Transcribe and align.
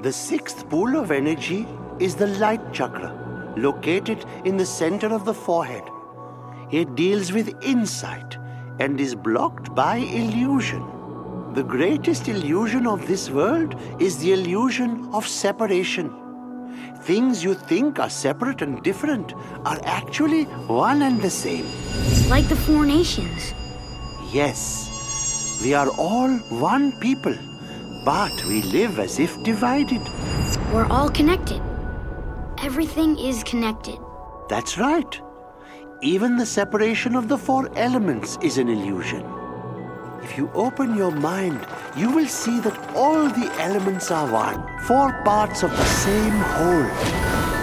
The 0.00 0.12
sixth 0.12 0.68
pool 0.68 0.94
of 0.94 1.10
energy 1.10 1.66
is 1.98 2.14
the 2.14 2.28
light 2.38 2.72
chakra, 2.72 3.12
located 3.56 4.24
in 4.44 4.56
the 4.56 4.64
center 4.64 5.08
of 5.08 5.24
the 5.24 5.34
forehead. 5.34 5.82
It 6.70 6.94
deals 6.94 7.32
with 7.32 7.52
insight 7.64 8.36
and 8.78 9.00
is 9.00 9.16
blocked 9.16 9.74
by 9.74 9.96
illusion. 9.96 10.86
The 11.54 11.64
greatest 11.64 12.28
illusion 12.28 12.86
of 12.86 13.08
this 13.08 13.28
world 13.28 13.74
is 14.00 14.18
the 14.18 14.34
illusion 14.34 15.08
of 15.12 15.26
separation. 15.26 16.14
Things 17.02 17.42
you 17.42 17.54
think 17.54 17.98
are 17.98 18.10
separate 18.10 18.62
and 18.62 18.80
different 18.84 19.34
are 19.64 19.80
actually 19.82 20.44
one 20.68 21.02
and 21.02 21.20
the 21.20 21.30
same. 21.30 21.66
Like 22.28 22.48
the 22.48 22.54
four 22.54 22.86
nations. 22.86 23.52
Yes, 24.32 25.60
we 25.64 25.74
are 25.74 25.88
all 25.98 26.30
one 26.60 26.92
people, 27.00 27.34
but 28.04 28.44
we 28.46 28.62
live 28.62 28.98
as 28.98 29.18
if 29.18 29.42
divided. 29.42 30.02
We're 30.72 30.86
all 30.86 31.08
connected. 31.08 31.62
Everything 32.62 33.18
is 33.18 33.42
connected. 33.44 33.98
That's 34.48 34.78
right. 34.78 35.20
Even 36.02 36.36
the 36.36 36.46
separation 36.46 37.14
of 37.14 37.28
the 37.28 37.38
four 37.38 37.68
elements 37.76 38.38
is 38.42 38.58
an 38.58 38.68
illusion. 38.68 39.24
If 40.22 40.36
you 40.36 40.50
open 40.54 40.96
your 40.96 41.10
mind, 41.10 41.66
you 41.96 42.10
will 42.10 42.26
see 42.26 42.60
that 42.60 42.76
all 42.94 43.28
the 43.28 43.52
elements 43.58 44.10
are 44.10 44.30
one, 44.30 44.62
four 44.80 45.12
parts 45.24 45.62
of 45.62 45.70
the 45.70 45.84
same 45.84 46.38
whole. 46.56 46.88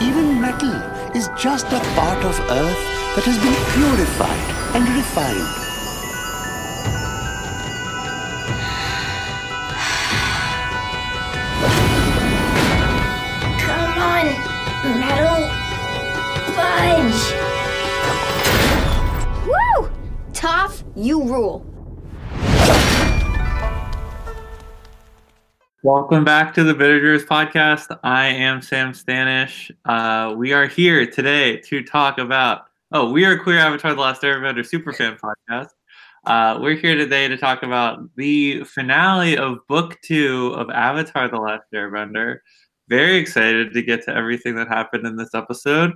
Even 0.02 0.42
metal 0.42 0.76
is 1.16 1.30
just 1.38 1.68
a 1.68 1.80
part 1.96 2.24
of 2.26 2.40
earth 2.52 2.84
that 3.16 3.26
has 3.26 3.38
been 3.38 3.56
purified 3.74 4.76
and 4.76 4.96
refined. 4.96 5.65
You 20.96 21.24
rule. 21.24 21.66
Welcome 25.82 26.24
back 26.24 26.54
to 26.54 26.64
the 26.64 26.74
Bitters 26.74 27.26
podcast. 27.26 27.98
I 28.04 28.28
am 28.28 28.62
Sam 28.62 28.94
Stanish. 28.94 29.72
Uh, 29.86 30.36
we 30.36 30.54
are 30.54 30.68
here 30.68 31.06
today 31.06 31.58
to 31.62 31.84
talk 31.84 32.20
about. 32.20 32.68
Oh, 32.92 33.12
we 33.12 33.26
are 33.26 33.38
Queer 33.40 33.58
Avatar: 33.58 33.96
The 33.96 34.02
Last 34.02 34.22
Airbender 34.22 34.60
Superfan 34.60 35.20
podcast. 35.20 35.70
Uh, 36.26 36.60
we're 36.62 36.76
here 36.76 36.96
today 36.96 37.28
to 37.28 37.38
talk 37.38 37.64
about 37.64 38.02
the 38.16 38.64
finale 38.66 39.38
of 39.38 39.58
Book 39.68 40.00
Two 40.02 40.54
of 40.56 40.70
Avatar: 40.70 41.28
The 41.28 41.38
Last 41.38 41.66
Airbender. 41.74 42.38
Very 42.88 43.18
excited 43.18 43.74
to 43.74 43.82
get 43.82 44.04
to 44.06 44.16
everything 44.16 44.56
that 44.58 44.68
happened 44.68 45.08
in 45.08 45.16
this 45.16 45.34
episode. 45.34 45.94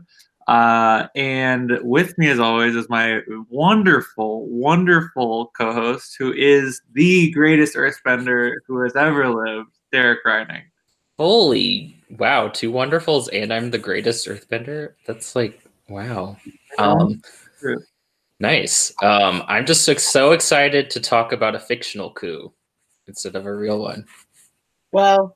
Uh, 0.50 1.08
and 1.16 1.78
with 1.84 2.18
me, 2.18 2.28
as 2.28 2.40
always, 2.40 2.76
is 2.76 2.90
my 2.90 3.22
wonderful, 3.50 4.48
wonderful 4.48 5.52
co-host, 5.56 6.16
who 6.18 6.34
is 6.34 6.82
the 6.94 7.30
greatest 7.32 7.76
Earthbender 7.76 8.56
who 8.66 8.82
has 8.82 8.96
ever 8.96 9.30
lived, 9.30 9.70
Derek 9.92 10.26
Reining. 10.26 10.64
Holy 11.20 12.02
wow, 12.18 12.48
two 12.48 12.72
wonderfuls 12.72 13.28
and 13.34 13.54
I'm 13.54 13.70
the 13.72 13.78
greatest 13.78 14.26
earthbender. 14.28 14.94
That's 15.06 15.36
like 15.36 15.62
wow. 15.90 16.38
Um 16.78 17.22
True. 17.60 17.84
nice. 18.40 18.94
Um 19.04 19.44
I'm 19.48 19.66
just 19.66 19.84
so- 19.84 19.96
so 19.96 20.32
excited 20.32 20.90
to 20.92 21.02
talk 21.02 21.34
about 21.34 21.56
a 21.56 21.60
fictional 21.60 22.12
coup 22.14 22.54
instead 23.08 23.36
of 23.36 23.46
a 23.46 23.54
real 23.54 23.82
one. 23.82 24.06
Well, 24.94 25.36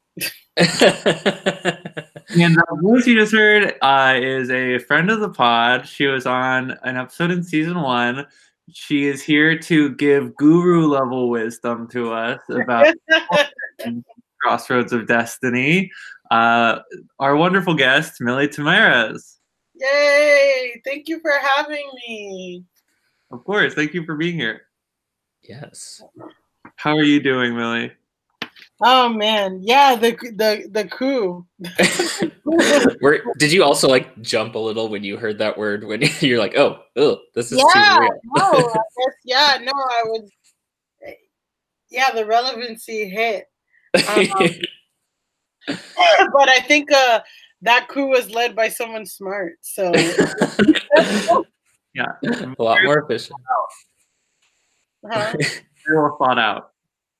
And 2.36 2.56
the 2.56 2.80
voice 2.82 3.06
you 3.06 3.20
just 3.20 3.34
heard 3.34 3.76
uh, 3.82 4.14
is 4.18 4.50
a 4.50 4.80
friend 4.80 5.12
of 5.12 5.20
the 5.20 5.30
pod. 5.30 5.88
She 5.88 6.08
was 6.08 6.26
on 6.26 6.72
an 6.84 6.98
episode 6.98 7.32
in 7.32 7.44
season 7.44 7.80
one. 7.82 8.26
She 8.72 9.06
is 9.06 9.22
here 9.22 9.58
to 9.60 9.94
give 9.96 10.36
guru 10.36 10.88
level 10.88 11.30
wisdom 11.30 11.88
to 11.90 12.12
us 12.14 12.40
about 12.50 12.96
Crossroads 14.42 14.94
of 14.94 15.06
Destiny. 15.06 15.92
Uh, 16.32 16.80
our 17.20 17.36
wonderful 17.36 17.76
guest, 17.76 18.20
Millie 18.20 18.48
Tamares. 18.48 19.38
yay! 19.76 20.82
Thank 20.86 21.08
you 21.10 21.20
for 21.20 21.32
having 21.56 21.88
me. 22.08 22.64
Of 23.32 23.44
course, 23.44 23.74
thank 23.74 23.94
you 23.94 24.06
for 24.06 24.16
being 24.16 24.36
here. 24.36 24.62
yes. 25.44 26.02
How 26.78 26.96
are 26.96 27.04
you 27.04 27.22
doing, 27.22 27.56
Millie? 27.56 27.92
Oh 28.86 29.08
man, 29.08 29.62
yeah, 29.64 29.96
the 29.96 30.12
the 30.36 30.68
the 30.70 30.86
coup. 30.90 31.48
Where 33.00 33.24
did 33.38 33.54
you 33.54 33.64
also 33.64 33.88
like 33.88 34.22
jump 34.22 34.56
a 34.56 34.60
little 34.60 34.90
when 34.90 35.06
you 35.06 35.16
heard 35.16 35.38
that 35.38 35.58
word 35.58 35.86
when 35.86 36.02
you're 36.20 36.38
like, 36.40 36.58
"Oh, 36.58 36.80
oh, 36.98 37.20
this 37.34 37.54
is 37.54 37.60
yeah, 37.60 37.66
too 37.74 38.00
real." 38.02 38.20
no, 38.26 38.44
I 38.44 38.78
guess, 38.98 39.16
yeah, 39.24 39.58
no, 39.62 39.72
I 39.72 40.04
was. 40.06 40.30
Yeah, 41.90 42.12
the 42.12 42.26
relevancy 42.26 43.08
hit, 43.08 43.46
but 43.94 44.06
I 46.50 46.60
think 46.68 46.92
uh, 46.92 47.22
that 47.62 47.88
coup 47.88 48.08
was 48.08 48.32
led 48.32 48.54
by 48.54 48.68
someone 48.68 49.06
smart. 49.06 49.54
So 49.62 49.94
Yeah, 51.94 52.12
a 52.24 52.56
lot 52.58 52.84
more 52.84 53.00
efficient. 53.00 53.40
huh? 55.10 55.34
very 55.86 55.98
well 56.02 56.18
thought 56.20 56.40
out. 56.40 56.73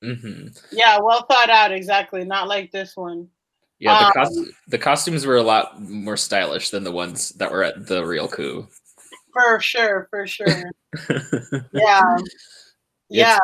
Hmm 0.04 0.48
yeah, 0.72 1.00
well 1.00 1.26
thought 1.26 1.50
out. 1.50 1.72
Exactly, 1.72 2.26
not 2.26 2.48
like 2.48 2.72
this 2.72 2.96
one. 2.96 3.30
Yeah, 3.80 4.12
the, 4.14 4.20
Um, 4.22 4.52
the 4.68 4.78
costumes 4.78 5.26
were 5.26 5.38
a 5.38 5.44
lot 5.44 5.82
more 5.82 6.18
stylish 6.18 6.70
than 6.70 6.84
the 6.84 6.92
ones 6.92 7.30
that 7.32 7.52
were 7.52 7.64
at 7.64 7.88
the 7.88 8.06
real 8.06 8.28
coup. 8.28 8.68
For 9.34 9.60
sure, 9.60 10.08
for 10.10 10.28
sure. 10.28 10.72
Yeah, 11.74 12.18
yeah. 13.10 13.40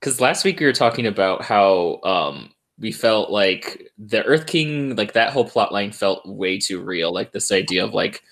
Because 0.00 0.20
last 0.20 0.44
week 0.44 0.58
we 0.58 0.66
were 0.66 0.72
talking 0.72 1.06
about 1.06 1.42
how 1.42 2.00
um, 2.04 2.52
we 2.78 2.90
felt 2.90 3.30
like 3.30 3.90
the 3.98 4.24
Earth 4.24 4.46
King, 4.46 4.96
like 4.96 5.12
that 5.12 5.32
whole 5.32 5.44
plot 5.44 5.72
line 5.72 5.92
felt 5.92 6.26
way 6.26 6.58
too 6.58 6.80
real. 6.80 7.12
Like 7.12 7.32
this 7.32 7.52
idea 7.52 7.84
of 7.84 7.92
like 7.92 8.22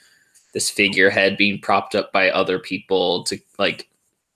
this 0.55 0.71
figurehead 0.71 1.37
being 1.37 1.61
propped 1.61 1.95
up 1.95 2.11
by 2.11 2.31
other 2.31 2.59
people 2.59 3.23
to 3.25 3.39
like 3.59 3.89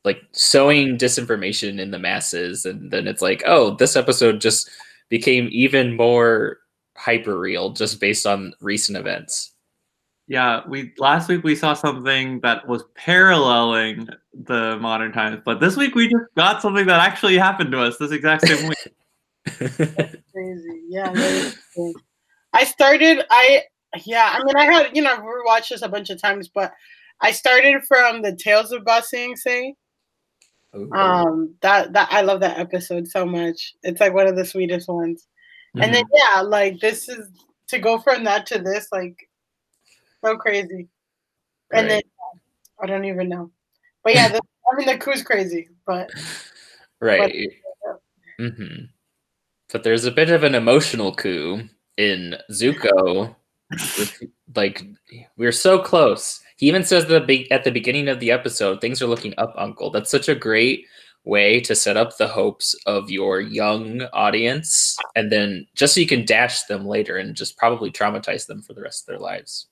like 0.04 0.22
sowing 0.32 0.98
disinformation 0.98 1.78
in 1.78 1.90
the 1.90 1.98
masses, 1.98 2.64
and 2.64 2.90
then 2.90 3.06
it's 3.06 3.22
like, 3.22 3.42
oh, 3.46 3.76
this 3.76 3.96
episode 3.96 4.40
just 4.40 4.68
became 5.08 5.48
even 5.52 5.96
more 5.96 6.58
hyper 6.96 7.38
real 7.38 7.70
just 7.70 8.00
based 8.00 8.26
on 8.26 8.52
recent 8.60 8.98
events. 8.98 9.52
Yeah, 10.28 10.62
we 10.68 10.92
last 10.98 11.28
week 11.28 11.42
we 11.44 11.56
saw 11.56 11.74
something 11.74 12.40
that 12.40 12.66
was 12.66 12.84
paralleling 12.94 14.08
the 14.32 14.78
modern 14.80 15.12
times, 15.12 15.40
but 15.44 15.60
this 15.60 15.76
week 15.76 15.94
we 15.94 16.08
just 16.08 16.34
got 16.36 16.62
something 16.62 16.86
that 16.86 17.00
actually 17.00 17.36
happened 17.36 17.72
to 17.72 17.80
us 17.80 17.98
this 17.98 18.12
exact 18.12 18.46
same 18.46 18.68
week. 18.68 18.94
crazy. 20.32 20.82
Yeah, 20.88 21.10
very 21.12 21.52
cool. 21.74 21.92
I 22.52 22.64
started. 22.64 23.24
I 23.30 23.62
yeah. 24.04 24.38
I 24.38 24.44
mean, 24.44 24.56
I 24.56 24.64
had 24.64 24.96
you 24.96 25.02
know 25.02 25.12
I've 25.12 25.20
rewatched 25.20 25.70
this 25.70 25.82
a 25.82 25.88
bunch 25.88 26.10
of 26.10 26.20
times, 26.20 26.48
but 26.48 26.72
I 27.20 27.32
started 27.32 27.82
from 27.86 28.22
the 28.22 28.34
Tales 28.34 28.72
of 28.72 28.84
Ba 28.84 29.02
Sing 29.02 29.36
Se. 29.36 29.74
Ooh. 30.74 30.92
Um, 30.92 31.54
that 31.60 31.92
that 31.92 32.08
I 32.10 32.22
love 32.22 32.40
that 32.40 32.58
episode 32.58 33.06
so 33.08 33.26
much. 33.26 33.74
It's 33.82 34.00
like 34.00 34.14
one 34.14 34.26
of 34.26 34.36
the 34.36 34.44
sweetest 34.44 34.88
ones. 34.88 35.26
And 35.74 35.94
then 35.94 36.04
Mm-hmm. 36.04 36.34
yeah, 36.36 36.40
like 36.42 36.80
this 36.80 37.08
is 37.08 37.28
to 37.68 37.78
go 37.78 37.98
from 37.98 38.24
that 38.24 38.46
to 38.46 38.58
this, 38.58 38.88
like 38.92 39.28
so 40.24 40.36
crazy. 40.36 40.88
And 41.72 41.88
then 41.88 42.02
I 42.82 42.86
don't 42.86 43.06
even 43.06 43.28
know, 43.28 43.50
but 44.04 44.14
yeah, 44.14 44.28
the, 44.28 44.40
I 44.70 44.76
mean 44.76 44.86
the 44.86 44.98
coup's 44.98 45.22
crazy, 45.22 45.68
but 45.86 46.10
right. 47.00 47.48
mm-hmm 48.40 48.84
But 49.72 49.82
there's 49.84 50.04
a 50.04 50.10
bit 50.10 50.30
of 50.30 50.42
an 50.42 50.54
emotional 50.54 51.14
coup 51.14 51.68
in 51.96 52.36
Zuko. 52.50 53.34
With, 53.98 54.22
like 54.54 54.84
we're 55.36 55.52
so 55.52 55.78
close. 55.78 56.40
He 56.56 56.68
even 56.68 56.84
says 56.84 57.06
the 57.06 57.20
big 57.20 57.50
at 57.50 57.64
the 57.64 57.70
beginning 57.70 58.08
of 58.08 58.20
the 58.20 58.30
episode, 58.30 58.80
things 58.80 59.02
are 59.02 59.06
looking 59.06 59.34
up, 59.38 59.52
Uncle. 59.56 59.90
That's 59.90 60.10
such 60.10 60.28
a 60.28 60.34
great 60.34 60.86
way 61.24 61.60
to 61.60 61.74
set 61.74 61.96
up 61.96 62.16
the 62.16 62.26
hopes 62.26 62.74
of 62.86 63.10
your 63.10 63.40
young 63.40 64.02
audience, 64.12 64.96
and 65.14 65.30
then 65.30 65.66
just 65.74 65.94
so 65.94 66.00
you 66.00 66.06
can 66.06 66.24
dash 66.24 66.64
them 66.64 66.86
later 66.86 67.16
and 67.16 67.36
just 67.36 67.56
probably 67.56 67.90
traumatize 67.90 68.46
them 68.46 68.62
for 68.62 68.74
the 68.74 68.82
rest 68.82 69.02
of 69.02 69.06
their 69.06 69.20
lives. 69.20 69.68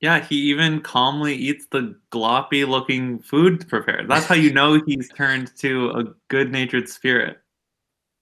Yeah, 0.00 0.18
he 0.18 0.34
even 0.50 0.80
calmly 0.80 1.34
eats 1.34 1.66
the 1.70 1.96
gloppy 2.10 2.66
looking 2.66 3.20
food 3.20 3.68
prepared. 3.68 4.08
That's 4.08 4.26
how 4.26 4.34
you 4.34 4.52
know 4.52 4.82
he's 4.84 5.08
turned 5.10 5.56
to 5.58 5.90
a 5.90 6.04
good 6.28 6.50
natured 6.50 6.88
spirit. 6.88 7.38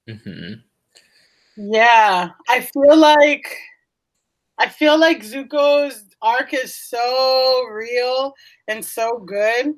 hmm 0.07 0.53
Yeah, 1.57 2.31
I 2.49 2.61
feel 2.61 2.97
like 2.97 3.57
I 4.61 4.69
feel 4.69 5.01
like 5.01 5.23
Zuko's 5.25 6.05
arc 6.21 6.53
is 6.53 6.75
so 6.75 7.65
real 7.73 8.35
and 8.69 8.85
so 8.85 9.19
good, 9.19 9.75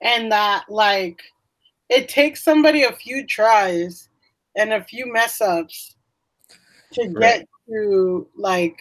and 0.00 0.30
that 0.30 0.64
like 0.68 1.20
it 1.88 2.08
takes 2.08 2.42
somebody 2.42 2.84
a 2.84 2.92
few 2.92 3.26
tries 3.26 4.08
and 4.56 4.72
a 4.72 4.84
few 4.84 5.12
mess 5.12 5.40
ups 5.40 5.96
to 6.92 7.08
get 7.08 7.46
to 7.68 8.28
like 8.36 8.78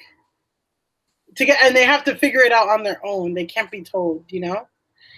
to 1.35 1.45
get 1.45 1.61
and 1.63 1.75
they 1.75 1.83
have 1.85 2.03
to 2.03 2.15
figure 2.15 2.41
it 2.41 2.51
out 2.51 2.69
on 2.69 2.83
their 2.83 3.03
own. 3.03 3.33
They 3.33 3.45
can't 3.45 3.71
be 3.71 3.81
told, 3.81 4.25
you 4.29 4.41
know? 4.41 4.67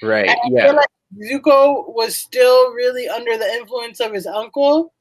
Right. 0.01 0.29
And 0.29 0.37
I 0.43 0.49
Yeah. 0.49 0.67
feel 0.67 0.75
like 0.75 0.89
Zuko 1.21 1.93
was 1.93 2.15
still 2.15 2.71
really 2.71 3.09
under 3.09 3.37
the 3.37 3.53
influence 3.53 3.99
of 3.99 4.13
his 4.13 4.25
uncle. 4.25 4.93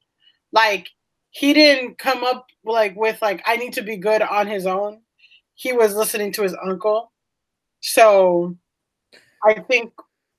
Like 0.51 0.87
he 1.29 1.53
didn't 1.53 1.97
come 1.97 2.25
up 2.25 2.47
like 2.65 2.95
with 2.97 3.21
like 3.21 3.41
I 3.45 3.55
need 3.55 3.73
to 3.73 3.81
be 3.81 3.95
good 3.95 4.21
on 4.21 4.47
his 4.47 4.65
own. 4.65 5.01
He 5.55 5.73
was 5.73 5.95
listening 5.95 6.31
to 6.33 6.43
his 6.43 6.55
uncle. 6.63 7.11
So 7.81 8.55
I 9.43 9.59
think 9.61 9.93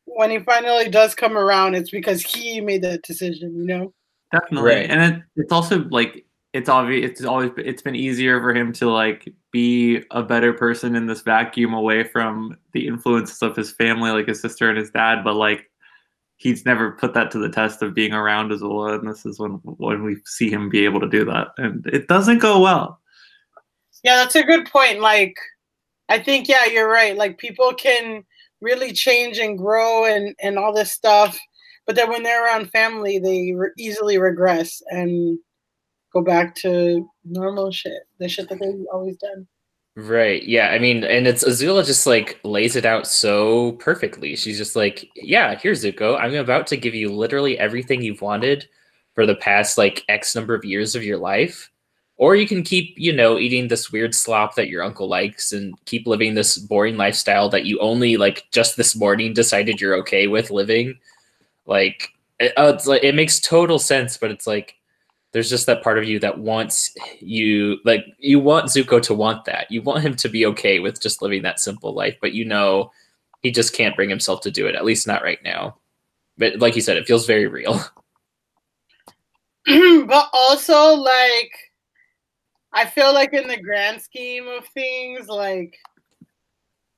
when 0.04 0.30
he 0.30 0.38
finally 0.40 0.88
does 0.88 1.14
come 1.14 1.36
around, 1.36 1.74
it's 1.74 1.90
because 1.90 2.22
he 2.22 2.60
made 2.60 2.82
that 2.82 3.02
decision, 3.02 3.56
you 3.56 3.66
know? 3.66 3.94
Definitely, 4.32 4.70
Right. 4.70 4.90
and 4.90 5.14
it, 5.16 5.22
it's 5.36 5.52
also 5.52 5.84
like 5.90 6.24
it's 6.54 6.68
obvious. 6.68 7.10
It's 7.10 7.24
always 7.24 7.50
it's 7.58 7.82
been 7.82 7.94
easier 7.94 8.40
for 8.40 8.54
him 8.54 8.72
to 8.74 8.90
like 8.90 9.32
be 9.50 10.02
a 10.10 10.22
better 10.22 10.52
person 10.54 10.96
in 10.96 11.06
this 11.06 11.20
vacuum 11.20 11.74
away 11.74 12.04
from 12.04 12.56
the 12.72 12.86
influences 12.86 13.42
of 13.42 13.54
his 13.56 13.72
family, 13.72 14.10
like 14.10 14.28
his 14.28 14.40
sister 14.40 14.70
and 14.70 14.78
his 14.78 14.90
dad. 14.90 15.22
But 15.22 15.34
like 15.34 15.70
he's 16.36 16.64
never 16.64 16.92
put 16.92 17.12
that 17.14 17.30
to 17.32 17.38
the 17.38 17.50
test 17.50 17.82
of 17.82 17.94
being 17.94 18.12
around 18.14 18.50
Azula, 18.50 18.98
and 18.98 19.08
this 19.08 19.26
is 19.26 19.38
when 19.38 19.52
when 19.62 20.02
we 20.02 20.16
see 20.24 20.50
him 20.50 20.70
be 20.70 20.84
able 20.84 21.00
to 21.00 21.08
do 21.08 21.24
that, 21.26 21.48
and 21.58 21.86
it 21.86 22.08
doesn't 22.08 22.38
go 22.38 22.58
well. 22.60 23.00
Yeah, 24.02 24.16
that's 24.16 24.34
a 24.34 24.42
good 24.42 24.70
point. 24.70 25.00
Like, 25.00 25.36
I 26.08 26.18
think, 26.18 26.48
yeah, 26.48 26.66
you're 26.66 26.88
right. 26.88 27.16
Like, 27.16 27.38
people 27.38 27.72
can 27.74 28.24
really 28.60 28.92
change 28.92 29.38
and 29.38 29.58
grow 29.58 30.04
and, 30.04 30.34
and 30.40 30.58
all 30.58 30.72
this 30.72 30.92
stuff. 30.92 31.38
But 31.86 31.96
then 31.96 32.10
when 32.10 32.22
they're 32.22 32.44
around 32.44 32.70
family, 32.70 33.18
they 33.18 33.52
re- 33.52 33.70
easily 33.78 34.18
regress 34.18 34.82
and 34.90 35.38
go 36.12 36.22
back 36.22 36.54
to 36.56 37.08
normal 37.24 37.72
shit, 37.72 38.02
the 38.18 38.28
shit 38.28 38.48
that 38.48 38.60
they've 38.60 38.86
always 38.92 39.16
done. 39.16 39.46
Right. 39.94 40.42
Yeah. 40.44 40.68
I 40.68 40.78
mean, 40.78 41.04
and 41.04 41.26
it's 41.26 41.44
Azula 41.44 41.84
just 41.84 42.06
like 42.06 42.40
lays 42.44 42.76
it 42.76 42.86
out 42.86 43.06
so 43.06 43.72
perfectly. 43.72 44.36
She's 44.36 44.56
just 44.56 44.74
like, 44.74 45.06
yeah, 45.16 45.58
here's 45.58 45.84
Zuko. 45.84 46.18
I'm 46.18 46.34
about 46.34 46.66
to 46.68 46.78
give 46.78 46.94
you 46.94 47.12
literally 47.12 47.58
everything 47.58 48.00
you've 48.00 48.22
wanted 48.22 48.66
for 49.14 49.26
the 49.26 49.34
past 49.34 49.76
like 49.76 50.04
X 50.08 50.34
number 50.34 50.54
of 50.54 50.64
years 50.64 50.94
of 50.94 51.04
your 51.04 51.18
life. 51.18 51.70
Or 52.22 52.36
you 52.36 52.46
can 52.46 52.62
keep, 52.62 52.94
you 52.96 53.12
know, 53.12 53.36
eating 53.36 53.66
this 53.66 53.90
weird 53.90 54.14
slop 54.14 54.54
that 54.54 54.68
your 54.68 54.84
uncle 54.84 55.08
likes 55.08 55.50
and 55.50 55.74
keep 55.86 56.06
living 56.06 56.34
this 56.34 56.56
boring 56.56 56.96
lifestyle 56.96 57.48
that 57.48 57.64
you 57.64 57.80
only 57.80 58.16
like 58.16 58.44
just 58.52 58.76
this 58.76 58.94
morning 58.94 59.34
decided 59.34 59.80
you're 59.80 59.96
okay 59.96 60.28
with 60.28 60.48
living. 60.48 61.00
Like, 61.66 62.10
it, 62.38 62.52
oh, 62.56 62.68
it's 62.68 62.86
like 62.86 63.02
it 63.02 63.16
makes 63.16 63.40
total 63.40 63.80
sense, 63.80 64.16
but 64.16 64.30
it's 64.30 64.46
like 64.46 64.76
there's 65.32 65.50
just 65.50 65.66
that 65.66 65.82
part 65.82 65.98
of 65.98 66.04
you 66.04 66.20
that 66.20 66.38
wants 66.38 66.94
you 67.18 67.78
like 67.84 68.06
you 68.18 68.38
want 68.38 68.66
Zuko 68.66 69.02
to 69.02 69.14
want 69.14 69.44
that. 69.46 69.68
You 69.68 69.82
want 69.82 70.04
him 70.04 70.14
to 70.14 70.28
be 70.28 70.46
okay 70.46 70.78
with 70.78 71.02
just 71.02 71.22
living 71.22 71.42
that 71.42 71.58
simple 71.58 71.92
life, 71.92 72.16
but 72.20 72.34
you 72.34 72.44
know 72.44 72.92
he 73.40 73.50
just 73.50 73.74
can't 73.74 73.96
bring 73.96 74.08
himself 74.08 74.42
to 74.42 74.50
do 74.52 74.68
it, 74.68 74.76
at 74.76 74.84
least 74.84 75.08
not 75.08 75.24
right 75.24 75.42
now. 75.42 75.76
But 76.38 76.60
like 76.60 76.76
you 76.76 76.82
said, 76.82 76.98
it 76.98 77.08
feels 77.08 77.26
very 77.26 77.48
real. 77.48 77.80
but 79.66 80.28
also, 80.32 80.94
like, 80.94 81.71
I 82.72 82.86
feel 82.86 83.12
like 83.12 83.32
in 83.34 83.48
the 83.48 83.60
grand 83.60 84.00
scheme 84.00 84.48
of 84.48 84.64
things, 84.66 85.28
like, 85.28 85.78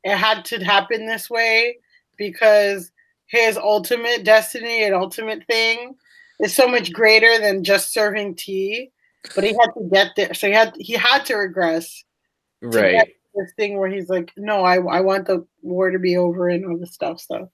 it 0.05 0.17
had 0.17 0.45
to 0.47 0.65
happen 0.65 1.07
this 1.07 1.29
way 1.29 1.79
because 2.17 2.93
his 3.27 3.57
ultimate 3.57 4.23
destiny 4.25 4.85
and 4.85 4.95
ultimate 4.95 5.45
thing 5.47 5.97
is 6.41 6.55
so 6.55 6.69
much 6.69 6.93
greater 6.93 7.39
than 7.41 7.65
just 7.65 7.93
serving 7.93 8.37
tea. 8.37 8.91
But 9.35 9.45
he 9.45 9.51
had 9.55 9.73
to 9.79 9.89
get 9.91 10.09
there, 10.17 10.35
so 10.35 10.47
he 10.49 10.53
had 10.53 10.75
he 10.79 10.93
had 10.93 11.25
to 11.27 11.35
regress. 11.37 12.05
to 12.61 12.69
Right. 12.69 12.93
get 12.93 13.09
This 13.35 13.53
thing 13.57 13.79
where 13.79 13.89
he's 13.89 14.09
like, 14.11 14.31
no, 14.37 14.63
I 14.65 14.77
I 14.77 15.01
want 15.01 15.27
the 15.27 15.47
war 15.63 15.91
to 15.91 15.99
be 15.99 16.17
over 16.17 16.49
and 16.51 16.65
all 16.67 16.77
this 16.79 16.93
stuff. 16.93 17.21
So 17.21 17.51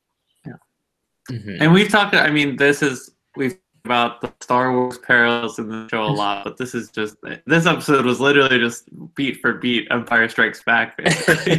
Mhm. 1.30 1.58
And 1.60 1.72
we've 1.72 1.88
talked. 1.88 2.14
I 2.14 2.30
mean, 2.30 2.56
this 2.56 2.82
is 2.82 3.12
we've 3.36 3.52
talked 3.52 3.62
about 3.84 4.20
the 4.20 4.32
Star 4.40 4.72
Wars 4.72 4.98
parallels 4.98 5.58
in 5.58 5.68
the 5.68 5.88
show 5.88 6.02
a 6.04 6.06
lot, 6.06 6.44
but 6.44 6.56
this 6.56 6.74
is 6.74 6.90
just 6.90 7.16
this 7.46 7.66
episode 7.66 8.04
was 8.04 8.20
literally 8.20 8.58
just 8.58 8.84
beat 9.14 9.40
for 9.40 9.54
beat 9.54 9.88
Empire 9.90 10.28
Strikes 10.28 10.62
Back. 10.62 10.98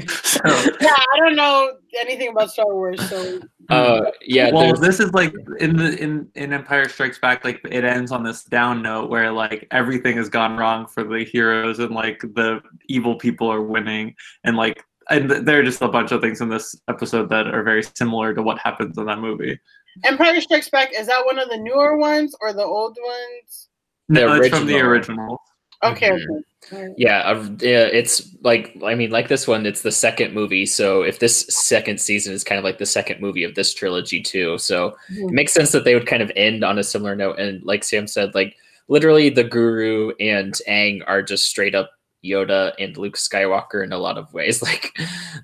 So, 0.08 0.42
yeah, 0.80 0.96
I 1.14 1.18
don't 1.20 1.36
know 1.36 1.74
anything 2.00 2.30
about 2.30 2.52
Star 2.52 2.74
Wars, 2.74 3.00
so 3.10 3.40
Uh, 3.70 4.12
yeah. 4.22 4.50
well, 4.52 4.64
there's- 4.64 4.80
this 4.80 5.00
is 5.00 5.14
like 5.14 5.34
in 5.60 5.76
the 5.78 5.98
in 6.02 6.28
in 6.36 6.54
Empire 6.54 6.88
Strikes 6.90 7.20
Back, 7.20 7.44
like 7.44 7.62
it 7.70 7.84
ends 7.84 8.12
on 8.12 8.24
this 8.24 8.44
down 8.46 8.82
note 8.82 9.10
where 9.10 9.32
like 9.32 9.68
everything 9.72 10.18
has 10.18 10.30
gone 10.30 10.58
wrong 10.58 10.88
for 10.88 11.04
the 11.04 11.24
heroes 11.24 11.80
and 11.80 11.92
like 11.94 12.22
the 12.22 12.62
evil 12.88 13.16
people 13.16 13.52
are 13.52 13.62
winning 13.62 14.16
and 14.44 14.58
like 14.58 14.84
and 15.10 15.30
there 15.30 15.60
are 15.60 15.64
just 15.64 15.82
a 15.82 15.88
bunch 15.90 16.12
of 16.12 16.22
things 16.22 16.40
in 16.42 16.48
this 16.48 16.76
episode 16.88 17.28
that 17.30 17.48
are 17.48 17.64
very 17.64 17.84
similar 17.84 18.34
to 18.34 18.42
what 18.42 18.58
happens 18.60 18.98
in 18.98 19.06
that 19.06 19.20
movie. 19.20 19.60
Empire 20.04 20.40
Strikes 20.42 20.70
Back 20.70 20.90
is 20.98 21.08
that 21.08 21.26
one 21.26 21.40
of 21.40 21.50
the 21.50 21.58
newer 21.58 21.98
ones 21.98 22.36
or 22.42 22.54
the 22.54 22.64
old 22.64 22.98
ones? 23.04 23.70
The 24.10 24.14
No, 24.22 24.34
it's 24.36 24.50
from 24.50 24.66
the 24.68 24.80
original. 24.80 25.20
original. 25.20 25.42
Okay, 25.84 26.10
Mhm. 26.10 26.16
okay. 26.16 26.46
Alright. 26.74 26.94
Yeah, 26.96 27.20
uh, 27.22 27.50
yeah, 27.60 27.86
it's 27.92 28.36
like 28.44 28.76
I 28.86 28.94
mean, 28.94 29.10
like 29.10 29.28
this 29.30 29.48
one, 29.48 29.66
it's 29.66 29.82
the 29.82 29.92
second 29.92 30.34
movie. 30.34 30.66
So 30.68 31.02
if 31.02 31.18
this 31.18 31.40
second 31.50 32.00
season 32.00 32.34
is 32.34 32.44
kind 32.44 32.60
of 32.60 32.64
like 32.64 32.78
the 32.78 32.86
second 32.86 33.20
movie 33.20 33.44
of 33.44 33.56
this 33.56 33.74
trilogy 33.74 34.22
too, 34.22 34.60
so 34.60 34.96
it 35.10 35.32
makes 35.32 35.54
sense 35.54 35.72
that 35.72 35.84
they 35.86 35.96
would 35.96 36.06
kind 36.06 36.22
of 36.22 36.32
end 36.36 36.64
on 36.64 36.78
a 36.78 36.84
similar 36.84 37.16
note. 37.16 37.40
And 37.40 37.64
like 37.64 37.84
Sam 37.84 38.06
said, 38.06 38.36
like 38.36 38.56
literally 38.90 39.30
the 39.30 39.44
Guru 39.44 40.12
and 40.20 40.54
Aang 40.68 41.02
are 41.08 41.24
just 41.24 41.48
straight 41.48 41.74
up 41.74 41.90
Yoda 42.24 42.74
and 42.80 42.98
Luke 42.98 43.16
Skywalker 43.16 43.84
in 43.84 43.94
a 43.94 43.98
lot 43.98 44.18
of 44.18 44.34
ways. 44.34 44.62
Like 44.72 44.98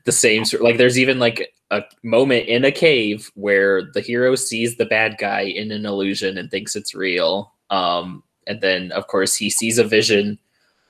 the 0.06 0.12
same 0.12 0.46
sort. 0.46 0.64
Like 0.64 0.78
there's 0.78 1.00
even 1.00 1.20
like 1.20 1.54
a 1.72 1.84
moment 2.04 2.48
in 2.48 2.64
a 2.64 2.72
cave 2.72 3.32
where 3.36 3.84
the 3.94 4.02
hero 4.02 4.36
sees 4.36 4.78
the 4.78 4.86
bad 4.86 5.18
guy 5.18 5.42
in 5.42 5.72
an 5.72 5.86
illusion 5.86 6.38
and 6.38 6.50
thinks 6.50 6.76
it's 6.76 6.96
real. 6.96 7.54
Um, 7.70 8.24
and 8.46 8.62
then 8.62 8.92
of 8.94 9.08
course 9.08 9.36
he 9.36 9.50
sees 9.50 9.78
a 9.78 9.84
vision 9.84 10.40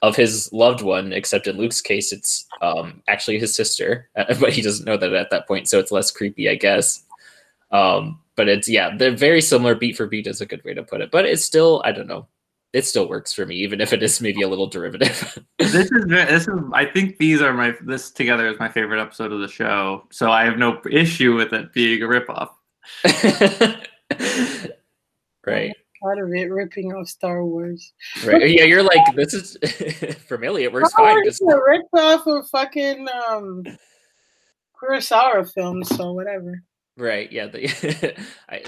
of 0.01 0.15
his 0.15 0.51
loved 0.53 0.81
one, 0.81 1.11
except 1.11 1.47
in 1.47 1.57
Luke's 1.57 1.81
case, 1.81 2.11
it's 2.11 2.45
um, 2.61 3.01
actually 3.07 3.39
his 3.39 3.55
sister, 3.55 4.09
but 4.15 4.53
he 4.53 4.61
doesn't 4.61 4.85
know 4.85 4.97
that 4.97 5.13
at 5.13 5.29
that 5.31 5.47
point, 5.47 5.67
so 5.67 5.79
it's 5.79 5.91
less 5.91 6.11
creepy, 6.11 6.49
I 6.49 6.55
guess. 6.55 7.03
Um, 7.71 8.21
but 8.35 8.47
it's 8.47 8.69
yeah, 8.69 8.95
they're 8.95 9.15
very 9.15 9.41
similar. 9.41 9.75
Beat 9.75 9.97
for 9.97 10.05
beat 10.05 10.27
is 10.27 10.41
a 10.41 10.45
good 10.45 10.63
way 10.63 10.73
to 10.73 10.83
put 10.83 11.01
it, 11.01 11.11
but 11.11 11.25
it's 11.25 11.43
still 11.43 11.81
I 11.83 11.91
don't 11.91 12.07
know, 12.07 12.27
it 12.73 12.85
still 12.85 13.07
works 13.07 13.33
for 13.33 13.45
me, 13.45 13.55
even 13.55 13.81
if 13.81 13.93
it 13.93 14.03
is 14.03 14.21
maybe 14.21 14.41
a 14.41 14.47
little 14.47 14.67
derivative. 14.67 15.39
this 15.59 15.91
is 15.91 16.05
this 16.07 16.47
is 16.47 16.59
I 16.73 16.85
think 16.85 17.17
these 17.17 17.41
are 17.41 17.53
my 17.53 17.73
this 17.81 18.11
together 18.11 18.47
is 18.47 18.59
my 18.59 18.69
favorite 18.69 19.01
episode 19.01 19.31
of 19.31 19.39
the 19.39 19.47
show, 19.47 20.07
so 20.11 20.31
I 20.31 20.43
have 20.43 20.57
no 20.57 20.81
issue 20.89 21.35
with 21.35 21.53
it 21.53 21.73
being 21.73 22.01
a 22.01 22.05
ripoff. 22.05 22.49
right, 25.45 25.73
Part 26.01 26.19
of 26.19 26.31
it 26.33 26.51
ripping 26.51 26.93
off 26.93 27.07
Star 27.07 27.43
Wars. 27.45 27.93
right. 28.25 28.49
Yeah, 28.49 28.63
you're 28.63 28.83
like 28.83 29.15
this 29.15 29.33
is 29.33 30.15
for 30.27 30.37
Millie. 30.37 30.63
It 30.63 30.73
works 30.73 30.91
Star 30.91 31.07
fine. 31.07 31.15
Wars 31.15 31.25
Just 31.25 31.41
is 31.41 31.53
a 31.53 31.59
rip 31.67 31.85
off 31.93 32.27
of 32.27 32.47
fucking 32.49 33.07
um 33.29 33.63
Kurosawa 34.81 35.51
films, 35.51 35.89
so 35.89 36.11
whatever. 36.13 36.61
Right. 36.97 37.31
Yeah. 37.31 37.47
The 37.47 38.15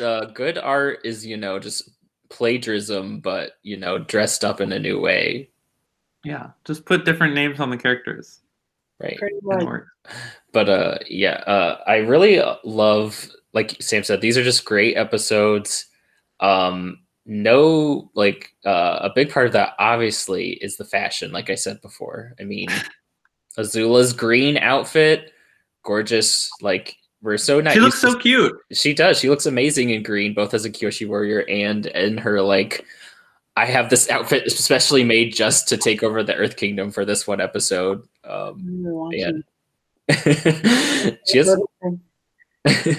uh, 0.03 0.25
good 0.25 0.58
art 0.58 1.00
is, 1.03 1.25
you 1.25 1.38
know, 1.38 1.60
just 1.60 1.89
plagiarism, 2.29 3.19
but 3.19 3.53
you 3.63 3.77
know, 3.77 3.98
dressed 3.98 4.43
up 4.43 4.62
in 4.62 4.71
a 4.71 4.79
new 4.79 5.00
way. 5.00 5.50
Yeah, 6.24 6.51
just 6.65 6.86
put 6.86 7.05
different 7.05 7.33
names 7.33 7.59
on 7.59 7.69
the 7.69 7.77
characters. 7.77 8.41
Right. 9.00 9.17
Pretty 9.17 9.38
much. 9.41 9.83
But 10.51 10.69
uh, 10.69 10.98
yeah. 11.07 11.43
Uh, 11.48 11.81
I 11.88 11.98
really 11.98 12.39
uh, 12.39 12.55
love, 12.63 13.29
like 13.53 13.81
Sam 13.81 14.03
said, 14.03 14.21
these 14.21 14.38
are 14.38 14.43
just 14.43 14.65
great 14.65 14.98
episodes. 14.98 15.86
Um, 16.41 17.00
no, 17.25 18.12
like 18.15 18.53
uh, 18.65 19.00
a 19.01 19.12
big 19.13 19.29
part 19.29 19.48
of 19.48 19.53
that 19.53 19.74
obviously 19.79 20.53
is 20.53 20.77
the 20.77 20.86
fashion. 20.86 21.31
Like 21.31 21.50
I 21.50 21.55
said 21.55 21.81
before, 21.81 22.33
I 22.39 22.43
mean, 22.43 22.67
Azula's 23.57 24.13
green 24.13 24.57
outfit, 24.57 25.31
gorgeous. 25.83 26.50
Like 26.62 26.98
we're 27.21 27.38
so 27.38 27.59
not. 27.59 27.73
She 27.73 27.79
looks 27.79 27.99
so 27.99 28.17
cute. 28.17 28.53
She 28.71 28.93
does. 28.93 29.19
She 29.19 29.29
looks 29.29 29.45
amazing 29.45 29.89
in 29.89 30.03
green, 30.03 30.33
both 30.33 30.53
as 30.53 30.65
a 30.65 30.69
Kyoshi 30.69 31.07
warrior 31.07 31.45
and 31.49 31.85
in 31.88 32.17
her 32.17 32.41
like. 32.41 32.85
I 33.57 33.65
have 33.65 33.89
this 33.89 34.09
outfit 34.09 34.47
especially 34.47 35.03
made 35.03 35.35
just 35.35 35.67
to 35.67 35.75
take 35.75 36.01
over 36.01 36.23
the 36.23 36.35
Earth 36.35 36.55
Kingdom 36.55 36.91
for 36.91 37.03
this 37.03 37.27
one 37.27 37.41
episode. 37.41 38.07
Um, 38.23 38.85
I'm 38.88 39.11
yeah. 39.11 39.31
she 41.27 41.38
has, 41.39 41.57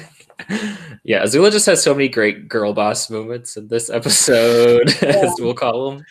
yeah. 1.02 1.24
Azula 1.24 1.50
just 1.50 1.64
has 1.64 1.82
so 1.82 1.94
many 1.94 2.08
great 2.08 2.46
girl 2.46 2.74
boss 2.74 3.08
moments 3.08 3.56
in 3.56 3.68
this 3.68 3.88
episode, 3.88 4.88
as 5.02 5.32
we'll 5.38 5.54
call 5.54 5.92
them. 5.92 6.04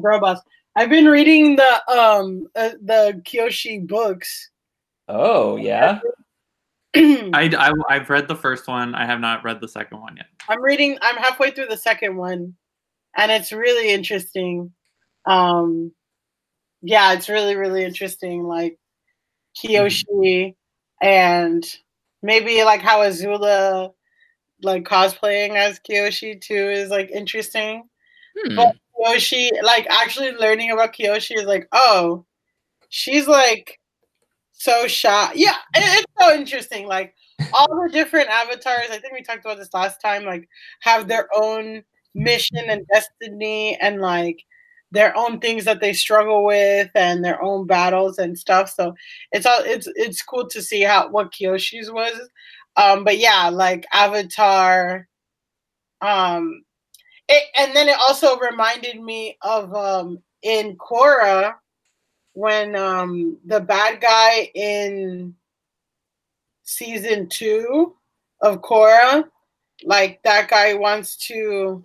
Girl 0.00 0.20
boss. 0.20 0.40
I've 0.76 0.90
been 0.90 1.06
reading 1.06 1.56
the 1.56 1.90
um 1.90 2.46
uh, 2.54 2.70
the 2.80 3.20
Kyoshi 3.24 3.84
books. 3.84 4.50
oh 5.08 5.56
yeah, 5.56 5.98
I'm 6.04 6.12
I, 7.34 7.50
I 7.56 7.72
I've 7.88 8.10
read 8.10 8.28
the 8.28 8.36
first 8.36 8.68
one. 8.68 8.94
I 8.94 9.06
have 9.06 9.20
not 9.20 9.44
read 9.44 9.60
the 9.60 9.68
second 9.68 10.00
one 10.00 10.16
yet. 10.16 10.26
I'm 10.48 10.62
reading. 10.62 10.98
I'm 11.02 11.16
halfway 11.16 11.50
through 11.50 11.66
the 11.66 11.76
second 11.76 12.16
one, 12.16 12.54
and 13.16 13.32
it's 13.32 13.52
really 13.52 13.90
interesting. 13.90 14.72
Um, 15.26 15.92
yeah, 16.82 17.12
it's 17.12 17.28
really 17.28 17.56
really 17.56 17.84
interesting. 17.84 18.44
Like 18.44 18.78
Kyoshi 19.56 20.54
and 21.02 21.64
maybe 22.22 22.64
like 22.64 22.80
how 22.80 23.00
Azula 23.00 23.92
like 24.62 24.84
cosplaying 24.84 25.56
as 25.56 25.80
Kyoshi 25.80 26.40
too 26.40 26.54
is 26.54 26.90
like 26.90 27.10
interesting. 27.10 27.84
Hmm. 28.38 28.56
But 28.56 28.76
Kyoshi, 28.98 29.50
like 29.62 29.86
actually 29.88 30.32
learning 30.32 30.70
about 30.70 30.94
Kyoshi 30.94 31.36
is 31.36 31.44
like, 31.44 31.68
oh, 31.72 32.24
she's 32.88 33.26
like 33.26 33.80
so 34.56 34.86
shy. 34.86 35.32
Yeah, 35.34 35.56
it- 35.74 36.04
it's 36.04 36.12
so 36.18 36.34
interesting. 36.34 36.86
Like 36.86 37.14
all 37.52 37.66
the 37.82 37.90
different 37.92 38.28
avatars, 38.30 38.90
I 38.90 38.98
think 38.98 39.12
we 39.14 39.22
talked 39.22 39.44
about 39.44 39.58
this 39.58 39.74
last 39.74 40.00
time, 40.00 40.24
like 40.24 40.48
have 40.80 41.08
their 41.08 41.28
own 41.34 41.84
mission 42.14 42.58
and 42.68 42.86
destiny 42.92 43.76
and 43.80 44.00
like 44.00 44.38
their 44.92 45.16
own 45.16 45.40
things 45.40 45.64
that 45.64 45.80
they 45.80 45.92
struggle 45.92 46.44
with 46.44 46.90
and 46.94 47.24
their 47.24 47.42
own 47.42 47.66
battles 47.66 48.18
and 48.18 48.38
stuff. 48.38 48.70
So 48.70 48.94
it's 49.32 49.46
all 49.46 49.60
it's 49.64 49.88
it's 49.96 50.22
cool 50.22 50.48
to 50.48 50.62
see 50.62 50.82
how 50.82 51.10
what 51.10 51.32
Kyoshi's 51.32 51.90
was. 51.92 52.18
Um, 52.76 53.04
but 53.04 53.18
yeah, 53.18 53.48
like 53.50 53.86
Avatar. 53.92 55.08
Um, 56.00 56.62
it, 57.28 57.44
and 57.58 57.76
then 57.76 57.88
it 57.88 57.98
also 58.00 58.38
reminded 58.38 59.00
me 59.02 59.38
of 59.42 59.74
um 59.74 60.20
in 60.42 60.76
Korra 60.78 61.54
when 62.36 62.76
um 62.76 63.38
the 63.46 63.60
bad 63.60 63.98
guy 63.98 64.50
in 64.54 65.34
season 66.64 67.26
two 67.30 67.94
of 68.42 68.60
Korra, 68.60 69.24
like 69.84 70.22
that 70.22 70.50
guy 70.50 70.74
wants 70.74 71.16
to 71.28 71.82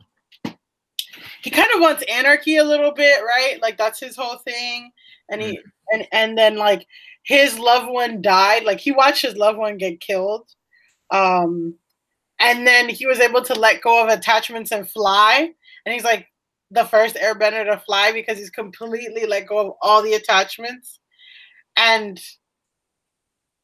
he 1.42 1.50
kind 1.50 1.70
of 1.74 1.80
wants 1.80 2.04
anarchy 2.12 2.58
a 2.58 2.66
little 2.66 2.92
bit, 2.92 3.24
right? 3.24 3.60
Like 3.62 3.78
that's 3.78 4.02
his 4.02 4.18
whole 4.18 4.40
thing. 4.40 4.92
And 5.30 5.42
he 5.42 5.58
and 5.94 6.06
and 6.12 6.38
then 6.38 6.58
like 6.58 6.86
his 7.24 7.58
loved 7.58 7.90
one 7.90 8.22
died, 8.22 8.66
like 8.66 8.82
he 8.82 8.92
watched 8.92 9.22
his 9.22 9.38
loved 9.38 9.58
one 9.58 9.78
get 9.78 10.02
killed. 10.02 10.50
Um 11.12 11.76
and 12.42 12.68
then 12.68 12.90
he 12.90 13.06
was 13.06 13.22
able 13.22 13.42
to 13.44 13.56
let 13.56 13.82
go 13.82 14.04
of 14.04 14.10
attachments 14.10 14.74
and 14.74 14.90
fly. 14.90 15.50
And 15.86 15.94
he's 15.94 16.04
like 16.04 16.28
the 16.72 16.86
first 16.86 17.16
airbender 17.16 17.66
to 17.66 17.78
fly 17.86 18.12
because 18.12 18.38
he's 18.38 18.50
completely 18.50 19.26
let 19.26 19.48
go 19.48 19.60
of 19.60 19.74
all 19.82 20.02
the 20.02 20.14
attachments. 20.14 21.00
And 21.78 22.20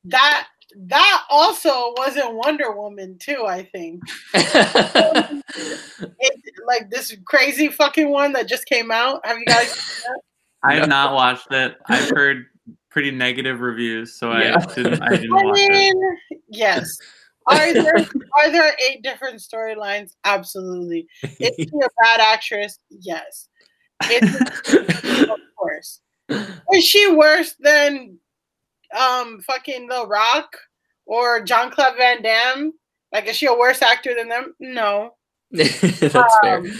that 0.05 0.47
that 0.75 1.23
also 1.29 1.69
was 1.97 2.17
in 2.17 2.35
Wonder 2.35 2.71
Woman 2.71 3.17
too, 3.17 3.45
I 3.47 3.63
think. 3.63 4.01
It, 6.19 6.41
like 6.67 6.89
this 6.91 7.15
crazy 7.25 7.69
fucking 7.69 8.09
one 8.11 8.33
that 8.33 8.47
just 8.47 8.65
came 8.67 8.91
out. 8.91 9.25
Have 9.25 9.37
you 9.37 9.45
guys 9.45 9.71
seen 9.71 10.03
that? 10.13 10.21
I 10.69 10.75
have 10.75 10.87
not 10.89 11.13
watched 11.13 11.51
it. 11.51 11.75
I've 11.87 12.09
heard 12.09 12.45
pretty 12.89 13.09
negative 13.11 13.61
reviews, 13.61 14.13
so 14.13 14.31
Yeah. 14.37 14.57
I 14.59 14.73
didn't. 14.75 15.01
I 15.01 15.09
didn't 15.09 15.33
I 15.33 15.43
watch 15.43 15.57
it. 15.59 15.71
mean, 15.71 16.17
yes. 16.49 16.97
Are 17.47 17.73
there 17.73 17.95
are 18.37 18.51
there 18.51 18.75
eight 18.87 19.03
different 19.03 19.39
storylines? 19.39 20.11
Absolutely. 20.23 21.07
Is 21.39 21.53
she 21.57 21.69
a 21.83 21.89
bad 22.01 22.19
actress? 22.19 22.79
Yes. 22.89 23.49
Of 24.69 25.39
course. 25.57 26.01
Is 26.73 26.85
she 26.85 27.11
worse 27.11 27.55
than 27.59 28.19
um 28.97 29.39
fucking 29.41 29.87
The 29.87 30.05
Rock 30.07 30.55
or 31.05 31.41
John 31.43 31.71
Claude 31.71 31.97
Van 31.97 32.21
Damme? 32.21 32.73
Like, 33.11 33.25
is 33.27 33.35
she 33.37 33.47
a 33.47 33.53
worse 33.53 33.81
actor 33.81 34.13
than 34.15 34.29
them? 34.29 34.53
No. 34.59 35.15
That's 35.51 36.37
fair. 36.41 36.57
Um, 36.59 36.71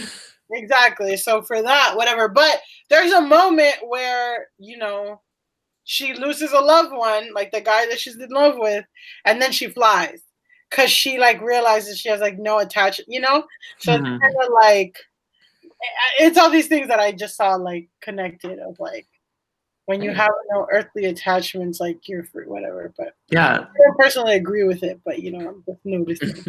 Exactly. 0.50 1.16
So 1.16 1.42
for 1.42 1.62
that, 1.62 1.92
whatever. 1.94 2.28
But 2.28 2.60
there's 2.88 3.12
a 3.12 3.20
moment 3.20 3.76
where, 3.86 4.46
you 4.58 4.78
know, 4.78 5.20
she 5.84 6.14
loses 6.14 6.52
a 6.52 6.60
loved 6.60 6.92
one, 6.92 7.32
like 7.34 7.50
the 7.50 7.60
guy 7.60 7.86
that 7.86 8.00
she's 8.00 8.16
in 8.16 8.28
love 8.30 8.56
with, 8.58 8.84
and 9.24 9.40
then 9.40 9.52
she 9.52 9.68
flies. 9.68 10.22
Cause 10.70 10.90
she 10.90 11.18
like 11.18 11.40
realizes 11.40 11.98
she 11.98 12.08
has 12.10 12.20
like 12.20 12.38
no 12.38 12.58
attachment, 12.58 13.08
you 13.10 13.20
know? 13.20 13.44
So 13.78 13.92
Mhm. 13.92 13.96
it's 14.00 14.22
kind 14.22 14.34
of 14.44 14.52
like 14.52 14.98
it's 16.18 16.36
all 16.38 16.50
these 16.50 16.66
things 16.68 16.88
that 16.88 17.00
I 17.00 17.12
just 17.12 17.36
saw 17.36 17.54
like 17.54 17.88
connected 18.00 18.58
of 18.58 18.78
like 18.80 19.06
when 19.86 20.02
you 20.02 20.10
have 20.10 20.32
no 20.50 20.66
earthly 20.70 21.06
attachments, 21.06 21.80
like 21.80 22.06
you're 22.08 22.24
free, 22.24 22.46
whatever. 22.46 22.92
But 22.98 23.14
Yeah, 23.30 23.52
I 23.60 23.78
don't 23.78 23.98
personally 23.98 24.34
agree 24.34 24.64
with 24.64 24.82
it, 24.82 25.00
but 25.04 25.20
you 25.20 25.30
know, 25.32 25.48
I'm 25.48 25.64
just 25.66 25.80
noticing. 25.84 26.44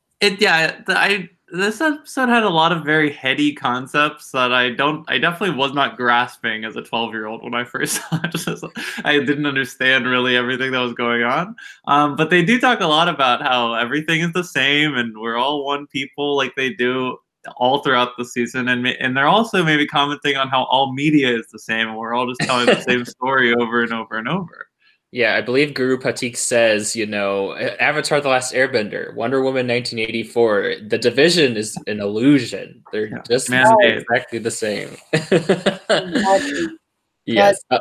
it. 0.20 0.40
Yeah, 0.40 0.80
the, 0.86 0.98
I. 0.98 1.28
This 1.50 1.80
episode 1.80 2.28
had 2.28 2.42
a 2.42 2.48
lot 2.50 2.72
of 2.72 2.84
very 2.84 3.10
heady 3.10 3.54
concepts 3.54 4.30
that 4.32 4.52
I 4.52 4.70
don't. 4.70 5.10
I 5.10 5.16
definitely 5.16 5.56
was 5.56 5.72
not 5.72 5.96
grasping 5.96 6.64
as 6.64 6.76
a 6.76 6.82
twelve-year-old 6.82 7.42
when 7.42 7.54
I 7.54 7.64
first 7.64 7.94
saw 8.10 8.20
it. 8.22 8.70
I 9.04 9.18
didn't 9.18 9.46
understand 9.46 10.06
really 10.06 10.36
everything 10.36 10.72
that 10.72 10.80
was 10.80 10.92
going 10.92 11.22
on. 11.22 11.56
Um, 11.86 12.16
but 12.16 12.28
they 12.28 12.44
do 12.44 12.60
talk 12.60 12.80
a 12.80 12.86
lot 12.86 13.08
about 13.08 13.40
how 13.40 13.72
everything 13.72 14.20
is 14.20 14.32
the 14.34 14.44
same 14.44 14.94
and 14.94 15.16
we're 15.16 15.38
all 15.38 15.64
one 15.64 15.86
people, 15.86 16.36
like 16.36 16.54
they 16.54 16.74
do 16.74 17.16
all 17.56 17.82
throughout 17.82 18.16
the 18.18 18.26
season. 18.26 18.68
And 18.68 18.86
and 18.86 19.16
they're 19.16 19.26
also 19.26 19.64
maybe 19.64 19.86
commenting 19.86 20.36
on 20.36 20.48
how 20.48 20.64
all 20.64 20.92
media 20.92 21.34
is 21.34 21.46
the 21.50 21.58
same 21.58 21.88
and 21.88 21.96
we're 21.96 22.14
all 22.14 22.26
just 22.26 22.40
telling 22.40 22.66
the 22.66 22.80
same 22.88 23.06
story 23.06 23.54
over 23.54 23.82
and 23.82 23.92
over 23.94 24.18
and 24.18 24.28
over. 24.28 24.67
Yeah, 25.10 25.36
I 25.36 25.40
believe 25.40 25.72
Guru 25.72 25.96
Pathik 25.96 26.36
says, 26.36 26.94
you 26.94 27.06
know, 27.06 27.56
Avatar 27.56 28.20
The 28.20 28.28
Last 28.28 28.52
Airbender, 28.52 29.14
Wonder 29.14 29.38
Woman 29.42 29.66
1984, 29.66 30.74
the 30.86 30.98
division 30.98 31.56
is 31.56 31.78
an 31.86 32.00
illusion. 32.00 32.84
They're 32.92 33.06
Yeah, 33.06 33.22
just 33.26 33.48
man-made. 33.48 33.98
exactly 33.98 34.38
the 34.38 34.50
same. 34.50 34.96
Exactly. 35.12 36.66
yes. 37.24 37.62
Uh, 37.70 37.78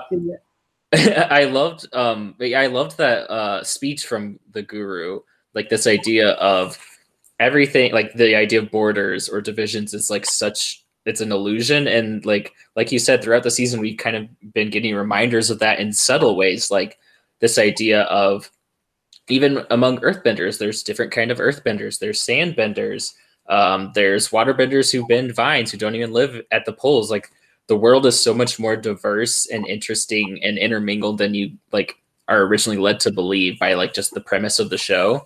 I 1.29 1.43
loved 1.43 1.85
um 1.93 2.33
I 2.41 2.67
loved 2.67 2.97
that 2.97 3.29
uh 3.29 3.61
speech 3.61 4.05
from 4.07 4.39
the 4.51 4.61
guru, 4.61 5.19
like 5.53 5.67
this 5.67 5.85
idea 5.85 6.29
of 6.35 6.79
everything 7.41 7.91
like 7.91 8.13
the 8.13 8.35
idea 8.35 8.59
of 8.59 8.71
borders 8.71 9.27
or 9.27 9.41
divisions 9.41 9.93
is 9.93 10.09
like 10.09 10.25
such 10.25 10.81
it's 11.05 11.19
an 11.19 11.33
illusion 11.33 11.87
and 11.87 12.25
like 12.25 12.53
like 12.77 12.91
you 12.93 12.99
said 12.99 13.21
throughout 13.21 13.43
the 13.43 13.51
season 13.51 13.81
we've 13.81 13.97
kind 13.97 14.15
of 14.15 14.53
been 14.53 14.69
getting 14.69 14.95
reminders 14.95 15.49
of 15.49 15.59
that 15.59 15.79
in 15.79 15.91
subtle 15.91 16.35
ways 16.37 16.71
like 16.71 16.97
this 17.39 17.57
idea 17.57 18.01
of 18.03 18.49
even 19.29 19.65
among 19.71 19.97
earthbenders 19.99 20.57
there's 20.57 20.83
different 20.83 21.11
kind 21.11 21.31
of 21.31 21.39
earthbenders. 21.39 21.99
There's 21.99 22.21
sandbenders. 22.21 23.13
Um, 23.49 23.91
there's 23.95 24.29
waterbenders 24.29 24.91
who 24.91 25.07
bend 25.07 25.33
vines 25.35 25.71
who 25.71 25.77
don't 25.77 25.95
even 25.95 26.11
live 26.11 26.41
at 26.51 26.65
the 26.65 26.73
poles. 26.73 27.09
Like 27.11 27.29
the 27.67 27.77
world 27.77 28.05
is 28.05 28.19
so 28.19 28.33
much 28.33 28.59
more 28.59 28.75
diverse 28.75 29.45
and 29.47 29.65
interesting 29.67 30.39
and 30.43 30.57
intermingled 30.57 31.17
than 31.17 31.33
you 31.33 31.51
like 31.71 31.95
are 32.29 32.41
originally 32.43 32.77
led 32.77 32.99
to 33.01 33.11
believe 33.11 33.57
by 33.59 33.73
like 33.73 33.93
just 33.93 34.13
the 34.13 34.21
premise 34.21 34.59
of 34.59 34.69
the 34.69 34.77
show. 34.77 35.25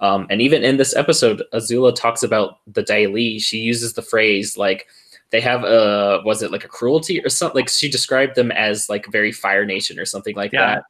Um, 0.00 0.26
and 0.30 0.42
even 0.42 0.64
in 0.64 0.78
this 0.78 0.96
episode 0.96 1.42
azula 1.54 1.94
talks 1.94 2.22
about 2.22 2.58
the 2.66 2.82
Dai 2.82 3.06
Li 3.06 3.38
she 3.38 3.58
uses 3.58 3.92
the 3.92 4.02
phrase 4.02 4.58
like 4.58 4.88
they 5.30 5.40
have 5.40 5.62
a 5.64 6.20
was 6.24 6.42
it 6.42 6.50
like 6.50 6.64
a 6.64 6.68
cruelty 6.68 7.22
or 7.24 7.28
something 7.28 7.60
like 7.60 7.68
she 7.68 7.88
described 7.90 8.34
them 8.34 8.50
as 8.50 8.88
like 8.88 9.06
very 9.12 9.30
fire 9.32 9.64
nation 9.64 9.98
or 10.00 10.04
something 10.04 10.34
like 10.34 10.52
Yeah. 10.52 10.74
that 10.74 10.84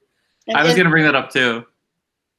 And- 0.48 0.56
I 0.56 0.62
was 0.62 0.70
and- 0.72 0.78
gonna 0.78 0.90
bring 0.90 1.04
that 1.04 1.14
up 1.14 1.30
too. 1.30 1.64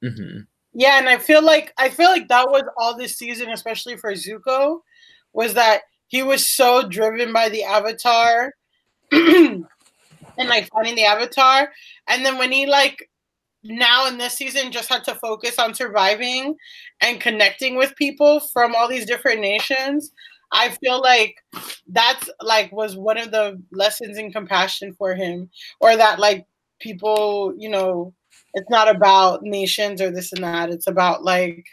hmm 0.02 0.40
Yeah, 0.74 0.98
and 0.98 1.08
I 1.08 1.18
feel 1.18 1.42
like 1.44 1.74
I 1.78 1.90
feel 1.90 2.10
like 2.10 2.28
that 2.30 2.50
was 2.50 2.64
all 2.78 2.98
this 2.98 3.18
season, 3.18 3.50
especially 3.50 3.96
for 3.98 4.12
Zuko, 4.14 4.80
was 5.34 5.54
that 5.54 5.82
he 6.08 6.24
was 6.24 6.48
so 6.48 6.88
driven 6.88 7.32
by 7.34 7.50
the 7.50 7.64
Avatar 7.64 8.54
and 9.12 9.66
like 10.38 10.68
finding 10.70 10.96
the 10.96 11.06
Avatar, 11.06 11.72
and 12.08 12.26
then 12.26 12.38
when 12.38 12.52
he 12.52 12.66
like 12.66 13.10
now 13.64 14.08
in 14.08 14.18
this 14.18 14.34
season 14.34 14.72
just 14.72 14.90
had 14.90 15.04
to 15.06 15.16
focus 15.16 15.58
on 15.58 15.74
surviving 15.74 16.56
and 17.00 17.22
connecting 17.22 17.76
with 17.78 17.96
people 17.96 18.40
from 18.52 18.76
all 18.76 18.88
these 18.90 19.06
different 19.06 19.40
nations. 19.40 20.12
I 20.56 20.70
feel 20.70 21.02
like 21.02 21.36
that's 21.88 22.30
like 22.42 22.72
was 22.72 22.96
one 22.96 23.18
of 23.18 23.32
the 23.32 23.60
lessons 23.72 24.18
in 24.20 24.32
compassion 24.32 24.94
for 24.94 25.16
him, 25.16 25.50
or 25.80 25.96
that 25.96 26.20
like 26.20 26.46
people, 26.84 27.54
you 27.58 27.70
know, 27.70 28.14
it's 28.54 28.70
not 28.70 28.94
about 28.94 29.42
nations 29.42 30.02
or 30.02 30.12
this 30.12 30.34
and 30.34 30.44
that. 30.44 30.70
It's 30.70 30.88
about 30.88 31.24
like, 31.24 31.66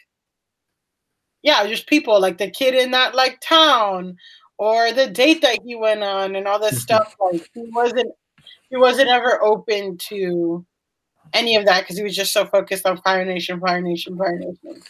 yeah, 1.42 1.66
just 1.66 1.88
people 1.88 2.20
like 2.20 2.38
the 2.38 2.50
kid 2.50 2.74
in 2.74 2.92
that 2.92 3.14
like 3.14 3.40
town 3.40 4.16
or 4.58 4.92
the 4.92 5.08
date 5.08 5.42
that 5.42 5.58
he 5.64 5.74
went 5.74 6.02
on 6.02 6.36
and 6.36 6.46
all 6.46 6.58
this 6.58 6.80
stuff. 6.80 7.16
Like 7.20 7.48
he 7.54 7.64
wasn't, 7.72 8.12
he 8.70 8.76
wasn't 8.76 9.08
ever 9.08 9.42
open 9.42 9.98
to 10.08 10.64
any 11.34 11.56
of 11.56 11.66
that 11.66 11.80
because 11.80 11.96
he 11.96 12.04
was 12.04 12.16
just 12.16 12.32
so 12.32 12.46
focused 12.46 12.86
on 12.86 13.00
Fire 13.02 13.24
Nation, 13.24 13.60
Fire 13.60 13.80
Nation, 13.80 14.16
Fire 14.16 14.38
Nation. 14.38 14.82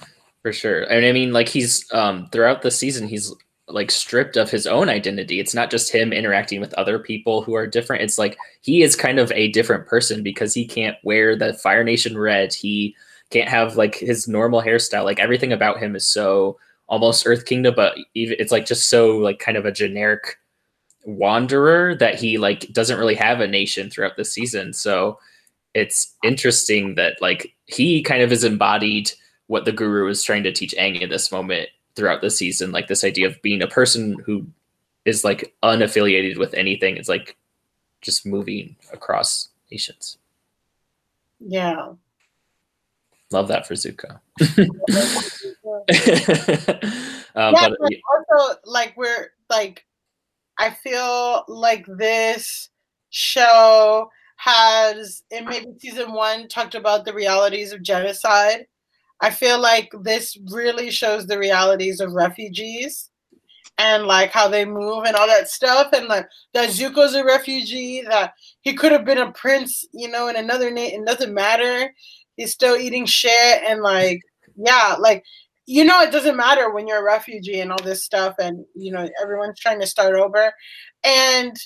for 0.42 0.52
sure 0.52 0.82
and 0.84 1.04
i 1.04 1.12
mean 1.12 1.34
like 1.34 1.48
he's 1.50 1.84
um 1.92 2.26
throughout 2.32 2.62
the 2.62 2.70
season 2.70 3.06
he's 3.06 3.34
like 3.72 3.90
stripped 3.90 4.36
of 4.36 4.50
his 4.50 4.66
own 4.66 4.88
identity. 4.88 5.40
It's 5.40 5.54
not 5.54 5.70
just 5.70 5.92
him 5.92 6.12
interacting 6.12 6.60
with 6.60 6.74
other 6.74 6.98
people 6.98 7.42
who 7.42 7.54
are 7.54 7.66
different. 7.66 8.02
It's 8.02 8.18
like 8.18 8.36
he 8.60 8.82
is 8.82 8.96
kind 8.96 9.18
of 9.18 9.32
a 9.32 9.48
different 9.48 9.86
person 9.86 10.22
because 10.22 10.54
he 10.54 10.66
can't 10.66 10.96
wear 11.02 11.36
the 11.36 11.54
fire 11.54 11.84
nation 11.84 12.18
red. 12.18 12.52
He 12.52 12.94
can't 13.30 13.48
have 13.48 13.76
like 13.76 13.94
his 13.94 14.28
normal 14.28 14.62
hairstyle. 14.62 15.04
Like 15.04 15.20
everything 15.20 15.52
about 15.52 15.78
him 15.78 15.96
is 15.96 16.06
so 16.06 16.58
almost 16.88 17.24
earth 17.24 17.44
kingdom 17.44 17.72
but 17.76 17.96
even 18.14 18.34
it's 18.40 18.50
like 18.50 18.66
just 18.66 18.90
so 18.90 19.16
like 19.16 19.38
kind 19.38 19.56
of 19.56 19.64
a 19.64 19.70
generic 19.70 20.38
wanderer 21.04 21.94
that 21.94 22.16
he 22.16 22.36
like 22.36 22.66
doesn't 22.72 22.98
really 22.98 23.14
have 23.14 23.40
a 23.40 23.46
nation 23.46 23.88
throughout 23.88 24.16
the 24.16 24.24
season. 24.24 24.72
So 24.72 25.18
it's 25.74 26.16
interesting 26.24 26.96
that 26.96 27.16
like 27.20 27.54
he 27.66 28.02
kind 28.02 28.22
of 28.22 28.32
is 28.32 28.44
embodied 28.44 29.12
what 29.46 29.64
the 29.64 29.72
guru 29.72 30.08
is 30.08 30.22
trying 30.22 30.42
to 30.42 30.52
teach 30.52 30.74
Aang 30.78 31.00
in 31.00 31.10
this 31.10 31.32
moment 31.32 31.68
throughout 32.00 32.23
the 32.23 32.30
season, 32.30 32.73
like 32.73 32.88
this 32.88 33.04
idea 33.04 33.26
of 33.26 33.42
being 33.42 33.61
a 33.61 33.66
person 33.66 34.16
who 34.25 34.47
is 35.04 35.23
like 35.23 35.54
unaffiliated 35.62 36.38
with 36.38 36.54
anything. 36.54 36.97
It's 36.97 37.11
like 37.11 37.37
just 38.00 38.25
moving 38.25 38.75
across 38.90 39.50
nations. 39.71 40.16
Yeah. 41.38 41.92
Love 43.30 43.49
that 43.49 43.66
for 43.66 43.75
Zuko. 43.75 44.19
um, 47.35 47.54
yeah, 47.54 47.69
but, 47.69 47.76
but 47.78 47.92
also 48.14 48.61
like 48.64 48.95
we're 48.97 49.33
like 49.50 49.85
I 50.57 50.71
feel 50.71 51.45
like 51.49 51.85
this 51.87 52.71
show 53.11 54.11
has 54.37 55.23
in 55.30 55.45
maybe 55.45 55.66
season 55.78 56.12
one 56.12 56.49
talked 56.49 56.75
about 56.75 57.04
the 57.04 57.12
realities 57.12 57.73
of 57.73 57.83
genocide. 57.83 58.66
I 59.20 59.30
feel 59.30 59.60
like 59.60 59.90
this 60.02 60.36
really 60.50 60.90
shows 60.90 61.26
the 61.26 61.38
realities 61.38 62.00
of 62.00 62.12
refugees 62.12 63.10
and 63.78 64.04
like 64.04 64.30
how 64.30 64.48
they 64.48 64.64
move 64.64 65.04
and 65.04 65.16
all 65.16 65.26
that 65.26 65.48
stuff 65.48 65.92
and 65.92 66.06
like 66.06 66.26
that 66.54 66.70
Zuko's 66.70 67.14
a 67.14 67.24
refugee, 67.24 68.02
that 68.02 68.32
he 68.60 68.74
could 68.74 68.92
have 68.92 69.04
been 69.04 69.18
a 69.18 69.32
prince, 69.32 69.84
you 69.92 70.08
know, 70.08 70.28
in 70.28 70.36
another 70.36 70.70
name, 70.70 71.02
it 71.02 71.06
doesn't 71.06 71.34
matter. 71.34 71.92
He's 72.36 72.52
still 72.52 72.76
eating 72.76 73.06
shit 73.06 73.62
and 73.66 73.82
like 73.82 74.20
yeah, 74.56 74.96
like 74.98 75.24
you 75.66 75.84
know 75.84 76.00
it 76.00 76.12
doesn't 76.12 76.36
matter 76.36 76.70
when 76.70 76.86
you're 76.86 77.00
a 77.00 77.04
refugee 77.04 77.60
and 77.60 77.70
all 77.70 77.82
this 77.82 78.04
stuff 78.04 78.34
and 78.38 78.64
you 78.74 78.92
know 78.92 79.08
everyone's 79.22 79.58
trying 79.58 79.80
to 79.80 79.86
start 79.86 80.14
over. 80.14 80.52
And 81.04 81.56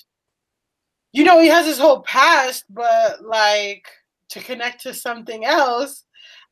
you 1.14 1.22
know, 1.22 1.40
he 1.40 1.46
has 1.48 1.64
his 1.64 1.78
whole 1.78 2.02
past, 2.02 2.64
but 2.68 3.24
like 3.24 3.86
to 4.30 4.40
connect 4.40 4.82
to 4.82 4.92
something 4.92 5.44
else, 5.44 6.04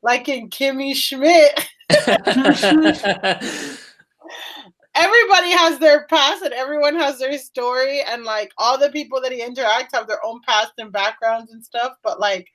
like 0.03 0.29
in 0.29 0.49
Kimmy 0.49 0.95
Schmidt. 0.95 1.69
everybody 4.95 5.49
has 5.49 5.79
their 5.79 6.05
past 6.05 6.43
and 6.43 6.53
everyone 6.53 6.95
has 6.95 7.17
their 7.17 7.37
story 7.37 8.01
and 8.03 8.23
like 8.23 8.51
all 8.59 8.77
the 8.77 8.91
people 8.91 9.19
that 9.19 9.31
he 9.31 9.41
interacts 9.41 9.89
have 9.91 10.07
their 10.07 10.23
own 10.23 10.39
past 10.47 10.71
and 10.77 10.91
backgrounds 10.91 11.51
and 11.51 11.65
stuff 11.65 11.93
but 12.03 12.19
like 12.19 12.47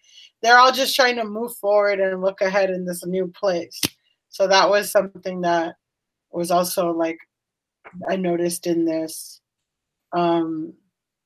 they're 0.43 0.59
all 0.59 0.73
just 0.73 0.95
trying 0.95 1.17
to 1.17 1.25
move 1.25 1.55
forward 1.57 2.01
and 2.01 2.21
look 2.21 2.41
ahead 2.41 2.71
in 2.71 2.85
this 2.85 3.05
new 3.05 3.27
place. 3.27 3.81
So 4.29 4.47
that 4.47 4.69
was 4.69 4.91
something 4.91 5.41
that 5.43 5.75
was 6.31 6.51
also 6.51 6.93
like 6.93 7.19
i 8.09 8.17
noticed 8.17 8.67
in 8.67 8.85
this. 8.85 9.41
Um 10.13 10.75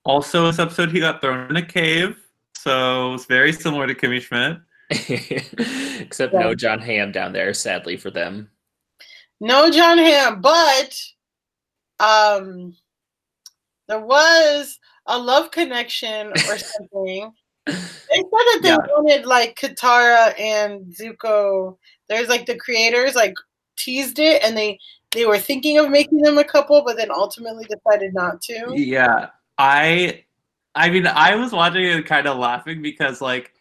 also 0.04 0.46
this 0.46 0.58
episode 0.58 0.90
he 0.90 1.00
got 1.00 1.20
thrown 1.20 1.50
in 1.50 1.56
a 1.56 1.64
cave 1.64 2.16
so 2.56 3.14
it's 3.14 3.26
very 3.26 3.52
similar 3.52 3.86
to 3.86 3.94
kimmy 3.94 4.20
schmidt 4.20 4.58
except 4.90 6.32
yeah. 6.32 6.40
no 6.40 6.54
John 6.54 6.80
hamm 6.80 7.12
down 7.12 7.32
there 7.32 7.54
sadly 7.54 7.96
for 7.96 8.10
them 8.10 8.50
no 9.42 9.72
John 9.72 9.98
Hamm, 9.98 10.40
but 10.40 11.02
um, 11.98 12.76
there 13.88 13.98
was 13.98 14.78
a 15.06 15.18
love 15.18 15.50
connection 15.50 16.28
or 16.28 16.58
something. 16.58 17.32
they 17.66 17.72
said 17.72 18.30
that 18.30 18.60
they 18.62 18.68
yeah. 18.68 18.76
wanted 18.76 19.26
like 19.26 19.56
Katara 19.56 20.38
and 20.38 20.94
Zuko. 20.94 21.76
There's 22.08 22.28
like 22.28 22.46
the 22.46 22.54
creators 22.54 23.16
like 23.16 23.34
teased 23.76 24.20
it, 24.20 24.44
and 24.44 24.56
they 24.56 24.78
they 25.10 25.26
were 25.26 25.38
thinking 25.38 25.76
of 25.76 25.90
making 25.90 26.18
them 26.18 26.38
a 26.38 26.44
couple, 26.44 26.84
but 26.84 26.96
then 26.96 27.10
ultimately 27.10 27.64
decided 27.64 28.14
not 28.14 28.40
to. 28.42 28.72
Yeah, 28.76 29.30
I, 29.58 30.22
I 30.76 30.88
mean, 30.88 31.08
I 31.08 31.34
was 31.34 31.50
watching 31.50 31.82
it 31.82 32.06
kind 32.06 32.28
of 32.28 32.38
laughing 32.38 32.80
because 32.80 33.20
like, 33.20 33.52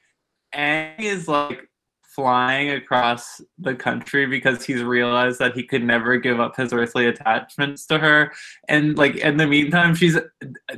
Aang 0.55 0.99
is 0.99 1.27
like 1.27 1.67
flying 2.13 2.71
across 2.71 3.39
the 3.57 3.73
country 3.73 4.25
because 4.25 4.65
he's 4.65 4.83
realized 4.83 5.39
that 5.39 5.55
he 5.55 5.63
could 5.63 5.83
never 5.83 6.17
give 6.17 6.41
up 6.41 6.57
his 6.57 6.73
earthly 6.73 7.07
attachments 7.07 7.85
to 7.85 7.97
her. 7.97 8.33
And 8.67 8.97
like 8.97 9.15
in 9.15 9.37
the 9.37 9.47
meantime, 9.47 9.95
she's 9.95 10.17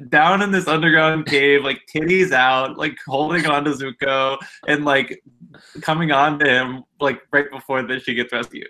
down 0.09 0.43
in 0.43 0.51
this 0.51 0.67
underground 0.67 1.25
cave, 1.25 1.63
like 1.63 1.81
titties 1.93 2.31
out, 2.31 2.77
like 2.77 2.97
holding 3.07 3.47
on 3.47 3.65
to 3.65 3.71
Zuko 3.71 4.37
and 4.67 4.85
like 4.85 5.23
coming 5.81 6.11
on 6.11 6.37
to 6.39 6.47
him 6.47 6.83
like 6.99 7.21
right 7.31 7.49
before 7.51 7.81
that 7.81 8.03
she 8.03 8.13
gets 8.13 8.31
rescued. 8.31 8.67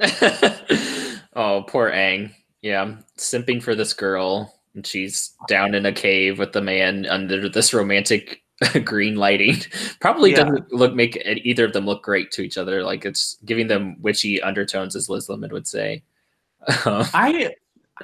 oh, 1.36 1.64
poor 1.68 1.90
Aang. 1.90 2.32
Yeah, 2.62 2.96
simping 3.18 3.62
for 3.62 3.74
this 3.74 3.92
girl. 3.92 4.54
And 4.74 4.86
she's 4.86 5.34
down 5.48 5.74
in 5.74 5.84
a 5.84 5.92
cave 5.92 6.38
with 6.38 6.52
the 6.52 6.62
man 6.62 7.04
under 7.06 7.48
this 7.48 7.74
romantic 7.74 8.42
green 8.84 9.16
lighting 9.16 9.56
probably 10.00 10.32
yeah. 10.32 10.44
doesn't 10.44 10.72
look 10.72 10.94
make 10.94 11.16
either 11.24 11.64
of 11.64 11.72
them 11.72 11.86
look 11.86 12.02
great 12.02 12.30
to 12.32 12.42
each 12.42 12.58
other. 12.58 12.82
Like 12.82 13.04
it's 13.04 13.38
giving 13.44 13.68
them 13.68 13.96
witchy 14.00 14.40
undertones, 14.42 14.94
as 14.94 15.08
Liz 15.08 15.28
Lemon 15.28 15.50
would 15.52 15.66
say. 15.66 16.02
Um, 16.84 17.06
I 17.14 17.54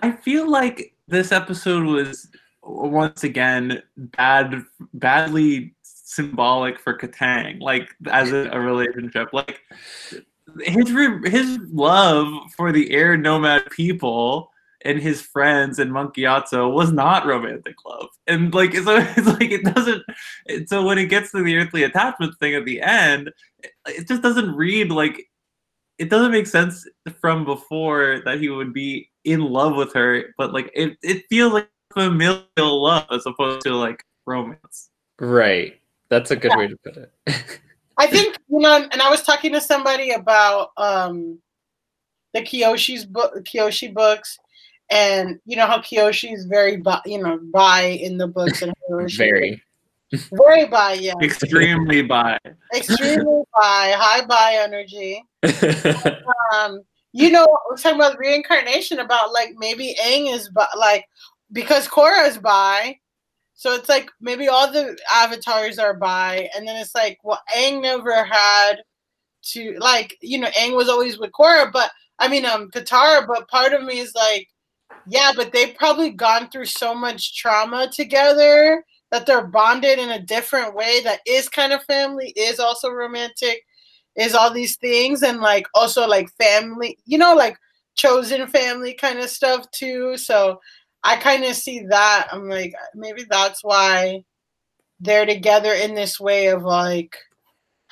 I 0.03 0.13
feel 0.13 0.51
like 0.51 0.95
this 1.09 1.31
episode 1.31 1.85
was 1.85 2.29
once 2.63 3.23
again 3.23 3.83
bad, 3.97 4.63
badly 4.95 5.75
symbolic 5.83 6.81
for 6.81 6.97
Kataang, 6.97 7.61
like 7.61 7.95
as 8.11 8.33
a, 8.33 8.49
a 8.51 8.59
relationship. 8.59 9.29
Like 9.35 9.61
his 10.61 10.91
his 11.25 11.59
love 11.71 12.51
for 12.57 12.73
the 12.73 12.91
air 12.93 13.19
nomad 13.19 13.69
people 13.71 14.51
and 14.87 15.01
his 15.01 15.21
friends 15.21 15.79
and 15.79 15.93
Monk 15.93 16.15
Gyatso 16.15 16.73
was 16.73 16.93
not 16.93 17.27
romantic 17.27 17.75
love. 17.85 18.09
And 18.27 18.55
like 18.55 18.75
so 18.75 18.97
it's 19.17 19.27
like 19.27 19.51
it 19.51 19.65
doesn't 19.65 20.03
so 20.69 20.85
when 20.85 20.99
it 20.99 21.07
gets 21.07 21.33
to 21.33 21.43
the 21.43 21.57
earthly 21.57 21.83
attachment 21.83 22.39
thing 22.39 22.55
at 22.55 22.65
the 22.65 22.81
end, 22.81 23.33
it 23.87 24.07
just 24.09 24.23
doesn't 24.23 24.55
read 24.55 24.91
like 24.91 25.29
it 25.99 26.11
doesn't 26.11 26.33
make 26.33 26.47
sense 26.47 26.87
from 27.21 27.45
before 27.45 28.21
that 28.25 28.41
he 28.41 28.49
would 28.49 28.73
be 28.73 29.11
in 29.25 29.41
love 29.41 29.77
with 29.77 29.93
her, 29.95 30.35
but 30.39 30.53
like 30.53 30.71
it, 30.75 30.97
it 31.03 31.25
feels 31.29 31.53
like 31.53 31.69
familial 31.93 32.45
love 32.57 33.07
as 33.11 33.27
opposed 33.27 33.63
to 33.63 33.75
like 33.75 34.05
romance. 34.27 34.91
Right. 35.19 35.81
That's 36.11 36.31
a 36.31 36.37
good 36.37 36.53
yeah. 36.53 36.59
way 36.59 36.69
to 36.69 36.77
put 36.85 36.97
it. 36.97 37.13
I 37.99 38.07
think 38.07 38.37
you 38.49 38.61
know, 38.61 38.87
and 38.93 39.03
I 39.03 39.11
was 39.11 39.23
talking 39.23 39.53
to 39.53 39.61
somebody 39.61 40.13
about 40.13 40.71
um 40.77 41.41
the 42.35 42.43
Kyoshi's 42.43 43.07
book, 43.07 43.35
Kyoshi 43.45 43.93
books, 43.93 44.39
and 44.91 45.41
you 45.45 45.57
know 45.57 45.67
how 45.67 45.79
Kyoshi 45.79 46.33
is 46.33 46.45
very, 46.47 46.77
bi, 46.77 47.01
you 47.07 47.23
know, 47.23 47.39
bi 47.53 47.83
in 47.83 48.19
the 48.19 48.29
books 48.29 48.63
and 48.63 48.73
very, 49.17 49.63
very 50.13 50.67
bi, 50.67 50.95
yeah, 50.95 51.15
extremely 51.23 52.03
bi, 52.03 52.39
extremely 52.75 53.43
bi, 53.55 53.95
high 53.97 54.25
bi 54.25 54.55
energy. 54.61 55.25
um, 56.55 56.83
you 57.13 57.31
know, 57.31 57.47
we're 57.69 57.77
talking 57.77 57.99
about 57.99 58.19
reincarnation, 58.19 58.99
about 58.99 59.33
like 59.33 59.55
maybe 59.57 59.97
Aang 60.05 60.33
is 60.33 60.49
bi, 60.51 60.67
like 60.79 61.07
because 61.53 61.89
Korra 61.89 62.29
is 62.29 62.39
bi, 62.39 62.99
so 63.55 63.75
it's 63.75 63.89
like 63.89 64.11
maybe 64.21 64.49
all 64.49 64.71
the 64.71 64.97
avatars 65.11 65.79
are 65.79 65.95
bi, 65.95 66.49
and 66.55 66.69
then 66.69 66.77
it's 66.77 66.95
like, 66.95 67.19
well, 67.25 67.41
Aang 67.57 67.83
never 67.83 68.23
had 68.25 68.83
to 69.43 69.77
like, 69.79 70.17
you 70.21 70.39
know, 70.39 70.49
Aang 70.51 70.77
was 70.77 70.89
always 70.89 71.19
with 71.19 71.33
Korra, 71.33 71.73
but 71.73 71.91
I 72.19 72.29
mean, 72.29 72.45
um, 72.47 72.71
Katara, 72.71 73.27
but 73.27 73.49
part 73.49 73.73
of 73.73 73.83
me 73.83 73.99
is 73.99 74.15
like 74.15 74.49
yeah, 75.09 75.33
but 75.35 75.53
they've 75.53 75.75
probably 75.77 76.11
gone 76.11 76.49
through 76.51 76.67
so 76.67 76.95
much 76.95 77.37
trauma 77.37 77.89
together 77.91 78.85
that 79.11 79.25
they're 79.25 79.47
bonded 79.47 79.99
in 79.99 80.11
a 80.11 80.23
different 80.23 80.75
way 80.75 81.01
that 81.05 81.21
is 81.27 81.49
kind 81.49 81.73
of 81.73 81.85
family, 81.85 82.33
is 82.37 82.59
also 82.59 82.91
romantic, 82.91 83.63
is 84.17 84.35
all 84.35 84.53
these 84.53 84.77
things, 84.77 85.23
and 85.23 85.41
like 85.41 85.67
also 85.75 86.07
like 86.07 86.29
family, 86.39 86.99
you 87.05 87.19
know, 87.19 87.35
like 87.35 87.57
chosen 87.95 88.47
family 88.49 88.95
kind 88.95 89.19
of 89.21 89.31
stuff 89.31 89.71
too. 89.71 90.17
So 90.17 90.61
I 91.05 91.17
kind 91.17 91.45
of 91.45 91.55
see 91.55 91.87
that. 91.89 92.29
I'm 92.33 92.49
like, 92.49 92.75
maybe 92.95 93.25
that's 93.29 93.63
why 93.63 94.25
they're 94.99 95.27
together 95.27 95.73
in 95.73 95.95
this 95.95 96.19
way 96.19 96.49
of 96.49 96.65
like 96.65 97.17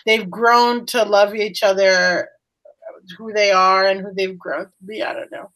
they've 0.04 0.28
grown 0.28 0.84
to 0.86 1.04
love 1.04 1.34
each 1.34 1.62
other 1.62 2.28
who 3.18 3.32
they 3.34 3.50
are 3.52 3.86
and 3.86 4.00
who 4.00 4.12
they've 4.14 4.38
grown 4.38 4.64
to 4.64 4.72
be. 4.84 5.02
I 5.02 5.12
don't 5.12 5.30
know 5.30 5.50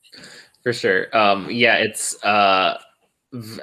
for 0.69 0.75
sure. 0.75 1.17
Um, 1.17 1.51
yeah, 1.51 1.77
it's 1.77 2.23
uh, 2.23 2.77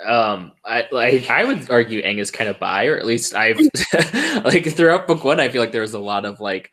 um, 0.03 0.53
I 0.63 0.87
like 0.91 1.29
I 1.29 1.43
would 1.43 1.69
argue 1.69 2.01
Aang 2.01 2.17
is 2.17 2.31
kind 2.31 2.49
of 2.49 2.57
bi, 2.57 2.87
or 2.87 2.97
at 2.97 3.05
least 3.05 3.35
I've 3.35 3.59
like 4.43 4.65
throughout 4.73 5.05
book 5.05 5.23
one, 5.23 5.39
I 5.39 5.49
feel 5.49 5.61
like 5.61 5.71
there 5.71 5.81
was 5.81 5.93
a 5.93 5.99
lot 5.99 6.25
of 6.25 6.39
like 6.39 6.71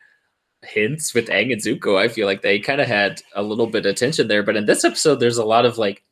hints 0.63 1.13
with 1.13 1.27
Aang 1.27 1.53
and 1.53 1.61
Zuko. 1.61 1.99
I 1.99 2.07
feel 2.07 2.25
like 2.25 2.41
they 2.41 2.59
kind 2.59 2.81
of 2.81 2.87
had 2.87 3.21
a 3.35 3.43
little 3.43 3.67
bit 3.67 3.85
of 3.85 3.95
tension 3.95 4.27
there, 4.27 4.41
but 4.41 4.55
in 4.55 4.65
this 4.65 4.83
episode, 4.83 5.19
there's 5.19 5.37
a 5.37 5.45
lot 5.45 5.65
of 5.65 5.77
like 5.77 6.03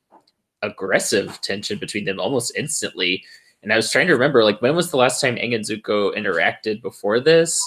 aggressive 0.62 1.42
tension 1.42 1.80
between 1.80 2.06
them 2.06 2.20
almost 2.20 2.56
instantly. 2.56 3.24
And 3.64 3.74
I 3.74 3.76
was 3.76 3.92
trying 3.92 4.08
to 4.08 4.14
remember, 4.14 4.44
like, 4.44 4.62
when 4.62 4.76
was 4.76 4.92
the 4.92 4.98
last 4.98 5.20
time 5.20 5.36
Aang 5.36 5.56
and 5.56 5.66
Zuko 5.66 6.16
interacted 6.16 6.84
before 6.84 7.20
this? 7.20 7.60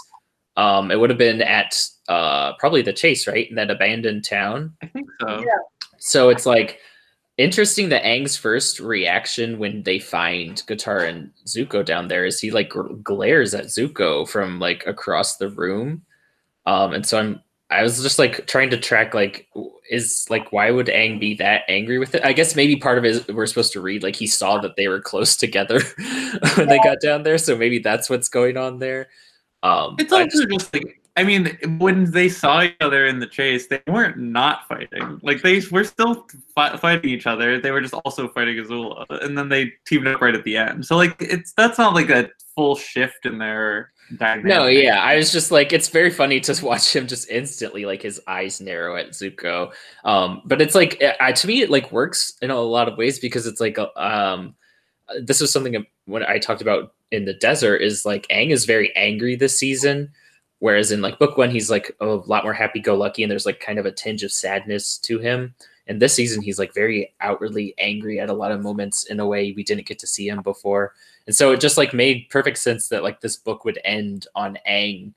Um, 0.56 0.92
it 0.92 1.00
would 1.00 1.10
have 1.10 1.18
been 1.18 1.42
at 1.42 1.74
uh, 2.08 2.52
probably 2.58 2.82
the 2.82 2.92
chase, 2.92 3.26
right? 3.26 3.48
In 3.48 3.56
that 3.56 3.70
abandoned 3.70 4.24
town. 4.24 4.76
I 4.82 4.86
think 4.86 5.08
so. 5.20 5.38
Yeah. 5.40 5.46
So 6.06 6.28
it's 6.28 6.44
like 6.44 6.80
interesting 7.38 7.88
that 7.88 8.04
Aang's 8.04 8.36
first 8.36 8.78
reaction 8.78 9.58
when 9.58 9.82
they 9.84 9.98
find 9.98 10.62
Katara 10.66 11.08
and 11.08 11.30
Zuko 11.46 11.82
down 11.82 12.08
there 12.08 12.26
is 12.26 12.38
he 12.38 12.50
like 12.50 12.70
glares 13.02 13.54
at 13.54 13.66
Zuko 13.66 14.28
from 14.28 14.60
like 14.60 14.86
across 14.86 15.38
the 15.38 15.48
room. 15.48 16.02
Um, 16.66 16.92
and 16.92 17.06
so 17.06 17.18
I'm 17.18 17.40
I 17.70 17.82
was 17.82 18.02
just 18.02 18.18
like 18.18 18.46
trying 18.46 18.68
to 18.70 18.76
track 18.76 19.14
like 19.14 19.48
is 19.90 20.26
like 20.28 20.52
why 20.52 20.70
would 20.70 20.88
Aang 20.88 21.18
be 21.18 21.32
that 21.36 21.62
angry 21.68 21.98
with 21.98 22.14
it? 22.14 22.22
I 22.22 22.34
guess 22.34 22.54
maybe 22.54 22.76
part 22.76 22.98
of 22.98 23.06
it 23.06 23.10
is 23.10 23.28
we're 23.28 23.46
supposed 23.46 23.72
to 23.72 23.80
read 23.80 24.02
like 24.02 24.16
he 24.16 24.26
saw 24.26 24.58
that 24.58 24.76
they 24.76 24.88
were 24.88 25.00
close 25.00 25.36
together 25.38 25.80
when 26.56 26.68
they 26.68 26.78
got 26.84 27.00
down 27.00 27.22
there, 27.22 27.38
so 27.38 27.56
maybe 27.56 27.78
that's 27.78 28.10
what's 28.10 28.28
going 28.28 28.58
on 28.58 28.78
there. 28.78 29.08
Um, 29.62 29.96
it's 29.98 30.12
also 30.12 30.26
just, 30.26 30.50
just 30.50 30.74
like 30.74 31.00
I 31.16 31.22
mean, 31.22 31.56
when 31.78 32.10
they 32.10 32.28
saw 32.28 32.62
each 32.62 32.74
other 32.80 33.06
in 33.06 33.20
the 33.20 33.26
chase, 33.26 33.68
they 33.68 33.80
weren't 33.86 34.18
not 34.18 34.66
fighting. 34.66 35.20
Like 35.22 35.42
they 35.42 35.62
were 35.70 35.84
still 35.84 36.26
fi- 36.56 36.76
fighting 36.76 37.10
each 37.10 37.26
other. 37.26 37.60
They 37.60 37.70
were 37.70 37.80
just 37.80 37.94
also 37.94 38.26
fighting 38.28 38.56
Azula, 38.56 39.06
and 39.22 39.38
then 39.38 39.48
they 39.48 39.72
teamed 39.86 40.08
up 40.08 40.20
right 40.20 40.34
at 40.34 40.42
the 40.42 40.56
end. 40.56 40.84
So 40.84 40.96
like, 40.96 41.14
it's 41.20 41.52
that's 41.52 41.78
not 41.78 41.94
like 41.94 42.10
a 42.10 42.30
full 42.56 42.74
shift 42.74 43.26
in 43.26 43.38
their 43.38 43.92
dynamic. 44.16 44.46
No, 44.46 44.66
yeah, 44.66 45.00
I 45.02 45.14
was 45.14 45.30
just 45.30 45.52
like, 45.52 45.72
it's 45.72 45.88
very 45.88 46.10
funny 46.10 46.40
to 46.40 46.60
watch 46.66 46.94
him 46.94 47.06
just 47.06 47.30
instantly 47.30 47.84
like 47.86 48.02
his 48.02 48.20
eyes 48.26 48.60
narrow 48.60 48.96
at 48.96 49.10
Zuko. 49.10 49.72
Um, 50.04 50.42
but 50.44 50.60
it's 50.60 50.74
like, 50.74 51.00
I, 51.20 51.30
to 51.30 51.46
me, 51.46 51.62
it 51.62 51.70
like 51.70 51.92
works 51.92 52.34
in 52.42 52.50
a 52.50 52.60
lot 52.60 52.88
of 52.88 52.98
ways 52.98 53.20
because 53.20 53.46
it's 53.46 53.60
like, 53.60 53.78
um, 53.96 54.56
this 55.22 55.40
was 55.40 55.52
something 55.52 55.86
when 56.06 56.24
I 56.24 56.38
talked 56.38 56.62
about 56.62 56.94
in 57.10 57.24
the 57.24 57.34
desert 57.34 57.82
is 57.82 58.04
like 58.04 58.26
Aang 58.28 58.50
is 58.50 58.64
very 58.64 58.94
angry 58.96 59.36
this 59.36 59.56
season 59.56 60.10
Whereas 60.64 60.92
in 60.92 61.02
like 61.02 61.18
book 61.18 61.36
one, 61.36 61.50
he's 61.50 61.70
like 61.70 61.94
a 62.00 62.06
lot 62.06 62.42
more 62.42 62.54
happy 62.54 62.80
go 62.80 62.94
lucky 62.94 63.22
and 63.22 63.30
there's 63.30 63.44
like 63.44 63.60
kind 63.60 63.78
of 63.78 63.84
a 63.84 63.92
tinge 63.92 64.22
of 64.22 64.32
sadness 64.32 64.96
to 65.00 65.18
him. 65.18 65.54
And 65.86 66.00
this 66.00 66.14
season, 66.14 66.40
he's 66.40 66.58
like 66.58 66.72
very 66.72 67.12
outwardly 67.20 67.74
angry 67.76 68.18
at 68.18 68.30
a 68.30 68.32
lot 68.32 68.50
of 68.50 68.62
moments 68.62 69.04
in 69.04 69.20
a 69.20 69.26
way 69.26 69.52
we 69.52 69.62
didn't 69.62 69.86
get 69.86 69.98
to 69.98 70.06
see 70.06 70.26
him 70.26 70.40
before. 70.40 70.94
And 71.26 71.36
so 71.36 71.52
it 71.52 71.60
just 71.60 71.76
like 71.76 71.92
made 71.92 72.30
perfect 72.30 72.56
sense 72.56 72.88
that 72.88 73.02
like 73.02 73.20
this 73.20 73.36
book 73.36 73.66
would 73.66 73.78
end 73.84 74.26
on 74.34 74.56
Aang 74.66 75.12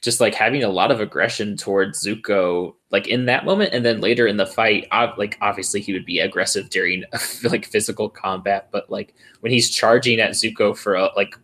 just 0.00 0.20
like 0.20 0.34
having 0.36 0.62
a 0.62 0.68
lot 0.68 0.92
of 0.92 1.00
aggression 1.00 1.56
towards 1.56 2.06
Zuko, 2.06 2.74
like 2.92 3.08
in 3.08 3.24
that 3.24 3.44
moment, 3.44 3.74
and 3.74 3.84
then 3.84 4.00
later 4.00 4.28
in 4.28 4.36
the 4.36 4.46
fight, 4.46 4.86
like 5.18 5.38
obviously 5.40 5.80
he 5.80 5.92
would 5.92 6.04
be 6.04 6.20
aggressive 6.20 6.70
during 6.70 7.02
like 7.42 7.64
physical 7.64 8.08
combat, 8.10 8.68
but 8.70 8.88
like 8.90 9.14
when 9.40 9.50
he's 9.50 9.70
charging 9.70 10.20
at 10.20 10.32
Zuko 10.32 10.76
for 10.76 10.94
a, 10.94 11.08
like 11.16 11.34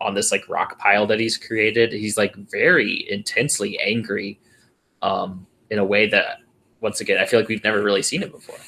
on 0.00 0.14
this 0.14 0.30
like 0.30 0.48
rock 0.48 0.78
pile 0.78 1.06
that 1.06 1.20
he's 1.20 1.36
created. 1.36 1.92
He's 1.92 2.16
like 2.16 2.34
very 2.36 3.10
intensely 3.10 3.78
angry 3.80 4.38
um, 5.02 5.46
in 5.70 5.78
a 5.78 5.84
way 5.84 6.08
that 6.08 6.38
once 6.80 7.00
again 7.00 7.18
I 7.18 7.26
feel 7.26 7.40
like 7.40 7.48
we've 7.48 7.64
never 7.64 7.82
really 7.82 8.02
seen 8.02 8.22
it 8.22 8.32
before. 8.32 8.58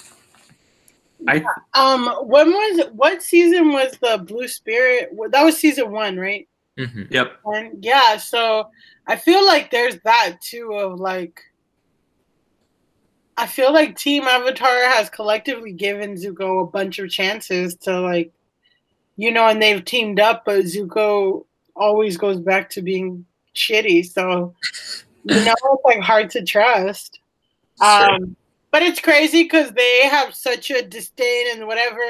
I 1.29 1.45
um 1.75 2.07
when 2.23 2.51
was 2.51 2.87
what 2.93 3.23
season 3.23 3.73
was 3.73 3.93
the 4.01 4.19
Blue 4.19 4.49
Spirit? 4.49 5.11
That 5.31 5.45
was 5.45 5.57
season 5.57 5.93
one, 5.93 6.19
right? 6.19 6.49
Mm-hmm. 6.79 7.03
Yep. 7.11 7.41
And 7.45 7.85
yeah, 7.85 8.17
so 8.17 8.71
I 9.07 9.17
feel 9.17 9.45
like 9.45 9.71
there's 9.71 9.99
that 10.05 10.37
too 10.41 10.73
of 10.73 10.99
like 10.99 11.43
I 13.37 13.47
feel 13.47 13.73
like 13.73 13.97
Team 13.97 14.25
Avatar 14.25 14.85
has 14.91 15.09
collectively 15.11 15.73
given 15.73 16.15
Zuko 16.15 16.63
a 16.63 16.71
bunch 16.71 16.99
of 16.99 17.11
chances 17.11 17.75
to 17.77 18.01
like 18.01 18.33
you 19.21 19.31
know, 19.31 19.47
and 19.47 19.61
they've 19.61 19.85
teamed 19.85 20.19
up, 20.19 20.47
but 20.47 20.65
Zuko 20.65 21.45
always 21.77 22.17
goes 22.17 22.41
back 22.41 22.71
to 22.71 22.81
being 22.81 23.27
shitty. 23.55 24.11
So, 24.11 24.55
you 25.25 25.45
know, 25.45 25.55
it's 25.63 25.85
like 25.85 26.01
hard 26.01 26.31
to 26.31 26.43
trust. 26.43 27.21
Um, 27.83 28.35
but 28.71 28.81
it's 28.83 28.99
crazy 28.99 29.43
because 29.43 29.73
they 29.73 30.09
have 30.09 30.35
such 30.35 30.71
a 30.71 30.81
disdain 30.81 31.49
and 31.53 31.67
whatever, 31.67 32.01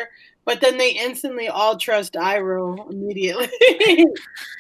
but 0.44 0.61
then 0.61 0.79
they 0.79 0.92
instantly 0.92 1.49
all 1.49 1.77
trust 1.77 2.14
Iroh 2.14 2.88
immediately. 2.88 3.49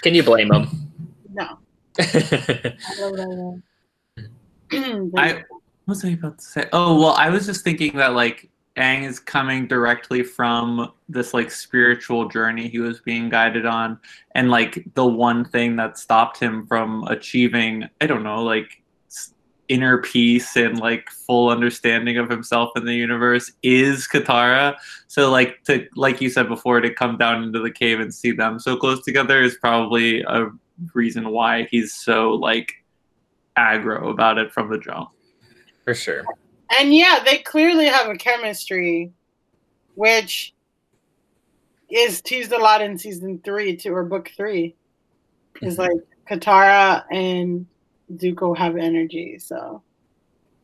Can 0.02 0.16
you 0.16 0.24
blame 0.24 0.48
them? 0.48 0.90
No. 1.32 1.56
I, 5.16 5.34
what 5.34 5.44
was 5.86 6.04
I 6.04 6.08
about 6.08 6.38
to 6.38 6.44
say? 6.44 6.68
Oh 6.72 6.98
well, 6.98 7.12
I 7.12 7.28
was 7.28 7.46
just 7.46 7.62
thinking 7.62 7.96
that 7.98 8.14
like 8.14 8.49
Aang 8.76 9.02
is 9.02 9.18
coming 9.18 9.66
directly 9.66 10.22
from 10.22 10.92
this 11.08 11.34
like 11.34 11.50
spiritual 11.50 12.28
journey 12.28 12.68
he 12.68 12.78
was 12.78 13.00
being 13.00 13.28
guided 13.28 13.66
on. 13.66 13.98
And 14.34 14.50
like 14.50 14.84
the 14.94 15.06
one 15.06 15.44
thing 15.44 15.76
that 15.76 15.98
stopped 15.98 16.38
him 16.38 16.66
from 16.66 17.04
achieving 17.04 17.88
I 18.00 18.06
don't 18.06 18.22
know 18.22 18.42
like 18.42 18.82
inner 19.68 19.98
peace 19.98 20.56
and 20.56 20.80
like 20.80 21.08
full 21.10 21.48
understanding 21.48 22.18
of 22.18 22.28
himself 22.28 22.70
in 22.76 22.84
the 22.84 22.94
universe 22.94 23.52
is 23.62 24.08
Katara. 24.08 24.76
So 25.08 25.30
like 25.30 25.62
to 25.64 25.86
like 25.96 26.20
you 26.20 26.30
said 26.30 26.48
before 26.48 26.80
to 26.80 26.92
come 26.92 27.18
down 27.18 27.42
into 27.42 27.60
the 27.60 27.70
cave 27.70 27.98
and 28.00 28.14
see 28.14 28.32
them 28.32 28.58
so 28.58 28.76
close 28.76 29.04
together 29.04 29.42
is 29.42 29.56
probably 29.56 30.22
a 30.22 30.46
reason 30.94 31.30
why 31.30 31.68
he's 31.70 31.94
so 31.94 32.30
like 32.30 32.72
aggro 33.58 34.10
about 34.10 34.38
it 34.38 34.52
from 34.52 34.70
the 34.70 34.78
jump. 34.78 35.10
For 35.84 35.94
sure 35.94 36.24
and 36.78 36.94
yeah, 36.94 37.20
they 37.24 37.38
clearly 37.38 37.86
have 37.86 38.08
a 38.08 38.16
chemistry, 38.16 39.12
which 39.94 40.54
is 41.88 42.20
teased 42.20 42.52
a 42.52 42.58
lot 42.58 42.82
in 42.82 42.96
season 42.98 43.40
three 43.44 43.76
too, 43.76 43.94
or 43.94 44.04
book 44.04 44.30
three. 44.36 44.74
Is 45.62 45.76
mm-hmm. 45.76 45.82
like 45.82 46.00
Katara 46.28 47.04
and 47.10 47.66
Zuko 48.14 48.56
have 48.56 48.76
energy, 48.76 49.38
so 49.38 49.82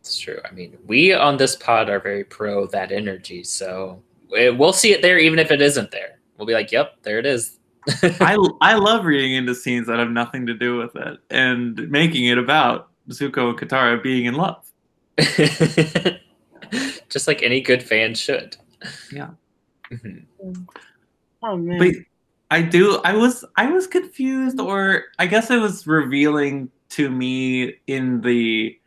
it's 0.01 0.19
true. 0.19 0.38
I 0.49 0.55
mean, 0.55 0.77
we 0.87 1.12
on 1.12 1.37
this 1.37 1.57
pod 1.57 1.90
are 1.90 2.01
very 2.01 2.25
pro 2.25 2.66
that 2.69 2.92
energy, 2.92 3.42
so 3.42 4.01
we'll 4.31 4.73
see 4.73 4.92
it 4.92 5.03
there, 5.03 5.19
even 5.19 5.38
if 5.38 5.51
it 5.51 5.61
isn't 5.61 5.90
there. 5.90 6.19
We'll 6.38 6.47
be 6.47 6.55
like, 6.55 6.71
"Yep, 6.71 7.03
there 7.03 7.19
it 7.19 7.27
is." 7.27 7.59
I 8.21 8.37
I 8.61 8.75
love 8.75 9.05
reading 9.05 9.35
into 9.35 9.55
scenes 9.55 9.87
that 9.88 9.99
have 9.99 10.11
nothing 10.11 10.47
to 10.47 10.55
do 10.55 10.77
with 10.79 10.95
it 10.97 11.19
and 11.31 11.90
making 11.90 12.27
it 12.27 12.38
about 12.38 12.90
Zuko 13.11 13.51
and 13.51 13.59
Katara 13.59 14.03
being 14.03 14.27
in 14.27 14.35
love. 14.35 14.65
Just 17.09 17.26
like 17.26 17.42
any 17.42 17.61
good 17.61 17.83
fan 17.83 18.14
should. 18.14 18.57
Yeah. 19.12 19.31
Mm-hmm. 19.90 20.62
Oh 21.42 21.57
man. 21.57 21.79
But 21.79 21.94
I 22.50 22.62
do 22.62 23.00
I 23.05 23.14
was 23.14 23.44
I 23.57 23.70
was 23.70 23.87
confused 23.87 24.61
or 24.61 25.05
I 25.18 25.26
guess 25.26 25.50
it 25.50 25.61
was 25.61 25.87
revealing 25.87 26.70
to 26.90 27.11
me 27.11 27.74
in 27.87 28.20
the 28.20 28.79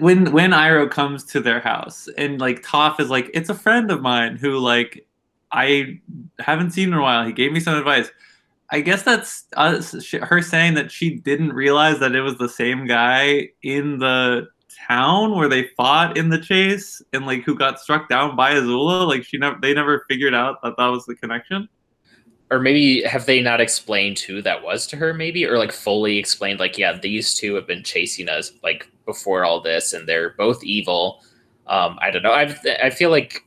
when 0.00 0.32
when 0.32 0.50
Iroh 0.50 0.90
comes 0.90 1.24
to 1.24 1.40
their 1.40 1.60
house 1.60 2.08
and 2.16 2.40
like 2.40 2.62
Toph 2.62 3.00
is 3.00 3.10
like 3.10 3.30
it's 3.34 3.50
a 3.50 3.54
friend 3.54 3.90
of 3.90 4.00
mine 4.02 4.36
who 4.36 4.58
like 4.58 5.06
I 5.52 6.00
haven't 6.38 6.72
seen 6.72 6.88
in 6.88 6.94
a 6.94 7.02
while. 7.02 7.24
He 7.24 7.32
gave 7.32 7.52
me 7.52 7.60
some 7.60 7.76
advice. 7.76 8.10
I 8.70 8.80
guess 8.80 9.02
that's 9.02 9.46
us, 9.56 10.14
her 10.14 10.42
saying 10.42 10.74
that 10.74 10.90
she 10.90 11.16
didn't 11.16 11.52
realize 11.52 11.98
that 12.00 12.14
it 12.14 12.22
was 12.22 12.38
the 12.38 12.48
same 12.48 12.86
guy 12.86 13.48
in 13.62 13.98
the 13.98 14.48
town 14.88 15.36
where 15.36 15.48
they 15.48 15.68
fought 15.76 16.16
in 16.16 16.30
the 16.30 16.38
chase 16.38 17.02
and 17.12 17.26
like 17.26 17.42
who 17.44 17.54
got 17.54 17.78
struck 17.78 18.08
down 18.08 18.36
by 18.36 18.54
Azula. 18.54 19.06
Like 19.06 19.24
she 19.24 19.38
never, 19.38 19.58
they 19.60 19.74
never 19.74 20.04
figured 20.08 20.34
out 20.34 20.62
that 20.62 20.76
that 20.76 20.86
was 20.86 21.04
the 21.06 21.14
connection. 21.14 21.68
Or 22.50 22.58
maybe 22.58 23.02
have 23.02 23.26
they 23.26 23.40
not 23.40 23.60
explained 23.60 24.18
who 24.18 24.42
that 24.42 24.62
was 24.62 24.86
to 24.88 24.96
her? 24.96 25.14
Maybe 25.14 25.46
or 25.46 25.58
like 25.58 25.72
fully 25.72 26.18
explained 26.18 26.60
like 26.60 26.78
yeah, 26.78 26.98
these 26.98 27.34
two 27.34 27.54
have 27.54 27.66
been 27.66 27.82
chasing 27.82 28.28
us 28.28 28.52
like 28.62 28.88
before 29.06 29.44
all 29.44 29.60
this, 29.60 29.92
and 29.92 30.08
they're 30.08 30.30
both 30.30 30.62
evil. 30.62 31.22
Um, 31.66 31.98
I 32.00 32.10
don't 32.10 32.22
know. 32.22 32.32
I 32.32 32.54
I 32.82 32.90
feel 32.90 33.10
like 33.10 33.44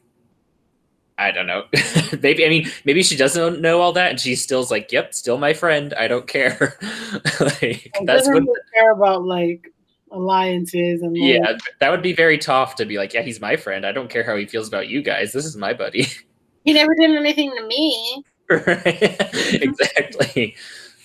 I 1.18 1.32
don't 1.32 1.48
know. 1.48 1.66
maybe 2.22 2.46
I 2.46 2.50
mean 2.50 2.70
maybe 2.86 3.02
she 3.02 3.16
doesn't 3.16 3.60
know 3.60 3.82
all 3.82 3.94
that, 3.94 4.12
and 4.12 4.20
she 4.20 4.36
still's 4.36 4.70
like, 4.70 4.92
"Yep, 4.92 5.14
still 5.14 5.38
my 5.38 5.54
friend. 5.54 5.94
I 5.96 6.08
don't 6.08 6.28
care." 6.28 6.78
like 7.40 7.92
that's 8.04 8.28
what 8.28 8.44
care 8.74 8.92
about 8.92 9.24
like 9.24 9.74
alliances 10.12 11.02
and 11.02 11.14
like, 11.14 11.22
yeah, 11.22 11.58
that 11.80 11.90
would 11.90 12.04
be 12.04 12.14
very 12.14 12.38
tough 12.38 12.76
to 12.76 12.86
be 12.86 12.98
like, 12.98 13.14
"Yeah, 13.14 13.24
he's 13.24 13.42
my 13.42 13.56
friend. 13.56 13.86
I 13.86 13.92
don't 13.92 14.10
care 14.10 14.24
how 14.24 14.36
he 14.36 14.46
feels 14.46 14.68
about 14.68 14.90
you 14.90 15.02
guys. 15.02 15.34
This 15.34 15.46
is 15.46 15.58
my 15.58 15.74
buddy." 15.74 16.08
He 16.64 16.74
never 16.74 16.94
did 16.96 17.12
anything 17.12 17.50
to 17.56 17.66
me. 17.66 18.26
exactly, 18.50 20.58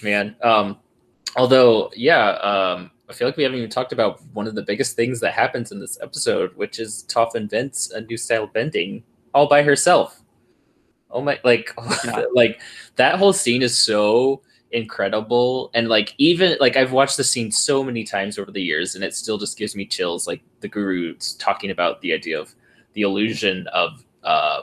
man. 0.03 0.35
Um, 0.43 0.77
although, 1.37 1.93
yeah, 1.95 2.31
um, 2.31 2.91
I 3.09 3.13
feel 3.13 3.29
like 3.29 3.37
we 3.37 3.45
haven't 3.45 3.59
even 3.59 3.71
talked 3.71 3.93
about 3.93 4.21
one 4.33 4.49
of 4.49 4.57
the 4.57 4.63
biggest 4.63 4.97
things 4.97 5.21
that 5.21 5.35
happens 5.35 5.71
in 5.71 5.79
this 5.79 6.01
episode, 6.03 6.51
which 6.57 6.81
is 6.81 7.05
Toph 7.09 7.37
invents 7.37 7.93
a 7.93 8.01
new 8.01 8.17
style 8.17 8.49
bending 8.49 9.05
all 9.35 9.49
by 9.49 9.63
herself. 9.63 10.21
Oh 11.11 11.21
my, 11.21 11.39
like, 11.45 11.73
yeah. 12.05 12.25
like 12.35 12.61
that 12.97 13.19
whole 13.19 13.33
scene 13.33 13.63
is 13.63 13.77
so 13.77 14.43
incredible. 14.71 15.71
And 15.75 15.89
like, 15.89 16.15
even 16.19 16.57
like 16.61 16.77
I've 16.77 16.93
watched 16.93 17.17
the 17.17 17.25
scene 17.25 17.51
so 17.51 17.85
many 17.85 18.05
times 18.05 18.39
over 18.39 18.51
the 18.51 18.63
years, 18.63 18.95
and 18.95 19.05
it 19.05 19.15
still 19.15 19.39
just 19.39 19.59
gives 19.59 19.77
me 19.77 19.85
chills. 19.85 20.27
Like 20.27 20.43
the 20.61 20.69
guru's 20.69 21.35
talking 21.35 21.71
about 21.71 22.01
the 22.01 22.13
idea 22.13 22.41
of 22.41 22.55
the 22.95 23.03
illusion 23.03 23.67
of, 23.69 24.05
uh, 24.23 24.63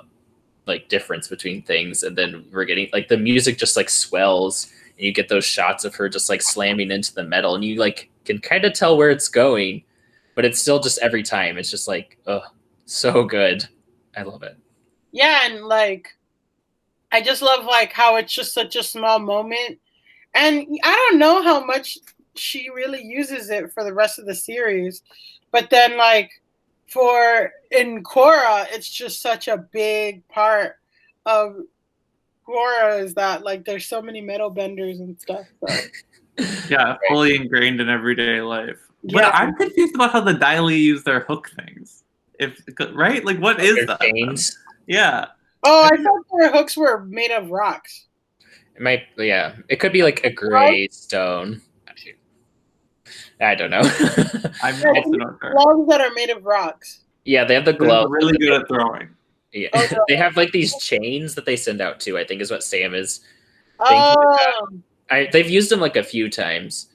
like 0.65 0.88
difference 0.88 1.27
between 1.27 1.63
things 1.63 2.03
and 2.03 2.15
then 2.15 2.45
we're 2.51 2.63
getting 2.63 2.88
like 2.93 3.08
the 3.08 3.17
music 3.17 3.58
just 3.58 3.75
like 3.75 3.89
swells 3.89 4.71
and 4.97 4.99
you 4.99 5.12
get 5.12 5.27
those 5.27 5.43
shots 5.43 5.84
of 5.84 5.95
her 5.95 6.08
just 6.08 6.29
like 6.29 6.43
slamming 6.43 6.91
into 6.91 7.12
the 7.15 7.23
metal 7.23 7.55
and 7.55 7.65
you 7.65 7.79
like 7.79 8.08
can 8.23 8.38
kind 8.38 8.63
of 8.63 8.71
tell 8.71 8.95
where 8.95 9.10
it's 9.10 9.27
going 9.27 9.82
but 10.36 10.45
it's 10.45 10.62
still 10.62 10.79
just 10.79 10.99
every 10.99 11.23
time 11.23 11.58
it's 11.58 11.71
just 11.71 11.88
like 11.88 12.19
oh 12.27 12.43
so 12.89 13.23
good. 13.23 13.67
I 14.15 14.23
love 14.23 14.43
it. 14.43 14.57
Yeah, 15.11 15.41
and 15.45 15.65
like 15.65 16.15
I 17.11 17.21
just 17.21 17.41
love 17.41 17.65
like 17.65 17.91
how 17.91 18.17
it's 18.17 18.33
just 18.33 18.53
such 18.53 18.75
a 18.75 18.83
small 18.83 19.19
moment. 19.19 19.79
And 20.33 20.67
I 20.83 21.07
don't 21.09 21.19
know 21.19 21.41
how 21.41 21.65
much 21.65 21.97
she 22.35 22.69
really 22.69 23.03
uses 23.03 23.49
it 23.49 23.73
for 23.73 23.83
the 23.83 23.93
rest 23.93 24.19
of 24.19 24.25
the 24.25 24.35
series. 24.35 25.01
But 25.51 25.69
then 25.69 25.97
like 25.97 26.31
for 26.87 27.51
in 27.71 28.03
Korra, 28.03 28.67
it's 28.71 28.89
just 28.89 29.21
such 29.21 29.47
a 29.47 29.57
big 29.57 30.27
part 30.27 30.75
of 31.25 31.57
Korra 32.47 33.03
is 33.03 33.13
that 33.15 33.43
like 33.43 33.65
there's 33.65 33.87
so 33.87 34.01
many 34.01 34.21
metal 34.21 34.49
benders 34.49 34.99
and 34.99 35.19
stuff. 35.19 35.45
So. 35.67 35.75
yeah, 36.69 36.97
fully 37.07 37.35
ingrained 37.35 37.81
in 37.81 37.89
everyday 37.89 38.41
life. 38.41 38.79
But 39.03 39.23
Yeah. 39.23 39.31
I'm 39.33 39.55
confused 39.55 39.95
about 39.95 40.11
how 40.11 40.21
the 40.21 40.33
Dai 40.33 40.59
Li 40.59 40.77
use 40.77 41.03
their 41.03 41.21
hook 41.21 41.51
things. 41.55 41.98
If 42.39 42.62
right, 42.93 43.23
like 43.23 43.38
what 43.39 43.60
is 43.62 43.75
Their 43.75 43.86
that? 43.88 44.02
chains. 44.02 44.58
Yeah. 44.88 45.28
Oh, 45.63 45.84
I 45.84 45.97
thought 45.97 46.25
their 46.39 46.52
hooks 46.52 46.78
were 46.78 47.04
made 47.06 47.32
of 47.32 47.52
rocks. 47.52 48.08
It 48.75 48.82
might, 48.82 49.04
yeah. 49.17 49.56
It 49.67 49.75
could 49.82 49.91
be 49.91 50.04
like 50.04 50.23
a 50.23 50.32
gray 50.32 50.88
stone. 50.89 51.62
Actually, 51.88 52.15
I 53.41 53.56
don't 53.56 53.69
know. 53.69 53.82
I'm 54.63 54.80
Yeah, 54.80 54.88
also 54.95 55.10
not 55.12 55.38
sure. 55.41 55.52
Gloves 55.52 55.89
that 55.89 55.99
are 56.02 56.12
made 56.13 56.30
of 56.30 56.45
rocks. 56.45 57.02
yeah, 57.25 57.43
they 57.43 57.56
have 57.56 57.65
the 57.65 57.73
gloves. 57.73 58.10
They're 58.10 58.28
really 58.28 58.38
good 58.38 58.54
at 58.62 58.67
throwing. 58.69 59.10
Yeah, 59.52 59.67
Oh, 59.73 59.86
no. 59.91 59.97
they 60.08 60.15
have 60.15 60.38
like 60.38 60.52
these 60.52 60.78
chains 60.78 61.36
that 61.36 61.45
they 61.45 61.58
send 61.58 61.82
out 61.82 61.99
too. 61.99 62.17
I 62.17 62.23
think 62.23 62.41
is 62.41 62.52
what 62.52 62.63
Sam 62.63 62.93
is. 62.95 63.19
you. 63.82 63.86
Oh, 63.89 64.67
I 65.12 65.28
they've 65.34 65.49
used 65.49 65.69
them 65.71 65.80
like 65.82 65.97
a 65.97 66.04
few 66.04 66.30
times. 66.30 66.88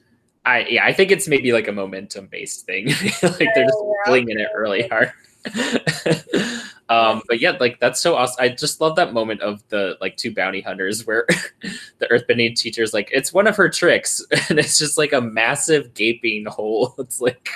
I 0.45 0.65
yeah, 0.69 0.85
I 0.85 0.93
think 0.93 1.11
it's 1.11 1.27
maybe 1.27 1.51
like 1.51 1.67
a 1.67 1.71
momentum 1.71 2.27
based 2.27 2.65
thing. 2.65 2.87
like 3.21 3.21
they're 3.21 3.65
just 3.65 3.77
Yeah. 3.83 4.05
flinging 4.05 4.39
it 4.39 4.47
really 4.57 4.87
hard. 4.87 5.11
um, 6.89 7.21
but 7.27 7.39
yeah, 7.39 7.51
like 7.59 7.79
that's 7.79 7.99
so 7.99 8.15
awesome. 8.15 8.37
I 8.39 8.49
just 8.49 8.81
love 8.81 8.95
that 8.95 9.13
moment 9.13 9.41
of 9.41 9.63
the 9.69 9.97
like 10.01 10.17
two 10.17 10.33
bounty 10.33 10.61
hunters 10.61 11.05
where 11.05 11.25
the 11.99 12.07
earthbending 12.07 12.55
teacher's 12.55 12.93
like, 12.93 13.09
it's 13.11 13.33
one 13.33 13.47
of 13.47 13.55
her 13.55 13.69
tricks, 13.69 14.25
and 14.49 14.59
it's 14.59 14.77
just 14.77 14.97
like 14.97 15.13
a 15.13 15.21
massive 15.21 15.93
gaping 15.93 16.45
hole. 16.45 16.95
It's 16.99 17.21
like, 17.21 17.49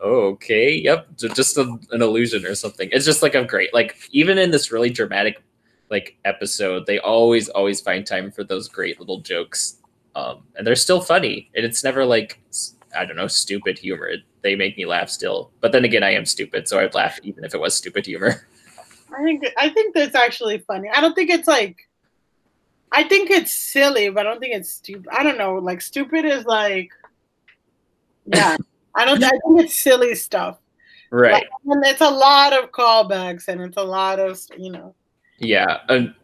okay, 0.00 0.72
yep, 0.72 1.08
just 1.16 1.56
a, 1.58 1.78
an 1.90 2.02
illusion 2.02 2.46
or 2.46 2.54
something. 2.54 2.88
It's 2.92 3.04
just 3.04 3.22
like 3.22 3.34
a 3.34 3.44
great 3.44 3.72
like 3.74 3.96
even 4.10 4.38
in 4.38 4.50
this 4.50 4.72
really 4.72 4.90
dramatic 4.90 5.42
like 5.90 6.16
episode, 6.24 6.86
they 6.86 6.98
always 6.98 7.48
always 7.48 7.80
find 7.80 8.06
time 8.06 8.30
for 8.30 8.44
those 8.44 8.68
great 8.68 8.98
little 8.98 9.20
jokes, 9.20 9.78
um, 10.14 10.42
and 10.56 10.66
they're 10.66 10.74
still 10.74 11.00
funny. 11.00 11.50
And 11.54 11.64
it's 11.64 11.84
never 11.84 12.04
like 12.04 12.40
I 12.96 13.04
don't 13.04 13.16
know 13.16 13.28
stupid 13.28 13.78
humor. 13.78 14.10
They 14.46 14.54
make 14.54 14.76
me 14.76 14.86
laugh 14.86 15.10
still. 15.10 15.50
But 15.60 15.72
then 15.72 15.84
again, 15.84 16.04
I 16.04 16.12
am 16.12 16.24
stupid, 16.24 16.68
so 16.68 16.78
I'd 16.78 16.94
laugh 16.94 17.18
even 17.24 17.42
if 17.42 17.52
it 17.52 17.60
was 17.60 17.74
stupid 17.74 18.06
humor. 18.06 18.46
I 19.18 19.24
think 19.24 19.44
I 19.58 19.68
think 19.70 19.92
that's 19.92 20.14
actually 20.14 20.58
funny. 20.58 20.88
I 20.88 21.00
don't 21.00 21.14
think 21.14 21.30
it's 21.30 21.48
like 21.48 21.88
I 22.92 23.02
think 23.02 23.28
it's 23.28 23.52
silly, 23.52 24.08
but 24.08 24.24
I 24.24 24.30
don't 24.30 24.38
think 24.38 24.54
it's 24.54 24.70
stupid. 24.70 25.08
I 25.10 25.24
don't 25.24 25.36
know. 25.36 25.56
Like 25.56 25.80
stupid 25.80 26.24
is 26.24 26.44
like 26.44 26.92
yeah. 28.26 28.56
I 28.94 29.04
don't 29.04 29.22
I 29.24 29.30
think 29.30 29.62
it's 29.62 29.74
silly 29.74 30.14
stuff. 30.14 30.58
Right? 31.10 31.32
Like, 31.32 31.48
and 31.66 31.84
it's 31.84 32.00
a 32.00 32.08
lot 32.08 32.52
of 32.52 32.70
callbacks 32.70 33.48
and 33.48 33.60
it's 33.60 33.76
a 33.76 33.82
lot 33.82 34.20
of 34.20 34.38
you 34.56 34.70
know. 34.70 34.94
Yeah. 35.38 35.78
Um. 35.88 36.14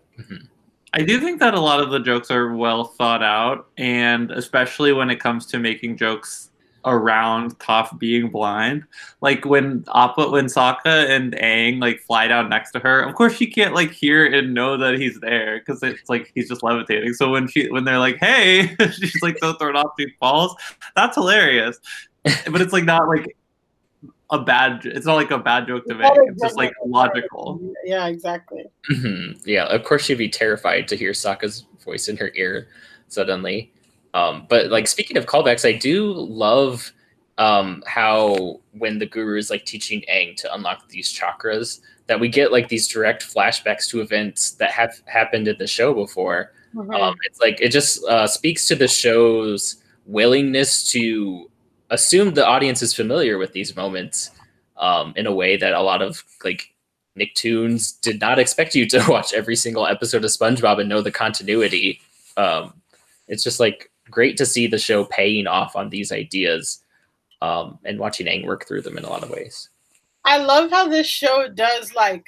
I 0.95 1.03
do 1.03 1.19
think 1.19 1.41
that 1.41 1.55
a 1.55 1.61
lot 1.61 1.81
of 1.81 1.91
the 1.91 1.99
jokes 1.99 2.31
are 2.31 2.55
well 2.55 2.85
thought 2.85 3.23
out, 3.23 3.69
and 3.79 4.31
especially 4.31 4.93
when 4.93 5.11
it 5.11 5.19
comes 5.19 5.47
to 5.47 5.59
making 5.59 5.97
jokes 5.97 6.52
around 6.85 7.59
Toph 7.59 7.99
being 7.99 8.29
blind. 8.29 8.85
Like 9.21 9.45
when 9.45 9.85
Appa, 9.95 10.31
when 10.31 10.47
Sokka 10.47 11.09
and 11.09 11.33
Aang 11.35 11.81
like 11.81 12.01
fly 12.01 12.27
down 12.29 12.49
next 12.49 12.73
to 12.73 12.79
her, 12.81 13.03
of 13.03 13.15
course 13.15 13.37
she 13.37 13.47
can't 13.47 13.75
like 13.75 13.91
hear 13.91 14.27
and 14.27 14.55
know 14.55 14.77
that 14.77 14.99
he's 14.99 15.19
there 15.21 15.59
because 15.59 15.83
it's 15.83 16.09
like 16.09 16.31
he's 16.35 16.49
just 16.49 16.63
levitating. 16.63 17.15
So 17.15 17.31
when 17.31 17.49
she 17.49 17.71
when 17.71 17.85
they're 17.85 17.99
like, 17.99 18.17
"Hey," 18.17 18.75
she's 18.93 19.23
like 19.23 19.39
so 19.39 19.53
thrown 19.55 19.77
off 19.77 19.93
she 19.99 20.09
falls. 20.19 20.55
That's 20.97 21.17
hilarious, 21.17 21.79
but 22.25 22.61
it's 22.61 22.73
like 22.73 22.85
not 22.85 23.09
like 23.09 23.37
a 24.31 24.39
bad. 24.39 24.85
It's 24.85 25.07
not 25.07 25.15
like 25.15 25.31
a 25.31 25.39
bad 25.39 25.67
joke 25.67 25.85
to 25.87 25.95
make. 25.95 26.11
It's 26.15 26.43
just 26.43 26.57
like 26.57 26.73
logical. 26.87 27.61
Yeah, 27.85 28.07
exactly. 28.07 28.65
Mhm. 28.91 29.41
Yeah, 29.47 29.67
of 29.67 29.85
course 29.85 30.05
she'd 30.05 30.19
be 30.19 30.29
terrified 30.29 30.89
to 30.89 30.97
hear 30.97 31.13
Sokka's 31.13 31.67
voice 31.85 32.09
in 32.09 32.17
her 32.17 32.33
ear 32.35 32.69
suddenly. 33.09 33.73
Um, 34.15 34.47
but 34.49 34.71
like 34.71 34.87
speaking 34.89 35.17
of 35.17 35.27
callbacks, 35.27 35.67
I 35.67 35.73
do 35.73 36.13
love 36.13 36.93
um, 37.39 37.83
how 37.87 38.61
when 38.73 38.99
the 38.99 39.07
guru 39.07 39.39
is 39.39 39.51
like 39.51 39.65
teaching 39.65 40.03
Aang 40.13 40.37
to 40.37 40.55
unlock 40.55 40.89
these 40.89 41.13
chakras, 41.13 41.81
that 42.07 42.21
we 42.21 42.29
get 42.29 42.53
like 42.53 42.69
these 42.69 42.89
direct 42.89 43.23
flashbacks 43.23 43.89
to 43.89 44.01
events 44.01 44.53
that 44.53 44.71
have 44.71 45.01
happened 45.07 45.49
in 45.49 45.57
the 45.59 45.67
show 45.67 45.95
before. 45.95 46.53
Mhm. 46.75 46.99
Um, 46.99 47.17
it's 47.25 47.41
like 47.41 47.61
it 47.61 47.71
just 47.71 48.05
uh, 48.05 48.27
speaks 48.27 48.67
to 48.69 48.75
the 48.75 48.89
show's 48.89 49.77
willingness 50.07 50.91
to 50.93 51.51
assume 51.91 52.35
the 52.35 52.47
audience 52.47 52.83
is 52.83 52.95
familiar 52.95 53.39
with 53.39 53.53
these 53.53 53.77
moments 53.77 54.31
um, 54.79 55.13
in 55.17 55.27
a 55.27 55.33
way 55.33 55.57
that 55.57 55.75
a 55.75 55.81
lot 55.81 56.03
of 56.03 56.25
like 56.45 56.73
Nicktoons 57.19 58.01
did 58.01 58.21
not 58.21 58.39
expect 58.39 58.75
you 58.75 58.87
to 58.89 59.05
watch 59.09 59.33
every 59.33 59.57
single 59.57 59.87
episode 59.87 60.25
of 60.25 60.31
SpongeBob 60.31 60.81
and 60.81 60.89
know 60.89 61.03
the 61.03 61.13
continuity. 61.13 62.01
Um, 62.37 62.75
it's 63.29 63.45
just 63.45 63.61
like 63.61 63.92
great 64.13 64.37
to 64.37 64.47
see 64.47 64.69
the 64.69 64.79
show 64.79 65.05
paying 65.07 65.49
off 65.49 65.75
on 65.75 65.91
these 65.91 66.13
ideas 66.13 66.85
um, 67.41 67.79
and 67.85 67.99
watching 67.99 68.27
Aang 68.27 68.47
work 68.47 68.69
through 68.69 68.83
them 68.83 68.97
in 68.97 69.05
a 69.05 69.11
lot 69.11 69.25
of 69.25 69.31
ways. 69.31 69.69
I 70.25 70.37
love 70.39 70.71
how 70.71 70.87
this 70.87 71.09
show 71.09 71.49
does 71.49 71.95
like 71.95 72.25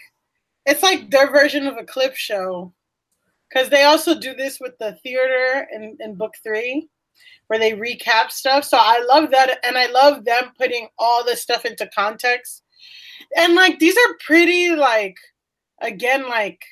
it's 0.67 0.83
like 0.83 1.11
their 1.11 1.31
version 1.31 1.67
of 1.67 1.77
a 1.77 1.85
clip 1.85 2.17
show. 2.17 2.73
Cause 3.53 3.69
they 3.69 3.85
also 3.85 4.19
do 4.19 4.35
this 4.35 4.59
with 4.59 4.77
the 4.79 4.99
theater 5.03 5.69
in, 5.73 5.97
in 6.01 6.17
book 6.17 6.35
three, 6.43 6.89
where 7.47 7.59
they 7.59 7.73
recap 7.73 8.31
stuff. 8.31 8.65
So 8.65 8.77
I 8.81 9.05
love 9.09 9.31
that 9.31 9.61
and 9.65 9.79
I 9.79 9.87
love 9.87 10.25
them 10.25 10.51
putting 10.59 10.89
all 10.99 11.25
this 11.25 11.43
stuff 11.43 11.65
into 11.65 11.89
context. 11.95 12.65
And 13.37 13.55
like 13.55 13.79
these 13.79 13.97
are 13.97 14.17
pretty 14.27 14.71
like 14.71 15.17
again 15.81 16.29
like 16.29 16.65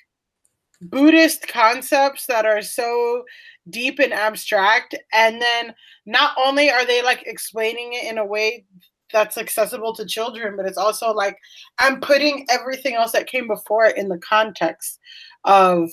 Buddhist 0.80 1.46
concepts 1.46 2.26
that 2.26 2.46
are 2.46 2.62
so 2.62 3.24
deep 3.70 3.98
and 3.98 4.12
abstract. 4.12 4.94
And 5.12 5.40
then 5.40 5.74
not 6.06 6.32
only 6.38 6.70
are 6.70 6.84
they 6.86 7.02
like 7.02 7.24
explaining 7.26 7.92
it 7.92 8.04
in 8.04 8.18
a 8.18 8.26
way 8.26 8.64
that's 9.12 9.38
accessible 9.38 9.94
to 9.94 10.06
children, 10.06 10.56
but 10.56 10.66
it's 10.66 10.78
also 10.78 11.12
like 11.12 11.36
I'm 11.78 12.00
putting 12.00 12.46
everything 12.50 12.94
else 12.94 13.12
that 13.12 13.26
came 13.26 13.46
before 13.46 13.84
it 13.84 13.96
in 13.96 14.08
the 14.08 14.18
context 14.18 14.98
of 15.44 15.90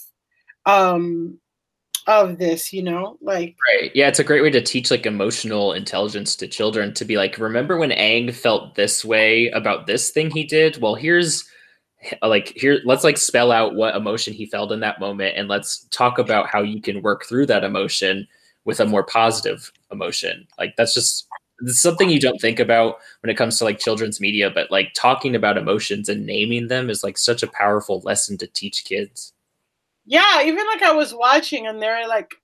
um 0.65 1.39
of 2.08 2.39
this, 2.39 2.73
you 2.73 2.82
know? 2.82 3.17
Like 3.21 3.55
Right. 3.67 3.91
Yeah, 3.93 4.08
it's 4.08 4.19
a 4.19 4.23
great 4.23 4.41
way 4.41 4.49
to 4.51 4.62
teach 4.62 4.89
like 4.89 5.05
emotional 5.05 5.73
intelligence 5.73 6.36
to 6.38 6.47
children 6.47 6.93
to 6.95 7.05
be 7.05 7.17
like, 7.17 7.38
remember 7.38 7.77
when 7.77 7.91
Aang 7.91 8.34
felt 8.34 8.75
this 8.75 9.05
way 9.05 9.49
about 9.49 9.86
this 9.86 10.10
thing 10.10 10.32
he 10.32 10.43
did? 10.43 10.82
Well, 10.82 10.95
here's 10.95 11.47
like 12.21 12.53
here 12.55 12.79
let's 12.85 13.03
like 13.03 13.17
spell 13.17 13.51
out 13.51 13.75
what 13.75 13.95
emotion 13.95 14.33
he 14.33 14.45
felt 14.45 14.71
in 14.71 14.79
that 14.79 14.99
moment 14.99 15.35
and 15.38 15.47
let's 15.47 15.85
talk 15.91 16.17
about 16.17 16.47
how 16.47 16.62
you 16.62 16.81
can 16.81 17.01
work 17.01 17.25
through 17.25 17.45
that 17.45 17.63
emotion 17.63 18.27
with 18.65 18.79
a 18.79 18.85
more 18.85 19.03
positive 19.03 19.71
emotion. 19.91 20.47
Like 20.57 20.75
that's 20.77 20.93
just 20.93 21.27
something 21.65 22.09
you 22.09 22.19
don't 22.19 22.39
think 22.39 22.59
about 22.59 22.97
when 23.21 23.29
it 23.29 23.35
comes 23.35 23.57
to 23.57 23.63
like 23.63 23.79
children's 23.79 24.21
media, 24.21 24.49
but 24.49 24.71
like 24.71 24.91
talking 24.93 25.35
about 25.35 25.57
emotions 25.57 26.07
and 26.07 26.25
naming 26.25 26.67
them 26.67 26.89
is 26.89 27.03
like 27.03 27.17
such 27.17 27.43
a 27.43 27.47
powerful 27.47 27.99
lesson 28.01 28.38
to 28.38 28.47
teach 28.47 28.85
kids. 28.85 29.33
yeah, 30.05 30.43
even 30.43 30.65
like 30.67 30.83
I 30.83 30.93
was 30.93 31.13
watching 31.13 31.67
and 31.67 31.81
they're 31.81 32.07
like 32.07 32.35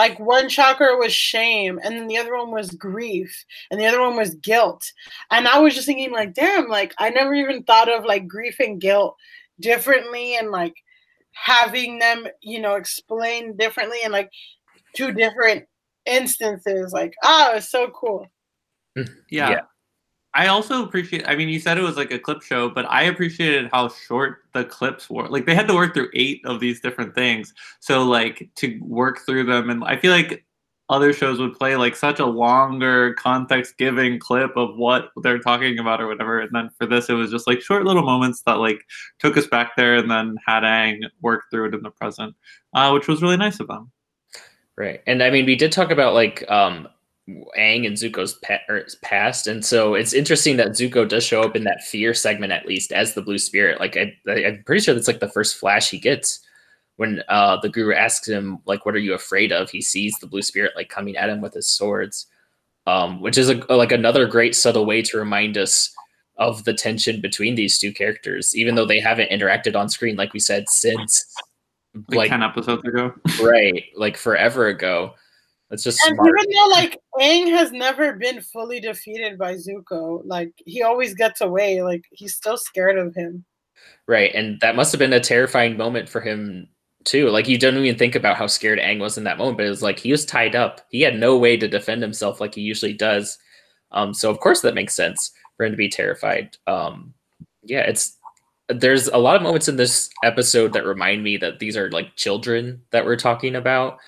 like 0.00 0.18
one 0.18 0.48
chakra 0.48 0.96
was 0.96 1.12
shame 1.12 1.78
and 1.84 1.94
then 1.94 2.06
the 2.06 2.16
other 2.16 2.34
one 2.34 2.50
was 2.50 2.70
grief 2.70 3.44
and 3.70 3.78
the 3.78 3.84
other 3.84 4.00
one 4.00 4.16
was 4.16 4.34
guilt. 4.36 4.90
And 5.30 5.46
I 5.46 5.58
was 5.58 5.74
just 5.74 5.86
thinking 5.86 6.10
like, 6.10 6.32
damn, 6.32 6.68
like 6.68 6.94
I 6.98 7.10
never 7.10 7.34
even 7.34 7.64
thought 7.64 7.90
of 7.90 8.06
like 8.06 8.26
grief 8.26 8.56
and 8.60 8.80
guilt 8.80 9.14
differently 9.60 10.36
and 10.38 10.50
like 10.50 10.72
having 11.32 11.98
them, 11.98 12.26
you 12.40 12.62
know, 12.62 12.76
explained 12.76 13.58
differently 13.58 13.98
and 14.02 14.10
like 14.10 14.30
two 14.96 15.12
different 15.12 15.66
instances. 16.06 16.94
Like, 16.94 17.12
ah, 17.22 17.50
oh, 17.52 17.56
it's 17.56 17.68
so 17.68 17.88
cool. 17.88 18.26
Mm, 18.96 19.14
yeah. 19.30 19.50
Yeah. 19.50 19.60
I 20.34 20.46
also 20.46 20.84
appreciate 20.84 21.28
I 21.28 21.34
mean 21.34 21.48
you 21.48 21.58
said 21.58 21.78
it 21.78 21.82
was 21.82 21.96
like 21.96 22.12
a 22.12 22.18
clip 22.18 22.42
show, 22.42 22.70
but 22.70 22.86
I 22.88 23.04
appreciated 23.04 23.70
how 23.72 23.88
short 23.88 24.42
the 24.54 24.64
clips 24.64 25.10
were. 25.10 25.28
Like 25.28 25.46
they 25.46 25.54
had 25.54 25.68
to 25.68 25.74
work 25.74 25.94
through 25.94 26.10
8 26.14 26.42
of 26.44 26.60
these 26.60 26.80
different 26.80 27.14
things. 27.14 27.52
So 27.80 28.04
like 28.04 28.48
to 28.56 28.78
work 28.80 29.20
through 29.26 29.44
them 29.44 29.70
and 29.70 29.84
I 29.84 29.96
feel 29.96 30.12
like 30.12 30.44
other 30.88 31.12
shows 31.12 31.38
would 31.38 31.54
play 31.54 31.76
like 31.76 31.94
such 31.94 32.18
a 32.18 32.26
longer 32.26 33.14
context 33.14 33.78
giving 33.78 34.18
clip 34.18 34.56
of 34.56 34.76
what 34.76 35.10
they're 35.22 35.38
talking 35.38 35.78
about 35.78 36.00
or 36.00 36.08
whatever 36.08 36.40
and 36.40 36.50
then 36.52 36.68
for 36.76 36.84
this 36.84 37.08
it 37.08 37.12
was 37.12 37.30
just 37.30 37.46
like 37.46 37.60
short 37.60 37.84
little 37.84 38.02
moments 38.02 38.42
that 38.42 38.54
like 38.54 38.80
took 39.20 39.36
us 39.36 39.46
back 39.46 39.76
there 39.76 39.94
and 39.94 40.10
then 40.10 40.36
had 40.44 40.64
Aang 40.64 40.98
work 41.22 41.44
through 41.48 41.68
it 41.68 41.74
in 41.74 41.82
the 41.84 41.90
present 41.90 42.34
uh, 42.74 42.90
which 42.90 43.06
was 43.06 43.22
really 43.22 43.36
nice 43.36 43.60
of 43.60 43.68
them 43.68 43.92
Right. 44.80 45.02
And 45.06 45.22
I 45.22 45.28
mean, 45.28 45.44
we 45.44 45.56
did 45.56 45.72
talk 45.72 45.90
about 45.90 46.14
like 46.14 46.50
um 46.50 46.88
Aang 47.28 47.86
and 47.86 47.96
Zuko's 47.96 48.34
pa- 48.34 48.60
past, 49.02 49.46
and 49.46 49.64
so 49.64 49.94
it's 49.94 50.12
interesting 50.12 50.56
that 50.56 50.70
Zuko 50.70 51.08
does 51.08 51.24
show 51.24 51.42
up 51.42 51.54
in 51.54 51.64
that 51.64 51.82
fear 51.82 52.14
segment 52.14 52.52
at 52.52 52.66
least 52.66 52.92
as 52.92 53.14
the 53.14 53.22
blue 53.22 53.38
spirit. 53.38 53.78
Like 53.78 53.96
I, 53.96 54.16
I'm 54.28 54.62
pretty 54.64 54.82
sure 54.82 54.94
that's 54.94 55.08
like 55.08 55.20
the 55.20 55.28
first 55.28 55.56
flash 55.56 55.90
he 55.90 55.98
gets 55.98 56.40
when 56.96 57.22
uh, 57.28 57.58
the 57.60 57.68
guru 57.68 57.94
asks 57.94 58.28
him 58.28 58.58
like, 58.66 58.84
"What 58.84 58.94
are 58.94 58.98
you 58.98 59.14
afraid 59.14 59.52
of?" 59.52 59.70
He 59.70 59.80
sees 59.80 60.14
the 60.20 60.26
blue 60.26 60.42
spirit 60.42 60.72
like 60.76 60.88
coming 60.88 61.16
at 61.16 61.28
him 61.28 61.40
with 61.40 61.54
his 61.54 61.68
swords, 61.68 62.26
um, 62.86 63.20
which 63.20 63.38
is 63.38 63.48
a, 63.48 63.54
like 63.72 63.92
another 63.92 64.26
great 64.26 64.56
subtle 64.56 64.86
way 64.86 65.02
to 65.02 65.18
remind 65.18 65.56
us 65.56 65.94
of 66.40 66.64
the 66.64 66.74
tension 66.74 67.20
between 67.20 67.54
these 67.54 67.78
two 67.78 67.92
characters, 67.92 68.56
even 68.56 68.74
though 68.74 68.86
they 68.86 68.98
haven't 68.98 69.30
interacted 69.30 69.76
on 69.76 69.88
screen, 69.88 70.16
like 70.16 70.32
we 70.32 70.40
said, 70.40 70.68
since 70.68 71.24
like, 72.08 72.16
like 72.16 72.30
10 72.30 72.42
episodes 72.42 72.84
ago. 72.84 73.12
right. 73.42 73.84
Like 73.94 74.16
forever 74.16 74.66
ago. 74.68 75.14
It's 75.70 75.84
just 75.84 76.00
and 76.04 76.16
smart. 76.16 76.28
even 76.28 76.52
though 76.52 76.68
like 76.70 77.00
Aang 77.20 77.50
has 77.50 77.70
never 77.70 78.14
been 78.14 78.40
fully 78.40 78.80
defeated 78.80 79.38
by 79.38 79.54
Zuko, 79.54 80.22
like 80.24 80.52
he 80.66 80.82
always 80.82 81.14
gets 81.14 81.40
away. 81.40 81.82
Like 81.82 82.04
he's 82.10 82.34
still 82.34 82.56
scared 82.56 82.98
of 82.98 83.14
him. 83.14 83.44
Right, 84.06 84.34
and 84.34 84.58
that 84.60 84.76
must 84.76 84.92
have 84.92 84.98
been 84.98 85.12
a 85.12 85.20
terrifying 85.20 85.76
moment 85.76 86.08
for 86.08 86.20
him 86.20 86.68
too. 87.04 87.28
Like 87.28 87.46
you 87.46 87.56
don't 87.56 87.76
even 87.76 87.98
think 87.98 88.16
about 88.16 88.36
how 88.36 88.48
scared 88.48 88.80
Aang 88.80 88.98
was 88.98 89.16
in 89.16 89.24
that 89.24 89.38
moment, 89.38 89.58
but 89.58 89.66
it 89.66 89.70
was 89.70 89.82
like 89.82 89.98
he 89.98 90.10
was 90.10 90.26
tied 90.26 90.56
up. 90.56 90.80
He 90.90 91.02
had 91.02 91.18
no 91.18 91.38
way 91.38 91.56
to 91.56 91.68
defend 91.68 92.02
himself 92.02 92.40
like 92.40 92.54
he 92.54 92.62
usually 92.62 92.92
does. 92.92 93.38
Um, 93.92 94.12
so 94.12 94.30
of 94.30 94.40
course 94.40 94.60
that 94.62 94.74
makes 94.74 94.94
sense 94.94 95.32
for 95.56 95.66
him 95.66 95.72
to 95.72 95.76
be 95.76 95.88
terrified. 95.88 96.56
Um, 96.66 97.14
yeah, 97.62 97.80
it's 97.80 98.16
there's 98.68 99.08
a 99.08 99.18
lot 99.18 99.36
of 99.36 99.42
moments 99.42 99.68
in 99.68 99.76
this 99.76 100.10
episode 100.24 100.72
that 100.72 100.84
remind 100.84 101.22
me 101.22 101.36
that 101.36 101.58
these 101.58 101.76
are 101.76 101.90
like 101.90 102.16
children 102.16 102.82
that 102.90 103.04
we're 103.04 103.16
talking 103.16 103.54
about 103.56 103.98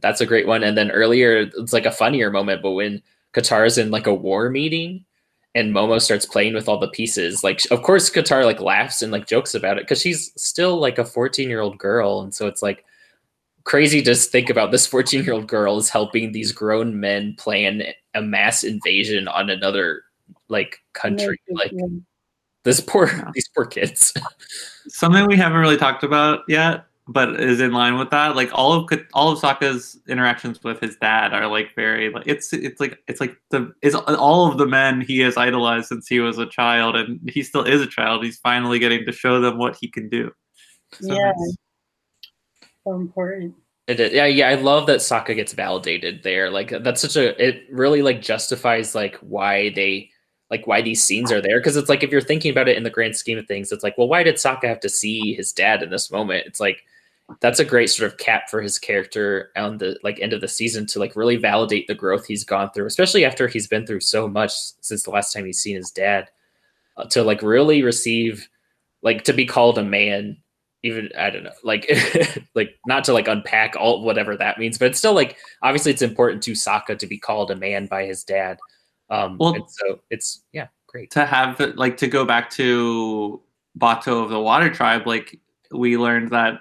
that's 0.00 0.20
a 0.20 0.26
great 0.26 0.46
one. 0.46 0.62
And 0.62 0.76
then 0.76 0.90
earlier, 0.90 1.50
it's 1.56 1.72
like 1.72 1.86
a 1.86 1.92
funnier 1.92 2.30
moment, 2.30 2.62
but 2.62 2.72
when 2.72 3.02
Katara's 3.34 3.78
in 3.78 3.90
like 3.90 4.06
a 4.06 4.14
war 4.14 4.50
meeting 4.50 5.04
and 5.54 5.74
Momo 5.74 6.00
starts 6.00 6.26
playing 6.26 6.54
with 6.54 6.68
all 6.68 6.78
the 6.78 6.88
pieces, 6.88 7.44
like 7.44 7.60
of 7.70 7.82
course 7.82 8.10
Katara 8.10 8.44
like 8.44 8.60
laughs 8.60 9.02
and 9.02 9.12
like 9.12 9.26
jokes 9.26 9.54
about 9.54 9.78
it 9.78 9.84
because 9.84 10.00
she's 10.00 10.32
still 10.36 10.78
like 10.78 10.98
a 10.98 11.04
14 11.04 11.48
year 11.48 11.60
old 11.60 11.78
girl, 11.78 12.22
and 12.22 12.34
so 12.34 12.46
it's 12.46 12.62
like 12.62 12.84
crazy 13.64 14.02
to 14.02 14.14
think 14.14 14.50
about 14.50 14.70
this 14.70 14.86
14 14.86 15.24
year 15.24 15.34
old 15.34 15.46
girl 15.46 15.78
is 15.78 15.90
helping 15.90 16.32
these 16.32 16.52
grown 16.52 16.98
men 16.98 17.34
plan 17.36 17.82
a 18.14 18.22
mass 18.22 18.64
invasion 18.64 19.28
on 19.28 19.50
another 19.50 20.02
like 20.48 20.80
country, 20.92 21.40
like 21.50 21.72
this 22.64 22.80
poor 22.80 23.08
these 23.34 23.48
poor 23.54 23.64
kids. 23.64 24.14
Something 24.88 25.26
we 25.26 25.36
haven't 25.36 25.60
really 25.60 25.76
talked 25.76 26.02
about 26.02 26.40
yet 26.48 26.86
but 27.12 27.40
is 27.40 27.60
in 27.60 27.72
line 27.72 27.98
with 27.98 28.10
that. 28.10 28.36
Like 28.36 28.50
all 28.52 28.72
of 28.72 28.88
all 29.14 29.32
of 29.32 29.40
Sokka's 29.40 29.98
interactions 30.08 30.62
with 30.62 30.80
his 30.80 30.96
dad 30.96 31.34
are 31.34 31.48
like 31.48 31.74
very 31.74 32.10
like 32.10 32.22
it's 32.26 32.52
it's 32.52 32.80
like 32.80 32.98
it's 33.08 33.20
like 33.20 33.36
the 33.50 33.72
is 33.82 33.96
all 33.96 34.50
of 34.50 34.58
the 34.58 34.66
men 34.66 35.00
he 35.00 35.18
has 35.20 35.36
idolized 35.36 35.88
since 35.88 36.06
he 36.06 36.20
was 36.20 36.38
a 36.38 36.46
child, 36.46 36.94
and 36.94 37.18
he 37.28 37.42
still 37.42 37.64
is 37.64 37.80
a 37.80 37.86
child. 37.86 38.24
He's 38.24 38.38
finally 38.38 38.78
getting 38.78 39.04
to 39.06 39.12
show 39.12 39.40
them 39.40 39.58
what 39.58 39.76
he 39.80 39.88
can 39.88 40.08
do. 40.08 40.30
So 40.92 41.12
yeah, 41.12 41.32
so 42.84 42.94
important. 42.94 43.54
It 43.88 43.98
is. 43.98 44.12
Yeah, 44.12 44.26
yeah. 44.26 44.48
I 44.48 44.54
love 44.54 44.86
that 44.86 45.00
Sokka 45.00 45.34
gets 45.34 45.52
validated 45.52 46.22
there. 46.22 46.48
Like 46.48 46.70
that's 46.84 47.00
such 47.00 47.16
a. 47.16 47.44
It 47.44 47.64
really 47.72 48.02
like 48.02 48.22
justifies 48.22 48.94
like 48.94 49.16
why 49.16 49.70
they 49.70 50.10
like 50.48 50.66
why 50.68 50.80
these 50.80 51.02
scenes 51.02 51.32
are 51.32 51.40
there 51.40 51.58
because 51.58 51.76
it's 51.76 51.88
like 51.88 52.04
if 52.04 52.10
you're 52.10 52.20
thinking 52.20 52.52
about 52.52 52.68
it 52.68 52.76
in 52.76 52.82
the 52.82 52.90
grand 52.90 53.16
scheme 53.16 53.38
of 53.38 53.46
things 53.46 53.70
it's 53.70 53.84
like 53.84 53.96
well 53.96 54.08
why 54.08 54.24
did 54.24 54.34
Sokka 54.34 54.64
have 54.64 54.80
to 54.80 54.88
see 54.88 55.32
his 55.32 55.52
dad 55.52 55.80
in 55.80 55.90
this 55.90 56.10
moment 56.10 56.44
it's 56.44 56.58
like 56.58 56.82
that's 57.40 57.60
a 57.60 57.64
great 57.64 57.90
sort 57.90 58.10
of 58.10 58.18
cap 58.18 58.50
for 58.50 58.60
his 58.60 58.78
character 58.78 59.50
on 59.56 59.78
the 59.78 59.98
like 60.02 60.18
end 60.20 60.32
of 60.32 60.40
the 60.40 60.48
season 60.48 60.86
to 60.86 60.98
like 60.98 61.14
really 61.16 61.36
validate 61.36 61.86
the 61.86 61.94
growth 61.94 62.26
he's 62.26 62.44
gone 62.44 62.70
through, 62.70 62.86
especially 62.86 63.24
after 63.24 63.46
he's 63.46 63.68
been 63.68 63.86
through 63.86 64.00
so 64.00 64.28
much 64.28 64.52
since 64.80 65.02
the 65.02 65.10
last 65.10 65.32
time 65.32 65.44
he's 65.44 65.60
seen 65.60 65.76
his 65.76 65.90
dad. 65.90 66.28
Uh, 66.96 67.04
to 67.04 67.22
like 67.22 67.40
really 67.42 67.82
receive, 67.82 68.48
like 69.02 69.22
to 69.24 69.32
be 69.32 69.46
called 69.46 69.78
a 69.78 69.84
man, 69.84 70.36
even 70.82 71.08
I 71.16 71.30
don't 71.30 71.44
know, 71.44 71.52
like 71.62 71.88
like 72.54 72.76
not 72.86 73.04
to 73.04 73.12
like 73.12 73.28
unpack 73.28 73.76
all 73.76 74.02
whatever 74.02 74.36
that 74.36 74.58
means, 74.58 74.76
but 74.76 74.86
it's 74.86 74.98
still 74.98 75.14
like 75.14 75.36
obviously 75.62 75.92
it's 75.92 76.02
important 76.02 76.42
to 76.44 76.52
Sokka 76.52 76.98
to 76.98 77.06
be 77.06 77.18
called 77.18 77.50
a 77.50 77.56
man 77.56 77.86
by 77.86 78.06
his 78.06 78.24
dad. 78.24 78.58
Um, 79.08 79.36
well, 79.38 79.54
and 79.54 79.64
so 79.68 80.00
it's 80.10 80.42
yeah, 80.52 80.66
great 80.88 81.10
to 81.12 81.24
have 81.24 81.60
like 81.76 81.96
to 81.98 82.08
go 82.08 82.24
back 82.24 82.50
to 82.50 83.40
Bato 83.78 84.22
of 84.24 84.30
the 84.30 84.40
Water 84.40 84.68
Tribe. 84.70 85.06
Like 85.06 85.38
we 85.70 85.96
learned 85.96 86.30
that 86.30 86.60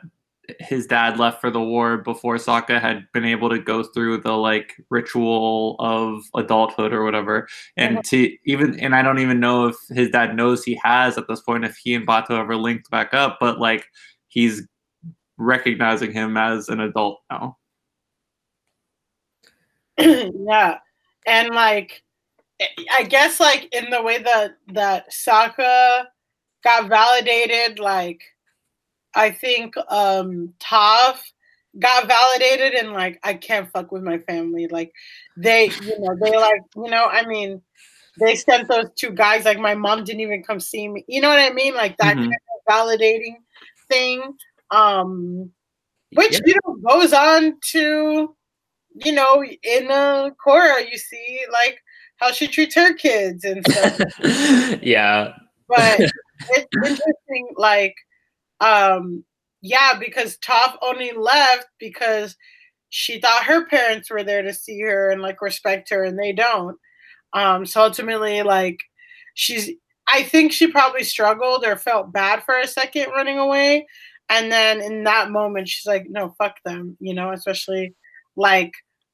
his 0.60 0.88
dad 0.88 1.20
left 1.20 1.42
for 1.42 1.50
the 1.50 1.62
war 1.62 1.98
before 1.98 2.36
Sokka 2.36 2.80
had 2.80 3.06
been 3.14 3.26
able 3.26 3.50
to 3.50 3.60
go 3.60 3.84
through 3.84 4.20
the 4.20 4.34
like 4.34 4.76
ritual 4.90 5.76
of 5.80 6.24
adulthood 6.36 6.94
or 6.94 7.04
whatever. 7.04 7.48
And 7.78 7.98
uh-huh. 7.98 8.04
to 8.08 8.38
even 8.46 8.80
and 8.80 8.96
I 8.96 9.02
don't 9.02 9.20
even 9.20 9.40
know 9.40 9.68
if 9.68 9.76
his 9.90 10.10
dad 10.10 10.36
knows 10.36 10.64
he 10.64 10.80
has 10.84 11.18
at 11.18 11.28
this 11.28 11.42
point 11.42 11.66
if 11.66 11.78
he 11.78 11.94
and 11.94 12.08
Bato 12.08 12.32
ever 12.32 12.56
linked 12.56 12.90
back 12.90 13.14
up, 13.14 13.38
but 13.40 13.60
like 13.60 13.86
he's 14.28 14.68
recognizing 15.38 16.12
him 16.12 16.38
as 16.38 16.70
an 16.70 16.80
adult 16.80 17.22
now. 17.32 17.58
yeah. 19.98 20.78
And 21.26 21.50
like 21.50 22.04
I 22.92 23.04
guess 23.04 23.40
like 23.40 23.74
in 23.74 23.90
the 23.90 24.02
way 24.02 24.18
that 24.22 24.58
that 24.74 25.12
Sokka 25.12 26.06
got 26.64 26.90
validated 26.90 27.80
like 27.80 28.24
I 29.16 29.32
think 29.32 29.76
um 29.90 30.54
Toph 30.60 31.20
got 31.78 32.08
validated 32.08 32.74
and 32.74 32.94
like 32.94 33.20
I 33.24 33.34
can't 33.36 33.72
fuck 33.72 33.92
with 33.92 34.04
my 34.04 34.20
family. 34.20 34.68
Like 34.68 34.92
they, 35.38 35.66
you 35.82 36.00
know, 36.00 36.16
they 36.22 36.36
like, 36.36 36.62
you 36.76 36.90
know, 36.90 37.06
I 37.06 37.26
mean, 37.26 37.62
they 38.20 38.36
sent 38.36 38.68
those 38.68 38.90
two 38.96 39.12
guys, 39.12 39.46
like 39.46 39.60
my 39.60 39.76
mom 39.76 40.04
didn't 40.04 40.22
even 40.22 40.44
come 40.44 40.60
see 40.60 40.88
me. 40.88 41.06
You 41.08 41.22
know 41.22 41.30
what 41.30 41.40
I 41.40 41.52
mean? 41.52 41.76
Like 41.76 41.98
that 41.98 42.18
mm-hmm. 42.18 42.30
kind 42.30 42.34
of 42.34 43.00
validating 43.00 43.36
thing. 43.88 44.22
Um 44.72 45.52
which 46.14 46.34
yeah. 46.34 46.40
you 46.46 46.56
know 46.66 46.76
goes 46.88 47.14
on 47.14 47.58
to, 47.72 48.36
you 49.06 49.12
know, 49.12 49.44
in 49.44 49.92
uh 49.92 50.30
Korra, 50.46 50.90
you 50.90 50.98
see 50.98 51.40
like 51.52 51.80
how 52.18 52.32
she 52.32 52.48
treats 52.48 52.76
her 52.76 52.94
kids 52.94 53.44
and 53.44 53.66
stuff. 53.70 54.00
yeah. 54.82 55.34
But 55.68 56.00
it's 56.50 56.68
interesting, 56.76 57.50
like 57.58 57.96
um, 58.62 59.24
yeah, 59.62 59.98
because 60.00 60.38
Toph 60.38 60.78
only 60.82 61.12
left 61.12 61.68
because 61.80 62.36
she 62.90 63.20
thought 63.20 63.44
her 63.44 63.66
parents 63.68 64.10
were 64.10 64.24
there 64.24 64.42
to 64.42 64.54
see 64.54 64.80
her 64.82 65.10
and 65.10 65.22
like 65.22 65.42
respect 65.42 65.90
her, 65.90 66.04
and 66.04 66.18
they 66.18 66.34
don't. 66.34 66.78
Um, 67.34 67.66
so 67.66 67.82
ultimately, 67.82 68.42
like, 68.44 68.80
she's. 69.34 69.72
I 70.12 70.24
think 70.24 70.52
she 70.52 70.66
probably 70.66 71.04
struggled 71.04 71.64
or 71.64 71.76
felt 71.76 72.12
bad 72.12 72.42
for 72.44 72.58
a 72.58 72.66
second 72.66 73.10
running 73.10 73.38
away, 73.38 73.86
and 74.28 74.52
then 74.52 74.82
in 74.82 75.04
that 75.04 75.30
moment, 75.30 75.70
she's 75.70 75.86
like, 75.86 76.08
"No, 76.10 76.34
fuck 76.38 76.56
them," 76.66 76.98
you 77.00 77.14
know. 77.14 77.32
Especially 77.32 77.94
like 78.36 78.72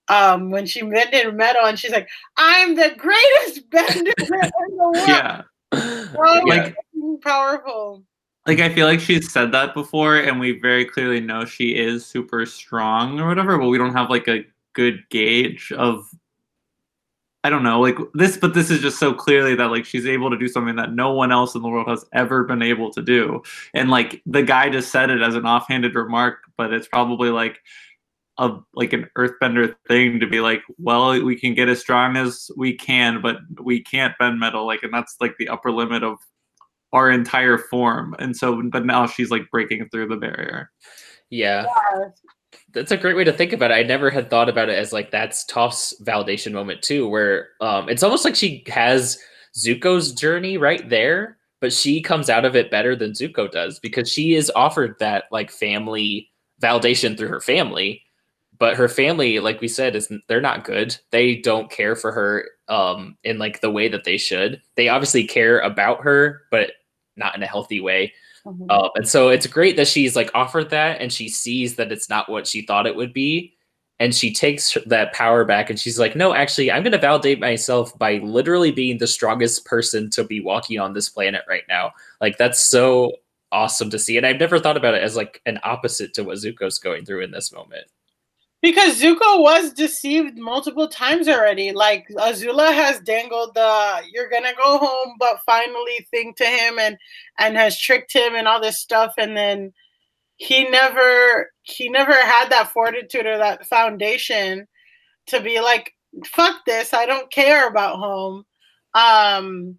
um, 0.08 0.52
when 0.52 0.66
she 0.66 0.82
bended 0.84 1.36
metal, 1.36 1.66
and 1.66 1.78
she's 1.78 1.92
like, 1.92 2.08
"I'm 2.38 2.76
the 2.76 2.96
greatest 2.98 3.70
bender 3.70 4.14
in 4.20 4.78
the 4.78 4.92
world." 4.94 4.96
Yeah. 5.08 5.42
Oh, 5.74 6.42
like 6.48 6.76
powerful 7.22 8.06
like 8.46 8.60
I 8.60 8.74
feel 8.74 8.88
like 8.88 9.00
she's 9.00 9.32
said 9.32 9.52
that 9.54 9.74
before, 9.74 10.18
and 10.18 10.40
we 10.40 10.60
very 10.60 10.86
clearly 10.86 11.20
know 11.20 11.46
she 11.46 11.76
is 11.76 12.06
super 12.06 12.46
strong 12.46 13.20
or 13.20 13.28
whatever, 13.28 13.58
but 13.58 13.70
we 13.70 13.78
don't 13.78 13.96
have 13.96 14.10
like 14.10 14.28
a 14.28 14.46
good 14.74 15.04
gauge 15.10 15.72
of 15.72 16.08
I 17.46 17.50
don't 17.52 17.62
know, 17.62 17.80
like 17.80 17.98
this, 18.16 18.38
but 18.38 18.56
this 18.56 18.72
is 18.72 18.82
just 18.82 18.98
so 18.98 19.14
clearly 19.14 19.54
that 19.54 19.70
like 19.70 19.86
she's 19.86 20.08
able 20.08 20.32
to 20.32 20.38
do 20.38 20.48
something 20.48 20.76
that 20.78 20.94
no 20.94 21.12
one 21.12 21.32
else 21.32 21.54
in 21.54 21.62
the 21.62 21.68
world 21.68 21.88
has 21.88 22.04
ever 22.12 22.44
been 22.44 22.64
able 22.64 22.90
to 22.92 23.04
do. 23.04 23.44
And 23.76 23.92
like 23.92 24.24
the 24.26 24.42
guy 24.42 24.70
just 24.70 24.92
said 24.92 25.12
it 25.12 25.22
as 25.22 25.36
an 25.36 25.46
offhanded 25.46 25.94
remark, 25.94 26.40
but 26.58 26.74
it's 26.74 26.88
probably 26.88 27.30
like 27.30 27.60
a 28.40 28.58
like 28.74 28.94
an 28.94 29.08
earthbender 29.16 29.76
thing 29.88 30.20
to 30.22 30.28
be 30.28 30.40
like, 30.40 30.64
well, 30.80 31.22
we 31.24 31.36
can 31.40 31.54
get 31.54 31.70
as 31.70 31.80
strong 31.80 32.18
as 32.18 32.50
we 32.58 32.74
can, 32.74 33.22
but 33.22 33.38
we 33.62 33.80
can't 33.80 34.18
bend 34.18 34.40
metal. 34.40 34.66
Like, 34.66 34.82
and 34.82 34.92
that's 34.92 35.16
like 35.22 35.36
the 35.38 35.50
upper 35.50 35.72
limit 35.72 36.04
of 36.04 36.18
our 36.96 37.12
entire 37.12 37.58
form. 37.58 38.16
And 38.18 38.36
so, 38.36 38.62
but 38.72 38.86
now 38.86 39.06
she's 39.06 39.30
like 39.30 39.52
breaking 39.52 39.90
through 39.90 40.08
the 40.08 40.16
barrier. 40.16 40.72
Yeah. 41.30 41.66
yeah. 41.66 42.06
That's 42.74 42.92
a 42.92 42.98
great 42.98 43.16
way 43.16 43.26
to 43.26 43.34
think 43.34 43.54
about 43.54 43.72
it. 43.72 43.76
I 43.76 43.84
never 43.84 44.10
had 44.10 44.30
thought 44.30 44.50
about 44.50 44.70
it 44.70 44.80
as 44.80 44.94
like 44.94 45.12
that's 45.12 45.46
Toph's 45.46 45.94
validation 46.02 46.54
moment 46.54 46.82
too, 46.82 47.08
where 47.08 47.50
um, 47.62 47.90
it's 47.90 48.04
almost 48.04 48.26
like 48.26 48.36
she 48.36 48.64
has 48.68 49.20
Zuko's 49.58 50.14
journey 50.14 50.58
right 50.58 50.88
there, 50.90 51.38
but 51.62 51.74
she 51.74 52.02
comes 52.02 52.30
out 52.30 52.46
of 52.46 52.56
it 52.56 52.72
better 52.72 52.96
than 52.96 53.12
Zuko 53.12 53.52
does 53.52 53.80
because 53.80 54.10
she 54.10 54.36
is 54.36 54.52
offered 54.56 54.96
that 55.00 55.26
like 55.32 55.52
family 55.52 56.30
validation 56.62 57.18
through 57.18 57.28
her 57.28 57.42
family 57.42 58.02
but 58.58 58.76
her 58.76 58.88
family 58.88 59.40
like 59.40 59.62
we 59.62 59.68
said 59.68 59.96
is 59.96 60.12
they're 60.28 60.42
not 60.42 60.64
good 60.64 60.96
they 61.12 61.36
don't 61.36 61.72
care 61.72 61.96
for 61.96 62.12
her 62.12 62.46
um 62.68 63.18
in 63.24 63.38
like 63.38 63.62
the 63.62 63.72
way 63.72 63.88
that 63.88 64.04
they 64.04 64.18
should 64.18 64.62
they 64.76 64.88
obviously 64.88 65.26
care 65.26 65.60
about 65.60 66.02
her 66.02 66.42
but 66.52 66.72
not 67.16 67.36
in 67.36 67.44
a 67.44 67.48
healthy 67.48 67.80
way. 67.80 68.14
Mm-hmm. 68.46 68.66
Uh, 68.70 68.90
and 68.96 69.08
so 69.08 69.30
it's 69.30 69.48
great 69.48 69.76
that 69.78 69.88
she's 69.88 70.16
like 70.16 70.30
offered 70.36 70.70
that 70.70 71.02
and 71.02 71.12
she 71.12 71.30
sees 71.30 71.76
that 71.76 71.92
it's 71.92 72.10
not 72.10 72.30
what 72.30 72.46
she 72.46 72.62
thought 72.62 72.88
it 72.88 72.96
would 72.96 73.14
be. 73.14 73.56
and 74.00 74.14
she 74.14 74.34
takes 74.34 74.78
that 74.86 75.14
power 75.14 75.46
back 75.46 75.70
and 75.70 75.80
she's 75.80 75.98
like 76.00 76.16
no 76.16 76.34
actually 76.34 76.72
i'm 76.72 76.84
going 76.84 76.92
to 76.92 76.98
validate 76.98 77.40
myself 77.40 77.98
by 77.98 78.18
literally 78.18 78.72
being 78.72 78.98
the 78.98 79.08
strongest 79.08 79.66
person 79.66 80.10
to 80.10 80.24
be 80.24 80.40
walking 80.42 80.80
on 80.80 80.94
this 80.94 81.10
planet 81.10 81.44
right 81.48 81.64
now 81.70 81.92
like 82.22 82.38
that's 82.38 82.60
so 82.60 83.12
awesome 83.52 83.90
to 83.90 84.00
see 84.00 84.18
and 84.18 84.26
i've 84.26 84.40
never 84.40 84.60
thought 84.60 84.78
about 84.78 84.94
it 84.94 85.04
as 85.04 85.16
like 85.16 85.42
an 85.46 85.60
opposite 85.64 86.14
to 86.14 86.24
what 86.24 86.38
zuko's 86.38 86.78
going 86.78 87.06
through 87.06 87.24
in 87.24 87.32
this 87.32 87.54
moment 87.54 87.86
because 88.66 89.00
Zuko 89.00 89.44
was 89.44 89.74
deceived 89.74 90.40
multiple 90.40 90.88
times 90.88 91.28
already. 91.28 91.72
Like 91.72 92.08
Azula 92.18 92.74
has 92.74 93.00
dangled 93.02 93.54
the 93.54 94.02
"you're 94.12 94.30
gonna 94.30 94.54
go 94.56 94.80
home, 94.80 95.16
but 95.20 95.40
finally" 95.46 96.08
thing 96.10 96.34
to 96.38 96.46
him, 96.46 96.80
and 96.80 96.98
and 97.38 97.56
has 97.58 97.80
tricked 97.80 98.12
him 98.12 98.34
and 98.36 98.48
all 98.48 98.60
this 98.60 98.82
stuff, 98.82 99.14
and 99.20 99.38
then 99.38 99.72
he 100.38 100.68
never 100.68 101.52
he 101.62 101.90
never 101.90 102.14
had 102.14 102.50
that 102.50 102.72
fortitude 102.72 103.28
or 103.28 103.38
that 103.38 103.68
foundation 103.68 104.68
to 105.28 105.40
be 105.42 105.62
like 105.62 105.94
fuck 106.26 106.64
this 106.66 106.94
i 106.94 107.06
don't 107.06 107.32
care 107.32 107.68
about 107.68 107.98
home. 108.00 108.44
Um 108.96 109.78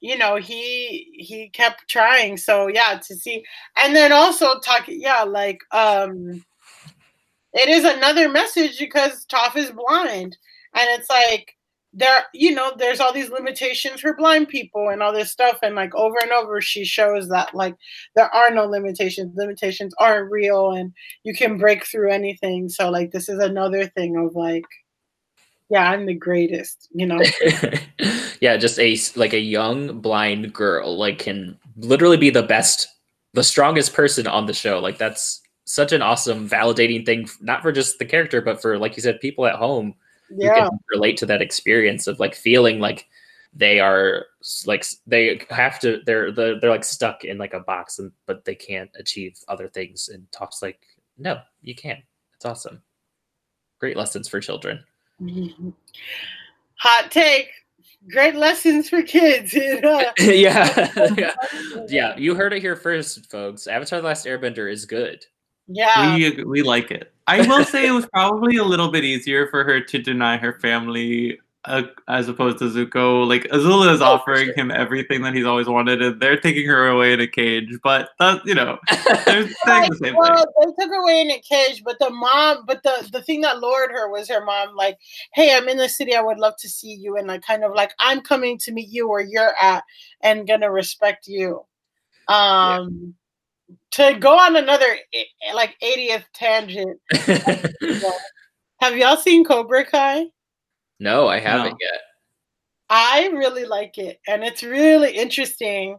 you 0.00 0.16
know 0.16 0.36
he 0.36 1.10
he 1.18 1.50
kept 1.50 1.88
trying. 1.88 2.36
So 2.36 2.68
yeah 2.68 3.00
to 3.08 3.14
see 3.16 3.42
and 3.76 3.94
then 3.96 4.12
also 4.12 4.58
talking 4.60 5.00
yeah 5.00 5.24
like 5.24 5.58
um 5.72 6.44
it 7.52 7.68
is 7.68 7.84
another 7.84 8.28
message 8.28 8.78
because 8.78 9.26
Toph 9.26 9.56
is 9.56 9.70
blind. 9.70 10.36
And 10.74 10.88
it's 11.00 11.10
like 11.10 11.56
there 11.92 12.22
you 12.32 12.54
know 12.54 12.72
there's 12.78 13.00
all 13.00 13.12
these 13.12 13.30
limitations 13.30 14.00
for 14.00 14.14
blind 14.14 14.46
people 14.46 14.88
and 14.88 15.02
all 15.02 15.12
this 15.12 15.30
stuff. 15.30 15.58
And 15.62 15.74
like 15.74 15.94
over 15.94 16.16
and 16.22 16.30
over 16.30 16.60
she 16.60 16.84
shows 16.84 17.28
that 17.28 17.54
like 17.54 17.76
there 18.14 18.32
are 18.32 18.50
no 18.50 18.66
limitations. 18.66 19.34
Limitations 19.36 19.94
aren't 19.98 20.30
real 20.30 20.70
and 20.70 20.92
you 21.24 21.34
can 21.34 21.58
break 21.58 21.84
through 21.86 22.10
anything. 22.10 22.68
So 22.68 22.90
like 22.90 23.10
this 23.10 23.28
is 23.28 23.38
another 23.38 23.86
thing 23.86 24.16
of 24.16 24.34
like 24.34 24.64
yeah 25.68 25.88
i'm 25.88 26.04
the 26.04 26.14
greatest 26.14 26.88
you 26.92 27.06
know? 27.06 27.20
Yeah 28.40 28.56
just 28.56 28.78
a 28.78 28.96
like 29.16 29.34
a 29.34 29.38
young 29.38 30.00
blind 30.00 30.54
girl 30.54 30.96
like 30.96 31.18
can 31.18 31.58
literally 31.76 32.16
be 32.16 32.30
the 32.30 32.42
best 32.42 32.88
the 33.34 33.44
strongest 33.44 33.94
person 33.94 34.26
on 34.26 34.46
the 34.46 34.54
show. 34.54 34.78
Like 34.78 34.98
that's 34.98 35.39
such 35.70 35.92
an 35.92 36.02
awesome 36.02 36.48
validating 36.48 37.06
thing 37.06 37.28
not 37.40 37.62
for 37.62 37.70
just 37.70 37.98
the 38.00 38.04
character 38.04 38.40
but 38.40 38.60
for 38.60 38.76
like 38.76 38.96
you 38.96 39.02
said 39.02 39.20
people 39.20 39.46
at 39.46 39.54
home 39.54 39.94
yeah. 40.30 40.64
who 40.64 40.70
can 40.70 40.78
relate 40.90 41.16
to 41.16 41.26
that 41.26 41.40
experience 41.40 42.08
of 42.08 42.18
like 42.18 42.34
feeling 42.34 42.80
like 42.80 43.06
they 43.54 43.78
are 43.78 44.26
like 44.66 44.84
they 45.06 45.40
have 45.50 45.78
to 45.78 46.00
they're 46.06 46.32
they're, 46.32 46.58
they're 46.58 46.70
like 46.70 46.84
stuck 46.84 47.24
in 47.24 47.38
like 47.38 47.54
a 47.54 47.60
box 47.60 48.00
and 48.00 48.10
but 48.26 48.44
they 48.44 48.54
can't 48.54 48.90
achieve 48.98 49.38
other 49.46 49.68
things 49.68 50.08
and 50.08 50.30
Toph's 50.32 50.60
like 50.60 50.80
no 51.18 51.38
you 51.62 51.74
can 51.74 52.02
it's 52.34 52.44
awesome. 52.44 52.82
Great 53.80 53.98
lessons 53.98 54.28
for 54.28 54.40
children. 54.40 54.82
Hot 56.76 57.10
take. 57.10 57.50
Great 58.10 58.34
lessons 58.34 58.88
for 58.88 59.02
kids 59.02 59.52
yeah. 60.18 60.90
Yeah. 61.16 61.34
Yeah 61.86 62.16
you 62.16 62.34
heard 62.34 62.54
it 62.54 62.62
here 62.62 62.74
first 62.74 63.30
folks. 63.30 63.66
Avatar 63.68 64.00
the 64.00 64.06
last 64.06 64.26
airbender 64.26 64.72
is 64.72 64.84
good 64.84 65.24
yeah. 65.70 66.14
We 66.14 66.44
we 66.44 66.62
like 66.62 66.90
it. 66.90 67.12
I 67.26 67.46
will 67.46 67.64
say 67.64 67.86
it 67.86 67.92
was 67.92 68.06
probably 68.06 68.56
a 68.56 68.64
little 68.64 68.90
bit 68.90 69.04
easier 69.04 69.46
for 69.48 69.62
her 69.64 69.80
to 69.80 69.98
deny 70.02 70.36
her 70.36 70.58
family 70.58 71.38
uh, 71.66 71.82
as 72.08 72.28
opposed 72.28 72.58
to 72.58 72.64
Zuko. 72.64 73.26
Like 73.28 73.44
Azula 73.44 73.92
is 73.92 74.00
oh, 74.00 74.06
offering 74.06 74.46
sure. 74.46 74.54
him 74.54 74.70
everything 74.70 75.22
that 75.22 75.34
he's 75.34 75.44
always 75.44 75.68
wanted, 75.68 76.02
and 76.02 76.20
they're 76.20 76.38
taking 76.38 76.66
her 76.66 76.88
away 76.88 77.12
in 77.12 77.20
a 77.20 77.26
cage. 77.26 77.70
But 77.82 78.10
that 78.18 78.44
you 78.44 78.54
know, 78.54 78.78
they're 79.26 79.48
saying 79.66 79.90
the 79.90 79.98
same 80.02 80.16
well, 80.16 80.36
thing. 80.36 80.74
They 80.76 80.82
took 80.82 80.90
her 80.90 81.02
away 81.02 81.20
in 81.20 81.30
a 81.30 81.40
cage, 81.40 81.82
but 81.84 81.98
the 81.98 82.10
mom, 82.10 82.64
but 82.66 82.82
the 82.82 83.08
the 83.12 83.22
thing 83.22 83.42
that 83.42 83.60
lured 83.60 83.90
her 83.90 84.10
was 84.10 84.28
her 84.28 84.44
mom. 84.44 84.74
Like, 84.74 84.98
hey, 85.34 85.54
I'm 85.54 85.68
in 85.68 85.76
the 85.76 85.88
city. 85.88 86.14
I 86.14 86.22
would 86.22 86.38
love 86.38 86.54
to 86.60 86.68
see 86.68 86.94
you, 86.94 87.16
and 87.16 87.28
like, 87.28 87.42
kind 87.42 87.64
of 87.64 87.74
like, 87.74 87.92
I'm 87.98 88.22
coming 88.22 88.58
to 88.58 88.72
meet 88.72 88.88
you 88.88 89.08
where 89.08 89.20
you're 89.20 89.54
at, 89.60 89.84
and 90.22 90.48
gonna 90.48 90.70
respect 90.70 91.26
you. 91.26 91.64
Um. 92.28 92.88
Yeah 92.90 93.12
to 93.92 94.16
go 94.18 94.38
on 94.38 94.56
another 94.56 94.96
like 95.54 95.76
80th 95.82 96.24
tangent. 96.34 97.00
have 98.80 98.96
y'all 98.96 99.16
seen 99.16 99.44
Cobra 99.44 99.84
Kai? 99.84 100.26
No, 100.98 101.28
I 101.28 101.40
haven't 101.40 101.72
no. 101.72 101.76
yet. 101.80 102.00
I 102.88 103.28
really 103.28 103.64
like 103.64 103.98
it, 103.98 104.20
and 104.26 104.42
it's 104.42 104.62
really 104.62 105.12
interesting. 105.12 105.98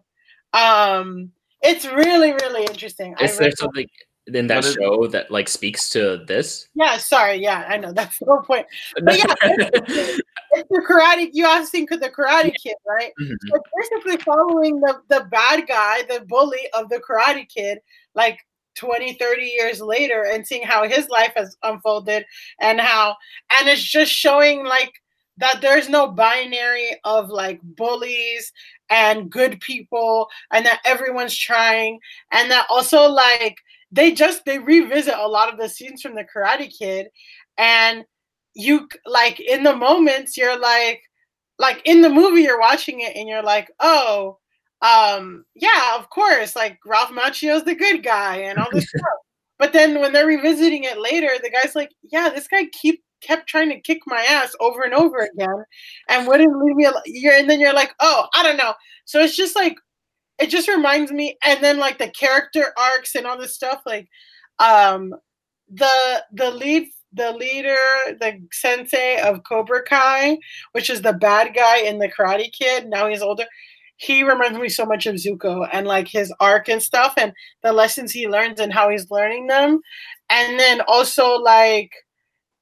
Um, 0.54 1.32
it's 1.62 1.86
really, 1.86 2.34
really 2.34 2.66
interesting. 2.66 3.16
Is 3.22 3.38
there 3.38 3.52
something 3.52 3.88
in 4.28 4.48
that 4.48 4.64
show 4.64 5.08
that 5.08 5.32
like 5.32 5.50
speaks 5.50 5.90
to 5.90 6.24
this? 6.28 6.68
Yeah, 6.76 6.98
sorry, 6.98 7.36
yeah, 7.36 7.66
I 7.68 7.78
know 7.78 7.92
that's 7.94 8.20
the 8.20 8.26
whole 8.26 8.42
point. 8.42 8.66
But 9.04 9.18
yeah, 9.18 9.34
it's, 9.44 10.22
it's 10.52 10.70
the 10.70 10.86
karate. 10.88 11.30
You 11.34 11.46
have 11.46 11.68
seen 11.68 11.86
the 11.90 12.10
Karate 12.10 12.54
Kid, 12.62 12.76
right? 12.88 13.12
Mm-hmm. 13.22 13.34
So 13.48 13.62
basically 13.78 14.18
following 14.18 14.80
the 14.80 15.02
the 15.10 15.28
bad 15.32 15.68
guy, 15.68 16.04
the 16.04 16.26
bully 16.28 16.70
of 16.74 16.90
the 16.90 17.02
Karate 17.08 17.48
Kid, 17.48 17.80
like 18.16 18.40
20 18.76 19.14
30 19.14 19.44
years 19.44 19.82
later 19.82 20.24
and 20.24 20.48
seeing 20.48 20.64
how 20.64 20.88
his 20.88 21.10
life 21.10 21.34
has 21.36 21.58
unfolded 21.64 22.26
and 22.62 22.80
how 22.80 23.16
and 23.60 23.68
it's 23.68 23.84
just 23.84 24.12
showing 24.12 24.64
like 24.64 24.94
that 25.38 25.60
there's 25.62 25.90
no 25.90 26.10
binary 26.10 26.92
of 27.04 27.30
like 27.30 27.60
bullies 27.64 28.54
and 28.90 29.30
good 29.30 29.60
people 29.60 30.28
and 30.52 30.66
that 30.66 30.80
everyone's 30.86 31.36
trying 31.36 32.00
and 32.32 32.50
that 32.50 32.66
also 32.70 33.08
like 33.08 33.58
they 33.92 34.12
just 34.12 34.46
they 34.46 34.60
revisit 34.60 35.16
a 35.18 35.28
lot 35.28 35.52
of 35.52 35.60
the 35.60 35.70
scenes 35.70 36.02
from 36.02 36.16
the 36.16 36.26
karate 36.26 36.72
kid 36.78 37.08
and 37.58 38.06
you 38.54 38.88
like 39.06 39.40
in 39.40 39.64
the 39.64 39.76
moments 39.76 40.38
you're 40.38 40.60
like 40.60 41.02
like 41.60 41.82
in 41.86 42.02
the 42.02 42.10
movie 42.10 42.42
you're 42.42 42.60
watching 42.60 43.02
it 43.02 43.16
and 43.16 43.28
you're 43.28 43.44
like 43.44 43.72
oh 43.80 44.38
um 44.82 45.46
yeah 45.56 45.96
of 45.98 46.10
course 46.10 46.56
like 46.56 46.80
ralph 46.86 47.12
macchio's 47.12 47.64
the 47.64 47.76
good 47.76 48.04
guy 48.04 48.38
and 48.38 48.58
all 48.58 48.68
this 48.72 48.90
stuff 48.90 49.04
but 49.60 49.74
then 49.74 50.00
when 50.00 50.12
they're 50.12 50.26
revisiting 50.26 50.84
it 50.84 51.00
later 51.00 51.30
the 51.42 51.52
guy's 51.52 51.76
like 51.76 51.92
yeah 52.12 52.30
this 52.30 52.48
guy 52.48 52.66
keep 52.72 53.04
kept 53.22 53.48
trying 53.48 53.70
to 53.70 53.80
kick 53.82 54.00
my 54.08 54.22
ass 54.24 54.56
over 54.60 54.82
and 54.82 54.96
over 54.96 55.30
again 55.34 55.64
and 56.10 56.28
wouldn't 56.28 56.58
leave 56.58 56.76
me 56.76 56.86
alone. 56.86 57.04
You're, 57.06 57.34
and 57.34 57.48
then 57.48 57.60
you're 57.60 57.74
like 57.74 57.94
oh 58.00 58.28
i 58.34 58.42
don't 58.42 58.58
know 58.58 58.74
so 59.06 59.20
it's 59.20 59.38
just 59.38 59.56
like 59.56 59.76
it 60.42 60.50
just 60.50 60.68
reminds 60.68 61.12
me 61.12 61.38
and 61.46 61.64
then 61.64 61.78
like 61.78 61.98
the 61.98 62.10
character 62.10 62.74
arcs 62.78 63.16
and 63.16 63.26
all 63.26 63.38
this 63.38 63.56
stuff 63.56 63.82
like 63.86 64.08
um 64.60 65.14
the 65.70 66.24
the 66.34 66.52
lead 66.52 66.88
the 67.14 67.32
leader 67.34 67.76
the 68.20 68.42
sensei 68.52 69.20
of 69.22 69.44
cobra 69.44 69.84
kai 69.84 70.38
which 70.72 70.90
is 70.90 71.02
the 71.02 71.14
bad 71.14 71.54
guy 71.54 71.80
in 71.80 72.00
the 72.00 72.10
karate 72.10 72.52
kid 72.52 72.88
now 72.88 73.08
he's 73.08 73.22
older 73.22 73.46
he 74.02 74.24
reminds 74.24 74.58
me 74.58 74.68
so 74.68 74.84
much 74.84 75.06
of 75.06 75.16
zuko 75.16 75.68
and 75.72 75.86
like 75.86 76.08
his 76.08 76.34
arc 76.40 76.68
and 76.68 76.82
stuff 76.82 77.14
and 77.18 77.34
the 77.62 77.72
lessons 77.72 78.12
he 78.12 78.28
learns 78.28 78.60
and 78.60 78.74
how 78.74 78.90
he's 78.90 79.12
learning 79.12 79.46
them. 79.46 79.80
And 80.32 80.60
then 80.60 80.82
also 80.88 81.36
like 81.36 81.92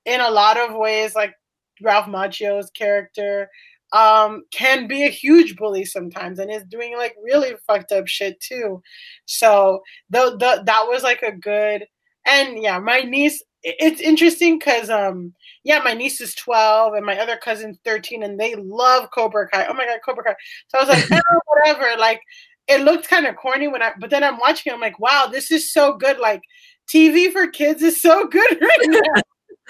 in 0.05 0.19
a 0.19 0.29
lot 0.29 0.57
of 0.57 0.75
ways 0.75 1.15
like 1.15 1.33
ralph 1.81 2.07
macchio's 2.07 2.69
character 2.71 3.49
um, 3.91 4.43
can 4.51 4.87
be 4.87 5.03
a 5.03 5.09
huge 5.09 5.55
bully 5.55 5.85
sometimes 5.85 6.39
and 6.39 6.51
is 6.51 6.63
doing 6.65 6.95
like 6.97 7.15
really 7.23 7.53
fucked 7.67 7.91
up 7.91 8.07
shit 8.07 8.39
too. 8.39 8.81
So 9.25 9.81
the, 10.09 10.31
the 10.31 10.63
that 10.65 10.85
was 10.87 11.03
like 11.03 11.21
a 11.23 11.31
good 11.31 11.85
and 12.25 12.61
yeah, 12.61 12.79
my 12.79 13.01
niece 13.01 13.43
it's 13.61 13.99
interesting 13.99 14.57
because 14.57 14.89
um 14.89 15.33
yeah, 15.63 15.79
my 15.79 15.93
niece 15.93 16.21
is 16.21 16.35
12 16.35 16.93
and 16.93 17.05
my 17.05 17.19
other 17.19 17.37
cousin's 17.37 17.77
13 17.83 18.23
and 18.23 18.39
they 18.39 18.55
love 18.55 19.09
Cobra 19.11 19.49
Kai. 19.49 19.65
Oh 19.65 19.73
my 19.73 19.85
god, 19.85 19.99
Cobra 20.05 20.23
Kai. 20.23 20.35
So 20.67 20.79
I 20.79 20.83
was 20.83 20.89
like, 20.89 21.23
oh, 21.31 21.39
whatever. 21.47 21.99
Like 21.99 22.21
it 22.67 22.81
looked 22.81 23.07
kind 23.09 23.25
of 23.25 23.35
corny 23.35 23.67
when 23.67 23.81
I 23.81 23.91
but 23.99 24.11
then 24.11 24.23
I'm 24.23 24.39
watching 24.39 24.71
it, 24.71 24.75
I'm 24.75 24.81
like, 24.81 24.99
wow, 24.99 25.27
this 25.31 25.51
is 25.51 25.73
so 25.73 25.93
good. 25.93 26.19
Like 26.19 26.41
TV 26.87 27.31
for 27.31 27.47
kids 27.47 27.81
is 27.81 28.01
so 28.01 28.27
good 28.27 28.51
right 28.61 28.85
now 28.85 29.21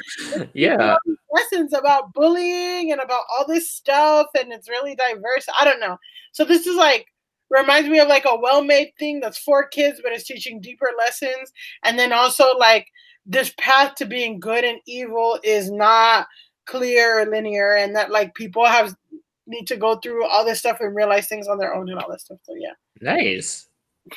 yeah. 0.53 0.97
lessons 1.31 1.73
about 1.73 2.13
bullying 2.13 2.91
and 2.91 3.01
about 3.01 3.23
all 3.29 3.45
this 3.47 3.71
stuff 3.71 4.27
and 4.39 4.51
it's 4.51 4.69
really 4.69 4.95
diverse. 4.95 5.47
I 5.59 5.65
don't 5.65 5.79
know. 5.79 5.97
So 6.31 6.45
this 6.45 6.67
is 6.67 6.75
like 6.75 7.05
reminds 7.49 7.89
me 7.89 7.99
of 7.99 8.07
like 8.07 8.25
a 8.25 8.39
well-made 8.39 8.91
thing 8.99 9.19
that's 9.19 9.39
for 9.39 9.67
kids 9.67 9.99
but 10.03 10.11
it's 10.11 10.25
teaching 10.25 10.61
deeper 10.61 10.91
lessons. 10.97 11.51
And 11.83 11.97
then 11.97 12.13
also 12.13 12.55
like 12.57 12.87
this 13.25 13.53
path 13.57 13.95
to 13.95 14.05
being 14.05 14.39
good 14.39 14.63
and 14.63 14.79
evil 14.87 15.39
is 15.43 15.71
not 15.71 16.27
clear 16.65 17.21
or 17.21 17.25
linear 17.25 17.75
and 17.75 17.95
that 17.95 18.11
like 18.11 18.35
people 18.35 18.65
have 18.65 18.95
need 19.47 19.65
to 19.65 19.77
go 19.77 19.95
through 19.95 20.25
all 20.27 20.45
this 20.45 20.59
stuff 20.59 20.77
and 20.79 20.95
realize 20.95 21.27
things 21.27 21.47
on 21.47 21.57
their 21.57 21.73
own 21.73 21.89
and 21.89 21.99
all 21.99 22.11
this 22.11 22.21
stuff. 22.21 22.37
So 22.43 22.53
yeah. 22.55 22.73
Nice. 23.01 23.67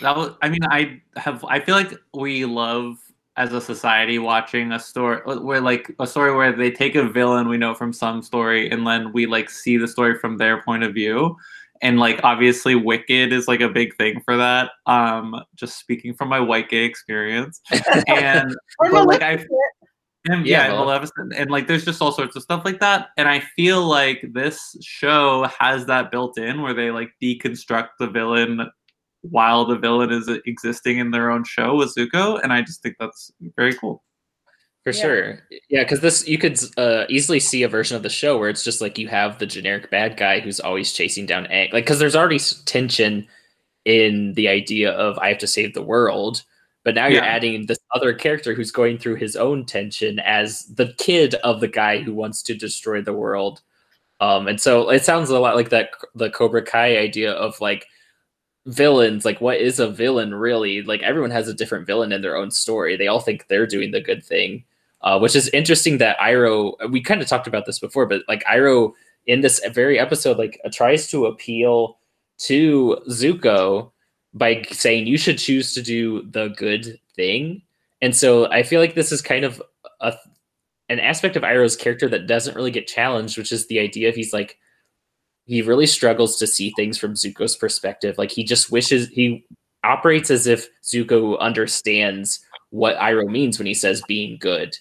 That 0.00 0.16
was 0.16 0.30
i 0.40 0.48
mean 0.48 0.64
i 0.70 1.02
have 1.16 1.44
i 1.48 1.60
feel 1.60 1.74
like 1.74 1.92
we 2.14 2.46
love 2.46 2.96
as 3.36 3.52
a 3.52 3.60
society 3.60 4.18
watching 4.18 4.72
a 4.72 4.78
story 4.78 5.20
where 5.38 5.60
like 5.60 5.94
a 5.98 6.06
story 6.06 6.34
where 6.34 6.54
they 6.54 6.70
take 6.70 6.94
a 6.94 7.08
villain 7.08 7.48
we 7.48 7.56
know 7.56 7.74
from 7.74 7.92
some 7.92 8.22
story 8.22 8.70
and 8.70 8.86
then 8.86 9.12
we 9.12 9.26
like 9.26 9.48
see 9.48 9.76
the 9.76 9.88
story 9.88 10.18
from 10.18 10.36
their 10.36 10.62
point 10.62 10.82
of 10.82 10.92
view 10.92 11.34
and 11.80 11.98
like 11.98 12.20
obviously 12.24 12.74
wicked 12.74 13.32
is 13.32 13.48
like 13.48 13.60
a 13.60 13.68
big 13.68 13.96
thing 13.96 14.20
for 14.24 14.36
that 14.36 14.70
um 14.86 15.34
just 15.54 15.78
speaking 15.78 16.12
from 16.12 16.28
my 16.28 16.38
white 16.38 16.68
gay 16.68 16.84
experience 16.84 17.60
and 18.06 18.54
but, 18.78 19.06
like 19.06 19.22
i 19.22 19.44
And, 20.30 20.46
Yeah, 20.46 20.68
yeah, 20.68 20.74
Maleficent. 20.74 21.32
And 21.36 21.50
like 21.50 21.66
there's 21.66 21.84
just 21.84 22.00
all 22.00 22.12
sorts 22.12 22.36
of 22.36 22.42
stuff 22.42 22.64
like 22.64 22.78
that. 22.78 23.08
And 23.16 23.28
I 23.28 23.40
feel 23.56 23.84
like 23.84 24.24
this 24.32 24.76
show 24.80 25.48
has 25.58 25.86
that 25.86 26.12
built 26.12 26.38
in 26.38 26.62
where 26.62 26.74
they 26.74 26.92
like 26.92 27.10
deconstruct 27.20 27.88
the 27.98 28.06
villain 28.06 28.70
while 29.22 29.64
the 29.64 29.76
villain 29.78 30.10
is 30.12 30.28
existing 30.46 30.98
in 30.98 31.10
their 31.10 31.30
own 31.30 31.44
show 31.44 31.76
with 31.76 31.94
Zuko, 31.94 32.40
and 32.42 32.52
I 32.52 32.60
just 32.62 32.82
think 32.82 32.96
that's 32.98 33.32
very 33.56 33.74
cool. 33.74 34.02
For 34.84 34.90
Yeah. 34.90 35.00
sure. 35.00 35.38
Yeah, 35.68 35.82
because 35.84 36.00
this 36.00 36.26
you 36.26 36.38
could 36.38 36.58
uh, 36.76 37.04
easily 37.08 37.38
see 37.38 37.62
a 37.62 37.68
version 37.68 37.96
of 37.96 38.02
the 38.02 38.08
show 38.10 38.36
where 38.36 38.48
it's 38.48 38.64
just 38.64 38.80
like 38.80 38.98
you 38.98 39.06
have 39.08 39.38
the 39.38 39.46
generic 39.46 39.90
bad 39.90 40.16
guy 40.16 40.40
who's 40.40 40.58
always 40.58 40.92
chasing 40.92 41.24
down 41.24 41.44
Aang. 41.46 41.72
Like, 41.72 41.84
because 41.84 42.00
there's 42.00 42.16
already 42.16 42.40
tension 42.64 43.28
in 43.84 44.34
the 44.34 44.48
idea 44.48 44.90
of 44.90 45.18
I 45.18 45.28
have 45.28 45.38
to 45.38 45.46
save 45.46 45.74
the 45.74 45.82
world, 45.82 46.42
but 46.84 46.96
now 46.96 47.06
you're 47.06 47.22
Yeah. 47.22 47.28
adding 47.30 47.66
this 47.66 47.78
other 47.94 48.12
character 48.12 48.54
who's 48.54 48.72
going 48.72 48.98
through 48.98 49.16
his 49.16 49.36
own 49.36 49.64
tension 49.66 50.18
as 50.18 50.64
the 50.66 50.92
kid 50.98 51.36
of 51.44 51.60
the 51.60 51.68
guy 51.68 51.98
who 52.00 52.12
wants 52.12 52.42
to 52.44 52.54
destroy 52.54 53.00
the 53.02 53.12
world. 53.12 53.60
Um, 54.20 54.48
and 54.48 54.60
so 54.60 54.90
it 54.90 55.04
sounds 55.04 55.30
a 55.30 55.38
lot 55.38 55.54
like 55.54 55.70
that 55.70 55.90
the 56.16 56.30
Cobra 56.30 56.62
Kai 56.62 56.96
idea 56.98 57.32
of 57.32 57.60
like 57.60 57.86
villains 58.66 59.24
like 59.24 59.40
what 59.40 59.58
is 59.58 59.78
a 59.80 59.88
villain 59.88 60.34
really? 60.34 60.82
Like 60.82 61.02
everyone 61.02 61.30
has 61.30 61.48
a 61.48 61.54
different 61.54 61.86
villain 61.86 62.12
in 62.12 62.22
their 62.22 62.36
own 62.36 62.50
story. 62.50 62.96
They 62.96 63.08
all 63.08 63.20
think 63.20 63.48
they're 63.48 63.66
doing 63.66 63.90
the 63.90 64.00
good 64.00 64.24
thing 64.24 64.64
uh, 65.02 65.18
which 65.18 65.34
is 65.34 65.48
interesting 65.48 65.98
that 65.98 66.18
Iroh 66.18 66.90
we 66.90 67.00
kind 67.00 67.20
of 67.20 67.28
talked 67.28 67.46
about 67.46 67.66
this 67.66 67.78
before 67.78 68.06
but 68.06 68.22
like 68.28 68.44
Iroh 68.44 68.92
in 69.26 69.40
this 69.40 69.60
very 69.70 69.98
episode 69.98 70.38
like 70.38 70.60
tries 70.72 71.08
to 71.10 71.26
appeal 71.26 71.98
to 72.38 72.98
Zuko 73.08 73.90
by 74.34 74.62
saying 74.70 75.06
you 75.06 75.18
should 75.18 75.38
choose 75.38 75.74
to 75.74 75.82
do 75.82 76.22
the 76.30 76.48
good 76.48 76.98
thing. 77.14 77.62
And 78.00 78.16
so 78.16 78.50
I 78.50 78.62
feel 78.62 78.80
like 78.80 78.94
this 78.94 79.12
is 79.12 79.20
kind 79.22 79.44
of 79.44 79.62
a 80.00 80.14
an 80.88 80.98
aspect 81.00 81.36
of 81.36 81.42
Iroh's 81.42 81.76
character 81.76 82.08
that 82.08 82.26
doesn't 82.26 82.56
really 82.56 82.70
get 82.70 82.86
challenged 82.86 83.38
which 83.38 83.52
is 83.52 83.66
the 83.66 83.78
idea 83.78 84.08
of 84.08 84.14
he's 84.14 84.32
like 84.32 84.58
he 85.46 85.62
really 85.62 85.86
struggles 85.86 86.36
to 86.38 86.46
see 86.46 86.72
things 86.76 86.98
from 86.98 87.14
Zuko's 87.14 87.56
perspective. 87.56 88.16
Like 88.18 88.30
he 88.30 88.44
just 88.44 88.70
wishes 88.70 89.08
he 89.08 89.44
operates 89.84 90.30
as 90.30 90.46
if 90.46 90.68
Zuko 90.84 91.38
understands 91.38 92.44
what 92.70 92.96
Iroh 92.96 93.30
means 93.30 93.58
when 93.58 93.66
he 93.66 93.74
says 93.74 94.02
being 94.06 94.38
good. 94.38 94.76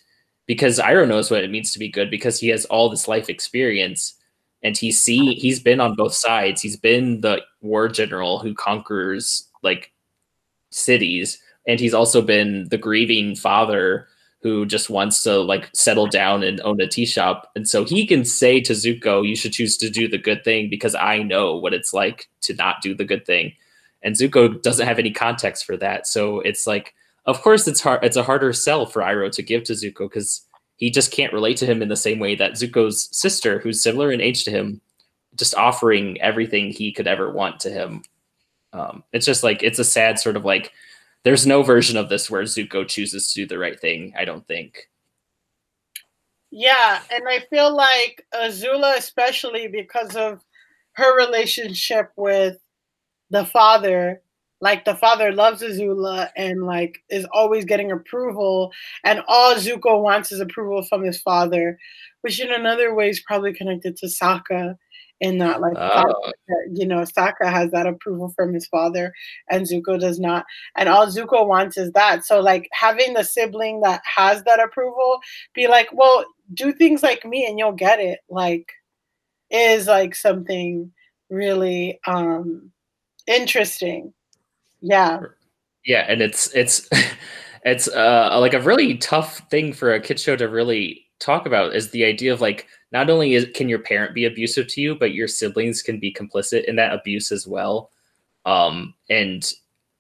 Because 0.45 0.79
Iroh 0.79 1.07
knows 1.07 1.31
what 1.31 1.43
it 1.43 1.51
means 1.51 1.71
to 1.73 1.79
be 1.79 1.89
good 1.89 2.09
because 2.09 2.39
he 2.39 2.49
has 2.49 2.65
all 2.65 2.89
this 2.89 3.07
life 3.07 3.29
experience 3.29 4.15
and 4.63 4.77
he 4.77 4.91
see 4.91 5.33
he's 5.35 5.59
been 5.59 5.79
on 5.79 5.95
both 5.95 6.13
sides. 6.13 6.61
He's 6.61 6.77
been 6.77 7.21
the 7.21 7.41
war 7.61 7.87
general 7.87 8.39
who 8.39 8.53
conquers 8.53 9.49
like 9.63 9.91
cities 10.69 11.41
and 11.67 11.79
he's 11.79 11.93
also 11.93 12.21
been 12.21 12.67
the 12.69 12.77
grieving 12.77 13.35
father 13.35 14.07
who 14.41 14.65
just 14.65 14.89
wants 14.89 15.21
to 15.23 15.39
like 15.39 15.69
settle 15.73 16.07
down 16.07 16.43
and 16.43 16.59
own 16.61 16.81
a 16.81 16.87
tea 16.87 17.05
shop. 17.05 17.51
And 17.55 17.69
so 17.69 17.85
he 17.85 18.07
can 18.07 18.25
say 18.25 18.59
to 18.61 18.73
Zuko, 18.73 19.27
you 19.27 19.35
should 19.35 19.53
choose 19.53 19.77
to 19.77 19.89
do 19.89 20.07
the 20.07 20.17
good 20.17 20.43
thing 20.43 20.69
because 20.69 20.95
I 20.95 21.21
know 21.21 21.55
what 21.55 21.73
it's 21.73 21.93
like 21.93 22.27
to 22.41 22.55
not 22.55 22.81
do 22.81 22.95
the 22.95 23.05
good 23.05 23.25
thing. 23.25 23.53
And 24.01 24.15
Zuko 24.15 24.59
doesn't 24.61 24.87
have 24.87 24.97
any 24.97 25.11
context 25.11 25.65
for 25.65 25.77
that. 25.77 26.07
So 26.07 26.39
it's 26.39 26.65
like, 26.65 26.95
of 27.25 27.41
course 27.43 27.67
it's 27.67 27.81
hard 27.81 28.03
it's 28.03 28.17
a 28.17 28.23
harder 28.23 28.51
sell 28.51 28.87
for 28.87 29.03
Iroh 29.03 29.31
to 29.33 29.43
give 29.43 29.63
to 29.65 29.73
Zuko 29.73 30.09
because 30.09 30.41
he 30.77 30.89
just 30.89 31.11
can't 31.11 31.33
relate 31.33 31.57
to 31.57 31.67
him 31.67 31.83
in 31.83 31.89
the 31.89 31.95
same 31.95 32.17
way 32.17 32.33
that 32.33 32.53
Zuko's 32.53 33.15
sister, 33.15 33.59
who's 33.59 33.83
similar 33.83 34.11
in 34.11 34.21
age 34.21 34.43
to 34.45 34.51
him, 34.51 34.81
just 35.35 35.53
offering 35.53 36.19
everything 36.19 36.71
he 36.71 36.91
could 36.91 37.05
ever 37.05 37.31
want 37.31 37.59
to 37.59 37.69
him. 37.69 38.01
Um, 38.73 39.03
it's 39.13 39.25
just 39.25 39.43
like 39.43 39.61
it's 39.61 39.77
a 39.77 39.83
sad 39.83 40.17
sort 40.17 40.35
of 40.35 40.45
like 40.45 40.71
there's 41.23 41.45
no 41.45 41.63
version 41.63 41.97
of 41.97 42.09
this 42.09 42.29
where 42.29 42.43
Zuko 42.43 42.87
chooses 42.87 43.31
to 43.31 43.41
do 43.41 43.47
the 43.47 43.59
right 43.59 43.79
thing. 43.79 44.13
I 44.17 44.25
don't 44.25 44.47
think. 44.47 44.89
Yeah, 46.51 46.99
and 47.11 47.23
I 47.29 47.39
feel 47.49 47.73
like 47.75 48.25
Azula, 48.33 48.97
especially 48.97 49.67
because 49.67 50.15
of 50.15 50.41
her 50.93 51.15
relationship 51.17 52.11
with 52.17 52.57
the 53.29 53.45
father, 53.45 54.21
like 54.59 54.83
the 54.83 54.95
father 54.95 55.31
loves 55.31 55.61
Azula 55.61 56.29
and 56.35 56.65
like 56.65 56.99
is 57.09 57.25
always 57.31 57.63
getting 57.63 57.91
approval, 57.91 58.71
and 59.05 59.21
all 59.27 59.55
Zuko 59.55 60.01
wants 60.01 60.31
is 60.31 60.41
approval 60.41 60.83
from 60.83 61.03
his 61.03 61.21
father, 61.21 61.77
which 62.21 62.41
in 62.41 62.51
another 62.51 62.93
way 62.93 63.09
is 63.09 63.21
probably 63.21 63.53
connected 63.53 63.95
to 63.97 64.07
Sokka, 64.07 64.75
in 65.21 65.37
not 65.37 65.61
like 65.61 65.75
Oh. 65.77 66.31
you 66.73 66.85
know 66.85 67.01
Sokka 67.03 67.49
has 67.49 67.71
that 67.71 67.87
approval 67.87 68.29
from 68.35 68.53
his 68.53 68.67
father, 68.67 69.13
and 69.49 69.65
Zuko 69.65 69.97
does 69.99 70.19
not, 70.19 70.45
and 70.75 70.89
all 70.89 71.07
Zuko 71.07 71.47
wants 71.47 71.77
is 71.77 71.91
that. 71.93 72.25
So 72.25 72.41
like 72.41 72.67
having 72.73 73.13
the 73.13 73.23
sibling 73.23 73.81
that 73.81 74.01
has 74.03 74.43
that 74.43 74.59
approval, 74.59 75.19
be 75.53 75.67
like, 75.67 75.87
well, 75.93 76.25
do 76.53 76.73
things 76.73 77.03
like 77.03 77.23
me 77.23 77.45
and 77.47 77.57
you'll 77.57 77.71
get 77.71 77.99
it. 77.99 78.19
Like, 78.29 78.73
is 79.51 79.87
like 79.87 80.15
something 80.15 80.91
really 81.29 81.99
um 82.07 82.71
interesting. 83.27 84.13
Yeah. 84.81 85.19
Yeah, 85.85 86.05
and 86.09 86.21
it's 86.21 86.51
it's 86.55 86.89
it's 87.63 87.87
uh 87.87 88.37
like 88.39 88.53
a 88.55 88.61
really 88.61 88.97
tough 88.97 89.41
thing 89.51 89.71
for 89.73 89.93
a 89.93 90.01
kid 90.01 90.19
show 90.19 90.35
to 90.35 90.49
really 90.49 91.05
talk 91.19 91.45
about 91.45 91.75
is 91.75 91.91
the 91.91 92.03
idea 92.05 92.33
of 92.33 92.41
like 92.41 92.67
not 92.91 93.09
only 93.09 93.33
is, 93.33 93.47
can 93.53 93.69
your 93.69 93.79
parent 93.79 94.13
be 94.13 94.25
abusive 94.25 94.67
to 94.67 94.81
you, 94.81 94.95
but 94.95 95.13
your 95.13 95.27
siblings 95.27 95.81
can 95.81 95.99
be 95.99 96.13
complicit 96.13 96.65
in 96.65 96.75
that 96.75 96.93
abuse 96.93 97.31
as 97.31 97.47
well. 97.47 97.89
Um, 98.45 98.93
and 99.09 99.51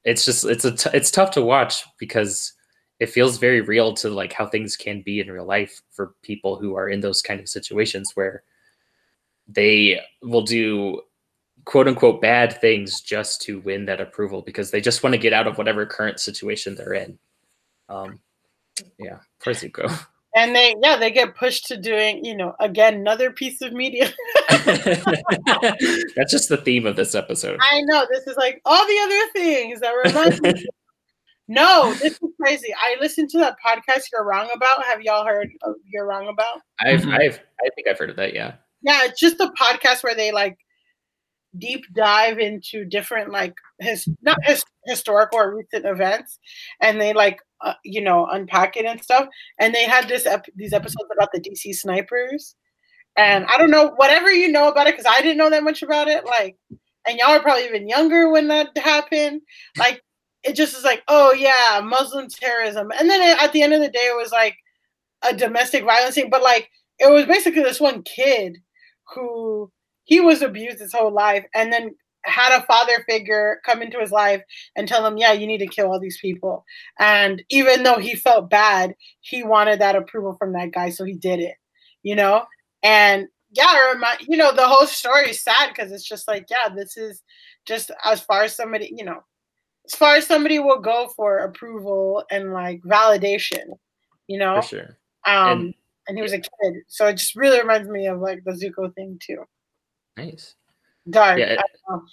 it's 0.03 0.25
just 0.25 0.45
it's 0.45 0.65
a 0.65 0.71
t- 0.71 0.89
it's 0.93 1.11
tough 1.11 1.31
to 1.31 1.41
watch 1.41 1.83
because 1.99 2.53
it 2.99 3.09
feels 3.09 3.37
very 3.37 3.61
real 3.61 3.93
to 3.93 4.09
like 4.09 4.33
how 4.33 4.45
things 4.45 4.75
can 4.75 5.01
be 5.01 5.19
in 5.19 5.31
real 5.31 5.45
life 5.45 5.81
for 5.91 6.13
people 6.21 6.55
who 6.55 6.75
are 6.75 6.89
in 6.89 7.01
those 7.01 7.21
kind 7.21 7.39
of 7.39 7.49
situations 7.49 8.11
where 8.15 8.43
they 9.47 9.99
will 10.21 10.41
do 10.41 11.01
quote 11.65 11.87
unquote 11.87 12.21
bad 12.21 12.59
things 12.59 13.01
just 13.01 13.41
to 13.41 13.59
win 13.61 13.85
that 13.85 14.01
approval 14.01 14.41
because 14.41 14.71
they 14.71 14.81
just 14.81 15.03
want 15.03 15.13
to 15.13 15.19
get 15.19 15.33
out 15.33 15.47
of 15.47 15.57
whatever 15.57 15.85
current 15.85 16.19
situation 16.19 16.75
they're 16.75 16.93
in. 16.93 17.17
Um, 17.89 18.19
yeah, 18.97 19.17
Zuko. 19.45 20.05
And 20.35 20.55
they 20.55 20.75
yeah, 20.81 20.95
they 20.95 21.11
get 21.11 21.35
pushed 21.35 21.65
to 21.67 21.77
doing, 21.77 22.23
you 22.23 22.35
know, 22.35 22.53
again, 22.59 22.93
another 22.95 23.31
piece 23.31 23.61
of 23.61 23.73
media. 23.73 24.09
That's 24.49 26.31
just 26.31 26.49
the 26.49 26.61
theme 26.63 26.85
of 26.85 26.95
this 26.95 27.15
episode. 27.15 27.59
I 27.61 27.81
know 27.81 28.05
this 28.09 28.27
is 28.27 28.37
like 28.37 28.61
all 28.65 28.85
the 28.85 28.99
other 29.03 29.31
things 29.33 29.79
that 29.81 29.93
were 29.93 30.51
me. 30.53 30.65
No, 31.47 31.93
this 31.95 32.13
is 32.13 32.29
crazy. 32.39 32.73
I 32.73 32.95
listened 33.01 33.29
to 33.31 33.37
that 33.39 33.57
podcast 33.65 34.03
you're 34.13 34.23
wrong 34.23 34.47
about. 34.55 34.85
Have 34.85 35.01
y'all 35.01 35.25
heard 35.25 35.49
of 35.63 35.75
You're 35.85 36.05
Wrong 36.05 36.29
About? 36.29 36.61
I've, 36.79 37.01
Mhm. 37.01 37.13
I've, 37.13 37.41
I 37.59 37.69
think 37.75 37.89
I've 37.89 37.97
heard 37.97 38.09
of 38.09 38.15
that. 38.15 38.33
Yeah. 38.33 38.53
Yeah, 38.81 39.01
it's 39.03 39.19
just 39.19 39.37
a 39.41 39.51
podcast 39.59 40.01
where 40.01 40.15
they 40.15 40.31
like 40.31 40.57
deep 41.57 41.83
dive 41.93 42.39
into 42.39 42.85
different 42.85 43.31
like 43.31 43.53
his 43.79 44.07
not 44.21 44.37
his 44.45 44.63
historical 44.85 45.39
or 45.39 45.53
recent 45.57 45.85
events, 45.85 46.39
and 46.79 47.01
they 47.01 47.11
like 47.11 47.41
uh, 47.63 47.73
you 47.83 48.01
know 48.01 48.27
unpack 48.27 48.77
it 48.77 48.85
and 48.85 49.01
stuff. 49.01 49.27
And 49.59 49.73
they 49.73 49.85
had 49.85 50.07
this 50.07 50.25
ep- 50.25 50.45
these 50.55 50.73
episodes 50.73 51.09
about 51.15 51.29
the 51.33 51.41
DC 51.41 51.75
snipers, 51.75 52.55
and 53.17 53.45
I 53.45 53.57
don't 53.57 53.71
know 53.71 53.93
whatever 53.95 54.31
you 54.31 54.51
know 54.51 54.69
about 54.69 54.87
it 54.87 54.93
because 54.97 55.11
I 55.11 55.21
didn't 55.21 55.37
know 55.37 55.49
that 55.49 55.63
much 55.63 55.81
about 55.83 56.07
it. 56.07 56.25
Like, 56.25 56.57
and 57.07 57.17
y'all 57.17 57.29
are 57.29 57.41
probably 57.41 57.65
even 57.65 57.89
younger 57.89 58.31
when 58.31 58.47
that 58.49 58.77
happened. 58.77 59.41
Like, 59.77 60.01
it 60.43 60.55
just 60.55 60.77
is 60.77 60.83
like, 60.83 61.03
oh 61.07 61.33
yeah, 61.33 61.81
Muslim 61.83 62.27
terrorism, 62.29 62.91
and 62.99 63.09
then 63.09 63.37
at 63.39 63.51
the 63.53 63.61
end 63.61 63.73
of 63.73 63.81
the 63.81 63.89
day, 63.89 63.99
it 63.99 64.17
was 64.17 64.31
like 64.31 64.55
a 65.23 65.35
domestic 65.35 65.83
violence 65.83 66.15
thing, 66.15 66.29
but 66.29 66.41
like 66.41 66.69
it 66.99 67.11
was 67.11 67.25
basically 67.25 67.63
this 67.63 67.81
one 67.81 68.03
kid 68.03 68.57
who 69.13 69.71
he 70.03 70.19
was 70.19 70.41
abused 70.41 70.79
his 70.79 70.93
whole 70.93 71.13
life 71.13 71.45
and 71.53 71.71
then 71.71 71.95
had 72.23 72.57
a 72.57 72.65
father 72.65 73.03
figure 73.09 73.59
come 73.65 73.81
into 73.81 73.99
his 73.99 74.11
life 74.11 74.41
and 74.75 74.87
tell 74.87 75.05
him, 75.05 75.17
yeah, 75.17 75.31
you 75.33 75.47
need 75.47 75.57
to 75.59 75.67
kill 75.67 75.87
all 75.91 75.99
these 75.99 76.19
people. 76.19 76.63
And 76.99 77.43
even 77.49 77.83
though 77.83 77.97
he 77.97 78.15
felt 78.15 78.49
bad, 78.49 78.95
he 79.21 79.43
wanted 79.43 79.79
that 79.79 79.95
approval 79.95 80.35
from 80.37 80.53
that 80.53 80.71
guy, 80.71 80.89
so 80.91 81.03
he 81.03 81.13
did 81.13 81.39
it, 81.39 81.55
you 82.03 82.15
know? 82.15 82.45
And 82.83 83.27
yeah, 83.51 83.73
it 83.73 83.93
remi- 83.95 84.25
you 84.29 84.37
know, 84.37 84.53
the 84.53 84.67
whole 84.67 84.87
story 84.87 85.31
is 85.31 85.41
sad 85.41 85.69
because 85.69 85.91
it's 85.91 86.07
just 86.07 86.27
like, 86.27 86.47
yeah, 86.49 86.69
this 86.73 86.95
is 86.97 87.21
just 87.65 87.91
as 88.05 88.21
far 88.21 88.43
as 88.43 88.55
somebody, 88.55 88.93
you 88.95 89.03
know, 89.03 89.23
as 89.85 89.95
far 89.95 90.15
as 90.15 90.25
somebody 90.27 90.59
will 90.59 90.79
go 90.79 91.09
for 91.15 91.39
approval 91.39 92.23
and 92.31 92.53
like 92.53 92.81
validation, 92.83 93.65
you 94.27 94.37
know? 94.39 94.61
For 94.61 94.67
sure. 94.67 94.97
Um, 95.25 95.49
And- 95.49 95.73
and, 96.07 96.17
he 96.17 96.21
was 96.23 96.33
a 96.33 96.39
kid, 96.39 96.83
so 96.87 97.07
it 97.07 97.17
just 97.17 97.35
really 97.35 97.59
reminds 97.59 97.87
me 97.87 98.07
of 98.07 98.19
like 98.19 98.43
the 98.43 98.51
Zuko 98.51 98.93
thing 98.95 99.19
too. 99.21 99.43
Nice. 100.17 100.55
Dark. 101.09 101.39
Yeah, 101.39 101.61
I. 101.89 101.97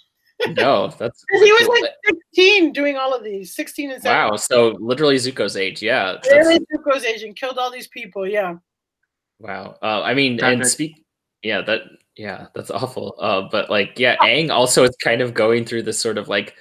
No, 0.55 0.87
that's 0.97 1.25
he 1.31 1.51
was 1.51 1.67
like 1.81 1.91
16 2.33 2.71
doing 2.71 2.95
all 2.95 3.13
of 3.13 3.25
these, 3.25 3.53
16 3.55 3.91
and 3.91 4.01
17. 4.01 4.31
wow. 4.31 4.35
So 4.37 4.69
literally 4.79 5.17
Zuko's 5.17 5.57
age. 5.57 5.81
Yeah. 5.81 6.13
that's- 6.13 6.31
Really 6.47 6.59
Zuko's 6.73 7.03
age 7.03 7.23
and 7.23 7.35
killed 7.35 7.57
all 7.57 7.69
these 7.69 7.89
people. 7.89 8.25
Yeah. 8.25 8.55
Wow. 9.39 9.77
Uh, 9.81 10.01
I 10.01 10.13
mean, 10.13 10.41
and 10.41 10.65
speak. 10.65 11.03
Yeah, 11.43 11.61
that. 11.63 11.81
Yeah, 12.15 12.47
that's 12.53 12.71
awful. 12.71 13.15
Uh, 13.19 13.43
but 13.51 13.69
like, 13.69 13.97
yeah, 13.97 14.15
Aang 14.17 14.49
also 14.49 14.83
is 14.83 14.95
kind 15.01 15.21
of 15.21 15.33
going 15.33 15.63
through 15.65 15.83
this 15.83 15.99
sort 15.99 16.17
of 16.17 16.27
like 16.29 16.53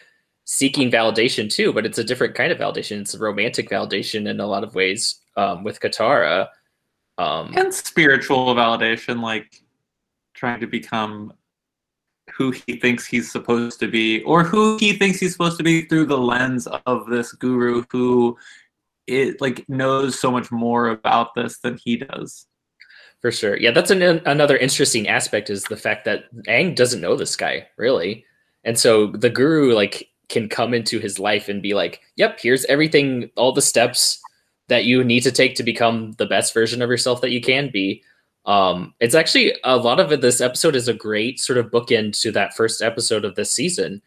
seeking 0.44 0.90
validation 0.90 1.48
too, 1.52 1.72
but 1.72 1.84
it's 1.86 1.98
a 1.98 2.04
different 2.04 2.34
kind 2.34 2.50
of 2.52 2.58
validation. 2.58 3.00
It's 3.00 3.14
a 3.14 3.18
romantic 3.18 3.68
validation 3.68 4.28
in 4.28 4.38
a 4.40 4.46
lot 4.46 4.62
of 4.64 4.74
ways 4.74 5.20
um, 5.36 5.62
with 5.64 5.78
Katara, 5.80 6.48
Um, 7.16 7.52
and 7.56 7.72
spiritual 7.74 8.54
validation, 8.54 9.20
like 9.20 9.62
trying 10.34 10.60
to 10.60 10.66
become 10.68 11.32
who 12.38 12.52
he 12.52 12.76
thinks 12.76 13.04
he's 13.04 13.30
supposed 13.30 13.80
to 13.80 13.88
be, 13.88 14.22
or 14.22 14.44
who 14.44 14.78
he 14.78 14.92
thinks 14.92 15.18
he's 15.18 15.32
supposed 15.32 15.58
to 15.58 15.64
be 15.64 15.82
through 15.82 16.06
the 16.06 16.16
lens 16.16 16.68
of 16.86 17.06
this 17.08 17.32
guru 17.32 17.82
who 17.90 18.38
it 19.08 19.40
like 19.40 19.68
knows 19.68 20.18
so 20.18 20.30
much 20.30 20.52
more 20.52 20.88
about 20.88 21.34
this 21.34 21.58
than 21.58 21.76
he 21.76 21.96
does. 21.96 22.46
For 23.20 23.32
sure. 23.32 23.56
Yeah, 23.56 23.72
that's 23.72 23.90
an, 23.90 24.02
another 24.02 24.56
interesting 24.56 25.08
aspect 25.08 25.50
is 25.50 25.64
the 25.64 25.76
fact 25.76 26.04
that 26.04 26.32
Aang 26.46 26.76
doesn't 26.76 27.00
know 27.00 27.16
this 27.16 27.34
guy, 27.34 27.66
really. 27.76 28.24
And 28.62 28.78
so 28.78 29.08
the 29.08 29.30
guru 29.30 29.74
like 29.74 30.08
can 30.28 30.48
come 30.48 30.72
into 30.72 31.00
his 31.00 31.18
life 31.18 31.48
and 31.48 31.60
be 31.60 31.74
like, 31.74 32.00
"Yep, 32.14 32.38
here's 32.40 32.64
everything, 32.66 33.30
all 33.36 33.50
the 33.50 33.62
steps 33.62 34.20
that 34.68 34.84
you 34.84 35.02
need 35.02 35.24
to 35.24 35.32
take 35.32 35.56
to 35.56 35.64
become 35.64 36.12
the 36.18 36.26
best 36.26 36.54
version 36.54 36.82
of 36.82 36.90
yourself 36.90 37.20
that 37.22 37.32
you 37.32 37.40
can 37.40 37.70
be." 37.72 38.04
Um, 38.48 38.94
it's 38.98 39.14
actually 39.14 39.54
a 39.62 39.76
lot 39.76 40.00
of 40.00 40.10
it. 40.10 40.22
This 40.22 40.40
episode 40.40 40.74
is 40.74 40.88
a 40.88 40.94
great 40.94 41.38
sort 41.38 41.58
of 41.58 41.70
bookend 41.70 42.18
to 42.22 42.32
that 42.32 42.56
first 42.56 42.80
episode 42.80 43.26
of 43.26 43.34
this 43.34 43.52
season, 43.52 44.00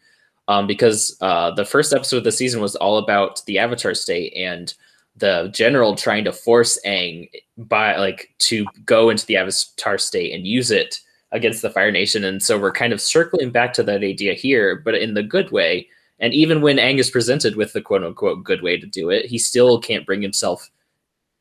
um, 0.48 0.66
because 0.66 1.16
uh, 1.20 1.52
the 1.52 1.64
first 1.64 1.94
episode 1.94 2.18
of 2.18 2.24
the 2.24 2.32
season 2.32 2.60
was 2.60 2.74
all 2.74 2.98
about 2.98 3.40
the 3.46 3.58
Avatar 3.58 3.94
state 3.94 4.34
and 4.36 4.74
the 5.14 5.48
general 5.54 5.94
trying 5.94 6.24
to 6.24 6.32
force 6.32 6.76
Aang 6.84 7.30
by 7.56 7.96
like 7.96 8.34
to 8.38 8.66
go 8.84 9.10
into 9.10 9.24
the 9.26 9.36
Avatar 9.36 9.96
state 9.96 10.34
and 10.34 10.44
use 10.44 10.72
it 10.72 10.98
against 11.30 11.62
the 11.62 11.70
Fire 11.70 11.92
Nation. 11.92 12.24
And 12.24 12.42
so 12.42 12.58
we're 12.58 12.72
kind 12.72 12.92
of 12.92 13.00
circling 13.00 13.50
back 13.50 13.72
to 13.74 13.84
that 13.84 14.02
idea 14.02 14.34
here, 14.34 14.82
but 14.84 14.96
in 14.96 15.14
the 15.14 15.22
good 15.22 15.52
way. 15.52 15.88
And 16.18 16.34
even 16.34 16.62
when 16.62 16.78
Aang 16.78 16.98
is 16.98 17.10
presented 17.10 17.54
with 17.54 17.72
the 17.74 17.80
quote 17.80 18.02
unquote 18.02 18.42
good 18.42 18.62
way 18.62 18.76
to 18.76 18.86
do 18.86 19.08
it, 19.08 19.26
he 19.26 19.38
still 19.38 19.80
can't 19.80 20.06
bring 20.06 20.20
himself 20.20 20.68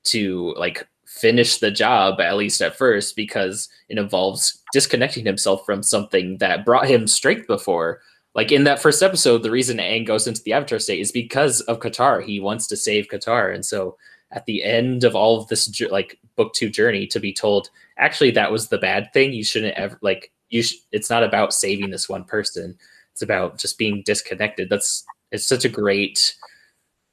to 0.04 0.54
like 0.56 0.88
finish 1.22 1.58
the 1.58 1.72
job, 1.72 2.20
at 2.20 2.36
least 2.36 2.62
at 2.62 2.76
first, 2.76 3.16
because 3.16 3.70
it 3.88 3.98
involves 3.98 4.62
disconnecting 4.74 5.26
himself 5.26 5.66
from 5.66 5.84
something 5.84 6.38
that 6.40 6.66
brought 6.66 6.88
him 6.88 7.08
strength 7.08 7.48
before. 7.48 8.02
Like 8.34 8.52
in 8.52 8.64
that 8.64 8.82
first 8.82 9.04
episode, 9.04 9.44
the 9.44 9.52
reason 9.52 9.78
Aang 9.78 10.06
goes 10.06 10.28
into 10.28 10.42
the 10.44 10.54
Avatar 10.54 10.80
state 10.80 11.00
is 11.00 11.12
because 11.12 11.62
of 11.62 11.80
Katara. 11.80 12.24
He 12.24 12.40
wants 12.40 12.68
to 12.68 12.78
save 12.78 13.08
Katara. 13.08 13.54
And 13.54 13.66
so 13.66 13.98
at 14.32 14.46
the 14.46 14.64
end 14.64 15.04
of 15.04 15.16
all 15.16 15.40
of 15.40 15.48
this 15.48 15.82
like 15.92 16.20
book 16.36 16.54
two 16.54 16.70
journey 16.70 17.06
to 17.08 17.20
be 17.20 17.34
told 17.34 17.70
actually 17.98 18.32
that 18.32 18.52
was 18.52 18.68
the 18.68 18.78
bad 18.78 19.12
thing 19.14 19.34
you 19.34 19.44
shouldn't 19.44 19.78
ever 19.78 19.98
like 20.02 20.32
you 20.50 20.64
sh- 20.64 20.76
it's 20.92 21.10
not 21.10 21.24
about 21.24 21.54
saving 21.54 21.90
this 21.90 22.08
one 22.08 22.24
person 22.24 22.78
it's 23.12 23.22
about 23.22 23.58
just 23.58 23.78
being 23.78 24.02
disconnected 24.06 24.70
that's 24.70 25.06
it's 25.32 25.46
such 25.46 25.66
a 25.66 25.70
great 25.70 26.36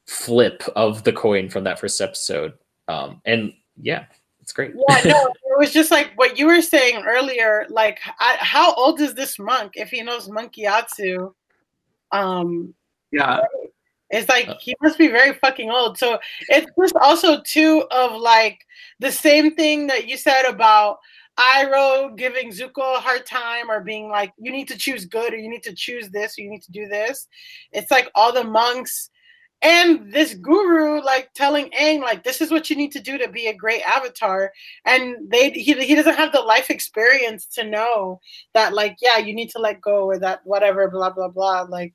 flip 0.06 0.62
of 0.76 1.04
the 1.04 1.12
coin 1.12 1.48
from 1.48 1.64
that 1.64 1.78
first 1.78 2.00
episode 2.00 2.52
um 2.88 3.20
and 3.24 3.52
yeah 3.80 4.04
it's 4.40 4.52
great 4.52 4.72
yeah 4.88 5.00
no 5.04 5.26
it 5.44 5.58
was 5.58 5.72
just 5.72 5.90
like 5.90 6.12
what 6.16 6.38
you 6.38 6.46
were 6.46 6.62
saying 6.62 7.04
earlier 7.06 7.66
like 7.70 7.98
I, 8.18 8.36
how 8.40 8.74
old 8.74 9.00
is 9.00 9.14
this 9.14 9.38
monk 9.38 9.72
if 9.74 9.90
he 9.90 10.02
knows 10.02 10.28
Monk 10.28 10.54
Gyatso 10.54 11.32
um 12.12 12.74
yeah 13.12 13.40
it's 14.10 14.28
like 14.28 14.48
uh, 14.48 14.54
he 14.60 14.74
must 14.82 14.98
be 14.98 15.08
very 15.08 15.34
fucking 15.34 15.70
old. 15.70 15.98
So 15.98 16.18
it's 16.48 16.70
just 16.80 16.96
also 16.96 17.42
too 17.42 17.84
of 17.90 18.12
like 18.12 18.60
the 19.00 19.12
same 19.12 19.54
thing 19.54 19.86
that 19.88 20.08
you 20.08 20.16
said 20.16 20.44
about 20.44 20.98
Iroh 21.38 22.16
giving 22.16 22.50
Zuko 22.50 22.96
a 22.96 23.00
hard 23.00 23.26
time 23.26 23.70
or 23.70 23.80
being 23.80 24.08
like, 24.08 24.32
you 24.38 24.50
need 24.50 24.68
to 24.68 24.78
choose 24.78 25.04
good 25.04 25.32
or 25.32 25.36
you 25.36 25.50
need 25.50 25.62
to 25.64 25.74
choose 25.74 26.08
this 26.08 26.38
or 26.38 26.42
you 26.42 26.50
need 26.50 26.62
to 26.62 26.72
do 26.72 26.88
this. 26.88 27.28
It's 27.72 27.90
like 27.90 28.10
all 28.14 28.32
the 28.32 28.44
monks 28.44 29.10
and 29.62 30.12
this 30.12 30.34
guru 30.34 31.02
like 31.02 31.30
telling 31.34 31.70
Aang 31.70 32.00
like 32.00 32.22
this 32.22 32.40
is 32.40 32.50
what 32.50 32.70
you 32.70 32.76
need 32.76 32.92
to 32.92 33.00
do 33.00 33.18
to 33.18 33.28
be 33.28 33.48
a 33.48 33.54
great 33.54 33.82
avatar 33.82 34.52
and 34.84 35.16
they 35.30 35.50
he, 35.50 35.74
he 35.74 35.94
doesn't 35.94 36.14
have 36.14 36.32
the 36.32 36.40
life 36.40 36.70
experience 36.70 37.46
to 37.46 37.64
know 37.64 38.20
that 38.54 38.72
like 38.72 38.96
yeah 39.02 39.18
you 39.18 39.34
need 39.34 39.50
to 39.50 39.58
let 39.58 39.80
go 39.80 40.04
or 40.04 40.18
that 40.18 40.40
whatever 40.44 40.88
blah 40.88 41.10
blah 41.10 41.28
blah 41.28 41.62
like 41.62 41.94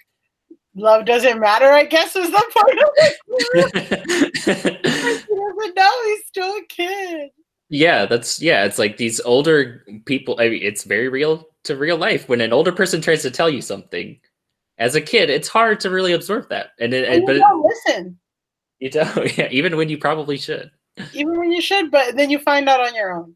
love 0.76 1.06
doesn't 1.06 1.40
matter, 1.40 1.72
I 1.72 1.86
guess, 1.86 2.16
is 2.16 2.30
the 2.30 2.44
point 2.54 2.80
of 2.80 2.90
it. 2.98 3.18
he 5.28 5.36
doesn't 5.36 5.76
know 5.76 6.04
he's 6.06 6.26
still 6.26 6.56
a 6.56 6.66
kid. 6.68 7.30
Yeah, 7.70 8.06
that's 8.06 8.42
yeah. 8.42 8.66
It's 8.66 8.78
like 8.78 8.98
these 8.98 9.20
older 9.22 9.84
people. 10.06 10.36
I 10.40 10.50
mean, 10.50 10.62
it's 10.62 10.84
very 10.84 11.10
real 11.10 11.48
to 11.64 11.76
real 11.76 11.98
life. 11.98 12.30
When 12.30 12.42
an 12.42 12.54
older 12.54 12.72
person 12.72 13.02
tries 13.02 13.24
to 13.24 13.32
tell 13.32 13.50
you 13.50 13.62
something, 13.62 14.20
as 14.78 14.96
a 14.96 15.02
kid, 15.02 15.30
it's 15.30 15.48
hard 15.48 15.80
to 15.82 15.90
really 15.90 16.14
absorb 16.14 16.50
that. 16.50 16.72
And, 16.80 16.94
it, 16.94 17.08
and 17.08 17.26
but 17.26 17.38
don't 17.38 17.64
listen. 17.64 18.20
You 18.80 18.90
don't. 18.90 19.38
Yeah, 19.38 19.48
even 19.52 19.78
when 19.78 19.90
you 19.90 19.98
probably 19.98 20.38
should. 20.38 20.72
Even 21.14 21.38
when 21.38 21.52
you 21.52 21.62
should, 21.62 21.90
but 21.90 22.16
then 22.16 22.30
you 22.30 22.40
find 22.40 22.68
out 22.70 22.82
on 22.82 22.94
your 22.96 23.14
own. 23.14 23.36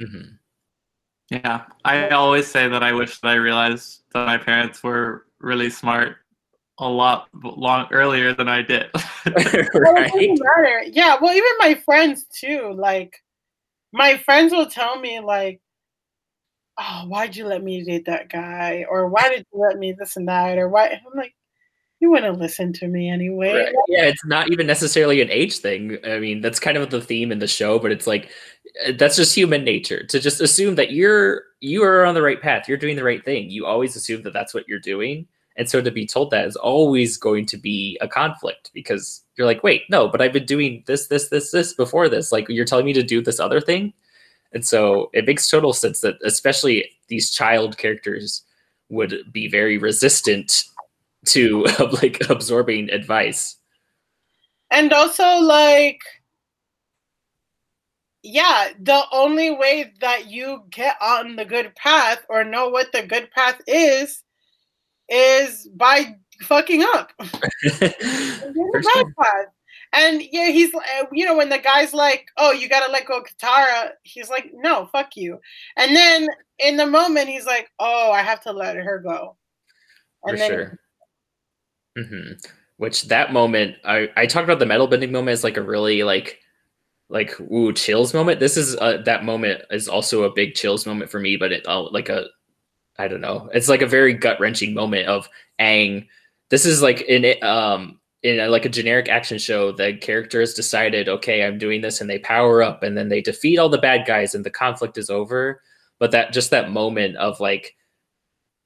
Mm-hmm. 0.00 0.34
Yeah, 1.30 1.64
I 1.84 2.08
always 2.10 2.46
say 2.46 2.68
that 2.68 2.82
I 2.82 2.92
wish 2.92 3.18
that 3.20 3.28
I 3.28 3.34
realized 3.34 4.02
that 4.14 4.26
my 4.26 4.38
parents 4.38 4.82
were 4.82 5.26
really 5.40 5.70
smart 5.70 6.16
a 6.78 6.88
lot 6.88 7.28
long 7.42 7.88
earlier 7.90 8.32
than 8.32 8.48
I 8.48 8.62
did. 8.62 8.90
right? 9.74 10.88
Yeah, 10.92 11.16
well, 11.20 11.34
even 11.34 11.50
my 11.58 11.74
friends 11.84 12.26
too. 12.32 12.72
Like, 12.76 13.22
my 13.92 14.18
friends 14.18 14.52
will 14.52 14.66
tell 14.66 15.00
me 15.00 15.20
like, 15.20 15.60
"Oh, 16.78 17.04
why'd 17.06 17.36
you 17.36 17.46
let 17.46 17.62
me 17.62 17.82
date 17.84 18.06
that 18.06 18.28
guy?" 18.28 18.84
or 18.88 19.08
"Why 19.08 19.28
did 19.28 19.46
you 19.52 19.60
let 19.60 19.78
me 19.78 19.92
this 19.92 20.16
and 20.16 20.28
that?" 20.28 20.58
or 20.58 20.68
"Why?" 20.68 20.88
I'm 20.88 21.16
like, 21.16 21.34
you 22.00 22.10
wouldn't 22.10 22.38
listen 22.38 22.72
to 22.74 22.88
me 22.88 23.08
anyway. 23.08 23.54
Right. 23.54 23.74
Yeah, 23.88 24.04
it's 24.04 24.24
not 24.26 24.50
even 24.50 24.66
necessarily 24.66 25.22
an 25.22 25.30
age 25.30 25.58
thing. 25.58 25.98
I 26.04 26.18
mean, 26.18 26.40
that's 26.42 26.60
kind 26.60 26.76
of 26.76 26.90
the 26.90 27.00
theme 27.00 27.32
in 27.32 27.38
the 27.38 27.46
show, 27.46 27.78
but 27.78 27.90
it's 27.90 28.06
like 28.06 28.30
uh, 28.86 28.92
that's 28.98 29.16
just 29.16 29.34
human 29.34 29.64
nature 29.64 30.04
to 30.04 30.20
just 30.20 30.40
assume 30.40 30.74
that 30.74 30.92
you're 30.92 31.42
you 31.60 31.82
are 31.82 32.04
on 32.04 32.14
the 32.14 32.22
right 32.22 32.40
path. 32.40 32.68
You're 32.68 32.76
doing 32.76 32.96
the 32.96 33.04
right 33.04 33.24
thing. 33.24 33.50
You 33.50 33.64
always 33.64 33.96
assume 33.96 34.22
that 34.22 34.34
that's 34.34 34.52
what 34.52 34.68
you're 34.68 34.78
doing. 34.78 35.26
And 35.58 35.70
so 35.70 35.80
to 35.80 35.90
be 35.90 36.06
told 36.06 36.30
that 36.30 36.46
is 36.46 36.56
always 36.56 37.16
going 37.16 37.46
to 37.46 37.56
be 37.56 37.96
a 38.02 38.08
conflict 38.08 38.70
because 38.74 39.22
you're 39.38 39.46
like, 39.46 39.62
wait, 39.62 39.84
no, 39.88 40.06
but 40.06 40.20
I've 40.20 40.34
been 40.34 40.44
doing 40.44 40.84
this, 40.86 41.06
this, 41.06 41.30
this, 41.30 41.50
this 41.50 41.72
before 41.72 42.10
this. 42.10 42.30
Like 42.30 42.46
you're 42.50 42.66
telling 42.66 42.84
me 42.84 42.92
to 42.92 43.02
do 43.02 43.22
this 43.22 43.40
other 43.40 43.62
thing. 43.62 43.94
And 44.56 44.64
so 44.64 45.10
it 45.12 45.26
makes 45.26 45.50
total 45.50 45.74
sense 45.74 46.00
that 46.00 46.16
especially 46.24 46.90
these 47.08 47.30
child 47.30 47.76
characters 47.76 48.42
would 48.88 49.30
be 49.30 49.48
very 49.48 49.76
resistant 49.76 50.64
to 51.26 51.64
like 52.00 52.26
absorbing 52.30 52.88
advice. 52.88 53.58
And 54.70 54.94
also 54.94 55.40
like 55.40 56.00
yeah, 58.22 58.68
the 58.80 59.02
only 59.12 59.50
way 59.50 59.92
that 60.00 60.30
you 60.30 60.62
get 60.70 60.96
on 61.02 61.36
the 61.36 61.44
good 61.44 61.74
path 61.76 62.24
or 62.30 62.42
know 62.42 62.70
what 62.70 62.90
the 62.92 63.02
good 63.02 63.30
path 63.32 63.60
is 63.66 64.22
is 65.10 65.68
by 65.76 66.16
fucking 66.40 66.82
up. 66.82 67.12
and 69.92 70.22
yeah, 70.32 70.50
he's 70.50 70.74
uh, 70.74 71.04
you 71.12 71.24
know 71.24 71.36
when 71.36 71.48
the 71.48 71.58
guy's 71.58 71.94
like, 71.94 72.26
"Oh, 72.36 72.52
you 72.52 72.68
gotta 72.68 72.90
let 72.90 73.06
go 73.06 73.22
Katara," 73.22 73.90
he's 74.02 74.30
like, 74.30 74.50
"No, 74.54 74.86
fuck 74.92 75.16
you." 75.16 75.40
And 75.76 75.94
then 75.94 76.28
in 76.58 76.76
the 76.76 76.86
moment, 76.86 77.28
he's 77.28 77.46
like, 77.46 77.70
"Oh, 77.78 78.10
I 78.12 78.22
have 78.22 78.42
to 78.42 78.52
let 78.52 78.76
her 78.76 78.98
go." 78.98 79.36
And 80.24 80.32
For 80.32 80.38
then, 80.38 80.50
sure. 80.50 80.78
Mm-hmm. 81.98 82.32
Which 82.78 83.04
that 83.04 83.32
moment, 83.32 83.76
I 83.84 84.10
I 84.16 84.26
talked 84.26 84.44
about 84.44 84.58
the 84.58 84.66
metal 84.66 84.86
bending 84.86 85.12
moment 85.12 85.32
as 85.32 85.44
like 85.44 85.56
a 85.56 85.62
really 85.62 86.02
like 86.02 86.40
like 87.08 87.38
ooh 87.40 87.72
chills 87.72 88.12
moment. 88.12 88.40
This 88.40 88.56
is 88.56 88.76
uh, 88.76 88.98
that 89.04 89.24
moment 89.24 89.62
is 89.70 89.88
also 89.88 90.24
a 90.24 90.32
big 90.32 90.54
chills 90.54 90.86
moment 90.86 91.10
for 91.10 91.20
me, 91.20 91.36
but 91.36 91.52
it 91.52 91.66
uh, 91.66 91.90
like 91.90 92.08
a 92.08 92.26
I 92.98 93.08
don't 93.08 93.20
know. 93.20 93.48
It's 93.54 93.68
like 93.68 93.82
a 93.82 93.86
very 93.86 94.14
gut 94.14 94.40
wrenching 94.40 94.74
moment 94.74 95.06
of 95.06 95.28
Aang. 95.60 96.08
This 96.50 96.66
is 96.66 96.82
like 96.82 97.02
in 97.02 97.24
it, 97.24 97.42
um 97.42 98.00
in 98.26 98.40
a, 98.40 98.48
like 98.48 98.64
a 98.64 98.70
generic 98.70 99.08
action 99.08 99.38
show. 99.38 99.72
The 99.72 99.96
character 99.96 100.40
has 100.40 100.54
decided, 100.54 101.08
okay, 101.08 101.44
I'm 101.44 101.58
doing 101.58 101.80
this, 101.80 102.00
and 102.00 102.10
they 102.10 102.18
power 102.18 102.62
up, 102.62 102.82
and 102.82 102.96
then 102.96 103.08
they 103.08 103.20
defeat 103.20 103.58
all 103.58 103.68
the 103.68 103.78
bad 103.78 104.06
guys, 104.06 104.34
and 104.34 104.44
the 104.44 104.50
conflict 104.50 104.98
is 104.98 105.10
over. 105.10 105.62
But 105.98 106.10
that 106.10 106.32
just 106.32 106.50
that 106.50 106.70
moment 106.70 107.16
of 107.16 107.40
like 107.40 107.74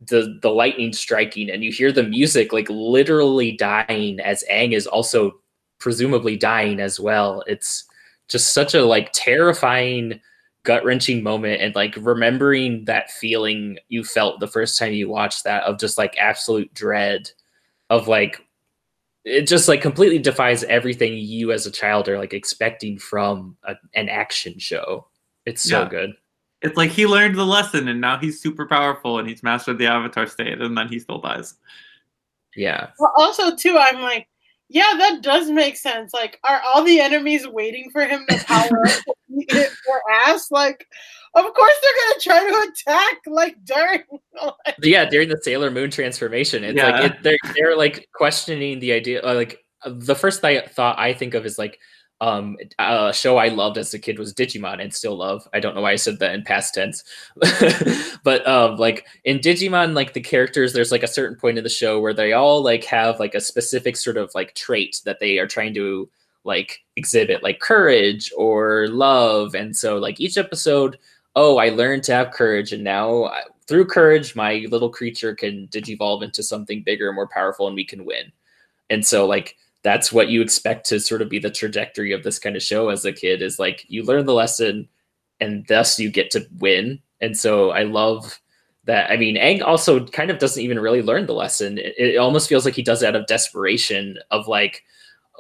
the 0.01 0.39
the 0.43 0.51
lightning 0.51 0.93
striking, 0.93 1.51
and 1.51 1.63
you 1.63 1.71
hear 1.71 1.93
the 1.93 2.03
music 2.03 2.53
like 2.53 2.69
literally 2.71 3.53
dying 3.53 4.19
as 4.21 4.45
Aang 4.51 4.73
is 4.73 4.87
also 4.87 5.33
presumably 5.79 6.37
dying 6.37 6.81
as 6.81 6.99
well. 6.99 7.45
It's 7.47 7.85
just 8.29 8.55
such 8.55 8.75
a 8.75 8.85
like 8.85 9.11
terrifying 9.13 10.21
gut 10.63 10.85
wrenching 10.85 11.23
moment 11.23 11.61
and 11.63 11.75
like 11.75 11.95
remembering 11.99 12.85
that 12.85 13.11
feeling 13.11 13.79
you 13.89 14.05
felt 14.05 14.41
the 14.41 14.47
first 14.47 14.79
time 14.79 14.93
you 14.93 15.09
watched 15.09 15.45
that 15.45 15.63
of 15.65 15.79
just 15.79 15.97
like 15.97 16.15
absolute 16.19 16.73
dread 16.75 17.31
of 17.89 18.09
like 18.09 18.47
it 19.25 19.47
just 19.47 19.69
like 19.69 19.83
completely 19.83 20.19
defies 20.19 20.65
everything 20.65 21.17
you 21.17 21.53
as 21.53 21.67
a 21.67 21.71
child 21.71 22.09
are 22.09 22.19
like 22.19 22.33
expecting 22.33 22.99
from 22.99 23.57
a, 23.65 23.75
an 23.95 24.09
action 24.09 24.59
show. 24.59 25.07
It's 25.47 25.63
so 25.63 25.83
yeah. 25.83 25.89
good. 25.89 26.11
It's 26.63 26.77
like 26.77 26.91
he 26.91 27.07
learned 27.07 27.37
the 27.37 27.47
lesson 27.47 27.89
and 27.89 28.01
now 28.01 28.19
he's 28.19 28.41
super 28.41 28.67
powerful 28.67 29.19
and 29.19 29.29
he's 29.29 29.43
mastered 29.43 29.79
the 29.79 29.87
avatar 29.87 30.27
state 30.27 30.61
and 30.61 30.77
then 30.77 30.89
he 30.89 30.99
still 30.99 31.21
dies. 31.21 31.55
Yeah. 32.57 32.89
Well, 32.99 33.13
also 33.17 33.55
too, 33.57 33.77
I'm 33.79 34.03
like, 34.03 34.27
yeah, 34.71 34.95
that 34.99 35.21
does 35.21 35.51
make 35.51 35.77
sense. 35.77 36.15
Like, 36.15 36.39
are 36.45 36.63
all 36.65 36.85
the 36.85 37.01
enemies 37.01 37.47
waiting 37.47 37.91
for 37.91 38.03
him 38.07 38.25
to 38.29 38.45
power 38.45 38.87
up 38.87 39.03
fast. 40.09 40.53
Like, 40.53 40.87
of 41.35 41.45
course 41.53 41.73
they're 41.83 41.93
gonna 42.07 42.21
try 42.21 42.51
to 42.51 42.71
attack 42.71 43.19
like 43.27 43.57
during. 43.65 44.03
yeah, 44.83 45.05
during 45.07 45.29
the 45.29 45.41
Sailor 45.43 45.73
Moon 45.73 45.91
transformation, 45.91 46.63
it's 46.63 46.77
yeah. 46.77 46.91
like 46.91 47.11
it, 47.11 47.23
they're 47.23 47.53
they're 47.55 47.77
like 47.77 48.09
questioning 48.15 48.79
the 48.79 48.93
idea. 48.93 49.23
Uh, 49.23 49.35
like 49.35 49.65
the 49.85 50.15
first 50.15 50.41
th- 50.41 50.69
thought 50.69 50.99
I 51.01 51.15
think 51.15 51.35
of 51.35 51.45
is 51.45 51.59
like 51.59 51.81
um 52.21 52.57
a 52.79 53.13
show 53.13 53.39
I 53.39 53.49
loved 53.49 53.79
as 53.79 53.95
a 53.95 53.99
kid 53.99 54.19
was 54.19 54.35
Digimon 54.35 54.81
and 54.81 54.93
still 54.93 55.17
love. 55.17 55.49
I 55.53 55.61
don't 55.61 55.75
know 55.75 55.81
why 55.81 55.93
I 55.93 55.97
said 55.97 56.19
that 56.19 56.35
in 56.35 56.43
past 56.43 56.75
tense. 56.75 57.03
but 58.23 58.47
um 58.47 58.77
like 58.77 59.07
in 59.25 59.39
Digimon 59.39 59.95
like 59.95 60.13
the 60.13 60.21
characters 60.21 60.73
there's 60.73 60.93
like 60.93 61.03
a 61.03 61.09
certain 61.09 61.39
point 61.39 61.59
in 61.59 61.65
the 61.65 61.71
show 61.71 62.01
where 62.01 62.15
they 62.15 62.33
all 62.33 62.63
like 62.63 62.85
have 62.85 63.21
like 63.21 63.35
a 63.35 63.41
specific 63.41 63.97
sort 63.97 64.17
of 64.17 64.31
like 64.35 64.55
trait 64.55 65.01
that 65.05 65.21
they 65.21 65.39
are 65.39 65.47
trying 65.47 65.75
to 65.75 66.09
like 66.45 66.81
exhibit 66.97 67.43
like 67.43 67.61
courage 67.61 68.33
or 68.37 68.89
love 68.89 69.55
and 69.55 69.77
so 69.77 69.99
like 69.99 70.21
each 70.21 70.39
episode 70.39 70.99
oh 71.37 71.59
I 71.59 71.69
learned 71.69 72.03
to 72.05 72.15
have 72.15 72.31
courage 72.33 72.73
and 72.73 72.83
now 72.83 73.31
through 73.71 73.87
courage 73.87 74.35
my 74.35 74.67
little 74.69 74.91
creature 74.91 75.33
can 75.33 75.69
digivolve 75.69 76.25
into 76.25 76.43
something 76.43 76.83
bigger 76.83 77.07
and 77.07 77.15
more 77.15 77.29
powerful 77.29 77.69
and 77.69 77.77
we 77.77 77.85
can 77.85 78.05
win. 78.05 78.33
And 78.91 79.07
so 79.07 79.27
like 79.27 79.57
that's 79.83 80.13
what 80.13 80.29
you 80.29 80.43
expect 80.43 80.87
to 80.87 81.01
sort 81.01 81.23
of 81.23 81.29
be 81.29 81.39
the 81.39 81.51
trajectory 81.51 82.13
of 82.13 82.23
this 82.23 82.39
kind 82.39 82.57
of 82.57 82.63
show 82.63 82.89
as 82.89 83.05
a 83.05 83.13
kid 83.13 83.43
is 83.43 83.59
like 83.59 83.85
you 83.89 84.03
learn 84.03 84.27
the 84.27 84.35
lesson 84.35 84.89
and 85.41 85.67
thus 85.69 85.99
you 85.99 86.11
get 86.11 86.31
to 86.33 86.47
win. 86.59 87.01
And 87.21 87.37
so 87.37 87.71
I 87.71 87.85
love 87.85 88.41
that. 88.85 89.11
I 89.11 89.17
mean, 89.17 89.37
Aang 89.37 89.63
also 89.63 90.07
kind 90.07 90.31
of 90.31 90.39
doesn't 90.39 90.63
even 90.63 90.79
really 90.79 91.03
learn 91.03 91.27
the 91.27 91.35
lesson. 91.35 91.79
It, 91.79 91.95
it 91.97 92.17
almost 92.19 92.49
feels 92.49 92.65
like 92.65 92.75
he 92.75 92.83
does 92.83 93.03
it 93.03 93.07
out 93.07 93.17
of 93.17 93.27
desperation 93.27 94.19
of 94.31 94.49
like, 94.49 94.85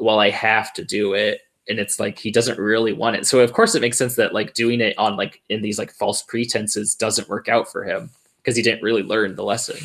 well, 0.01 0.18
I 0.18 0.30
have 0.30 0.72
to 0.74 0.84
do 0.84 1.12
it. 1.12 1.43
And 1.68 1.78
it's 1.78 2.01
like 2.01 2.18
he 2.18 2.30
doesn't 2.30 2.59
really 2.59 2.95
want 2.95 3.16
it. 3.16 3.26
So 3.26 3.41
of 3.41 3.53
course 3.53 3.74
it 3.74 3.82
makes 3.82 3.99
sense 3.99 4.16
that 4.16 4.34
like 4.34 4.55
doing 4.55 4.80
it 4.80 4.99
on 4.99 5.16
like 5.16 5.43
in 5.51 5.61
these 5.61 5.78
like 5.78 5.93
false 5.93 6.22
pretenses 6.22 6.95
doesn't 6.95 7.28
work 7.28 7.49
out 7.49 7.70
for 7.70 7.84
him 7.84 8.11
because 8.38 8.57
he 8.57 8.62
didn't 8.62 8.82
really 8.82 9.03
learn 9.03 9.34
the 9.34 9.45
lesson. 9.45 9.76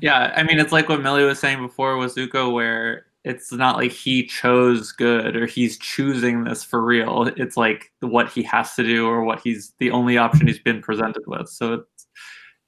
Yeah, 0.00 0.32
I 0.34 0.42
mean 0.42 0.58
it's 0.58 0.72
like 0.72 0.88
what 0.88 1.02
Millie 1.02 1.24
was 1.24 1.38
saying 1.38 1.60
before 1.60 1.98
with 1.98 2.14
Zuko, 2.14 2.52
where 2.52 3.04
it's 3.28 3.52
not 3.52 3.76
like 3.76 3.92
he 3.92 4.24
chose 4.24 4.90
good 4.90 5.36
or 5.36 5.44
he's 5.44 5.78
choosing 5.78 6.44
this 6.44 6.64
for 6.64 6.82
real. 6.82 7.30
It's 7.36 7.58
like 7.58 7.92
what 8.00 8.30
he 8.30 8.42
has 8.44 8.74
to 8.76 8.82
do 8.82 9.06
or 9.06 9.22
what 9.22 9.40
he's 9.40 9.74
the 9.78 9.90
only 9.90 10.16
option 10.16 10.46
he's 10.46 10.58
been 10.58 10.80
presented 10.80 11.24
with. 11.26 11.46
So 11.48 11.74
it's 11.74 12.06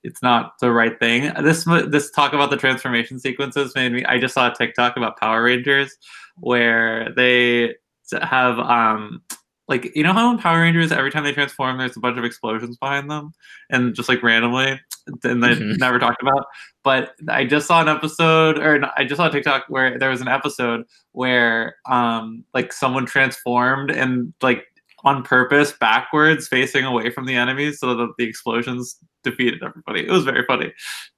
it's 0.03 0.23
not 0.23 0.59
the 0.61 0.71
right 0.71 0.99
thing. 0.99 1.33
This 1.43 1.65
this 1.65 2.11
talk 2.11 2.35
about 2.35 2.51
the 2.51 2.59
transformation 2.59 3.19
sequences 3.19 3.75
made 3.75 3.93
me. 3.93 4.05
I 4.05 4.19
just 4.19 4.35
saw 4.35 4.53
a 4.53 4.55
TikTok 4.55 4.99
about 4.99 5.19
Power 5.19 5.43
Rangers 5.43 5.97
where 6.37 7.11
they 7.17 7.75
have 8.21 8.59
um 8.59 9.23
like 9.67 9.91
you 9.97 10.03
know 10.03 10.13
how 10.13 10.31
in 10.31 10.39
Power 10.39 10.61
Rangers 10.61 10.93
every 10.93 11.11
time 11.11 11.25
they 11.25 11.33
transform 11.33 11.79
there's 11.79 11.97
a 11.97 12.01
bunch 12.01 12.19
of 12.19 12.25
explosions 12.25 12.77
behind 12.77 13.11
them 13.11 13.33
and 13.71 13.95
just 13.95 14.11
like 14.11 14.23
randomly 14.23 14.79
and 15.07 15.43
they 15.43 15.49
mm-hmm. 15.49 15.77
never 15.77 15.99
talked 15.99 16.23
about. 16.23 16.47
But 16.83 17.15
I 17.29 17.45
just 17.45 17.67
saw 17.67 17.81
an 17.81 17.89
episode 17.89 18.59
or 18.59 18.81
I 18.97 19.05
just 19.05 19.17
saw 19.17 19.29
a 19.29 19.31
TikTok 19.31 19.65
where 19.69 19.99
there 19.99 20.11
was 20.11 20.21
an 20.21 20.29
episode 20.29 20.85
where 21.13 21.77
um 21.89 22.45
like 22.55 22.73
someone 22.73 23.07
transformed 23.07 23.91
and 23.91 24.33
like 24.43 24.65
on 25.05 25.23
purpose 25.23 25.73
backwards 25.81 26.49
facing 26.49 26.85
away 26.85 27.11
from 27.11 27.27
the 27.27 27.35
enemies 27.35 27.79
so 27.81 27.95
that 27.95 28.13
the 28.19 28.25
explosions 28.25 28.99
defeated 29.23 29.63
everybody. 29.63 30.07
It 30.07 30.11
was 30.11 30.25
very 30.25 30.45
funny. 30.47 30.73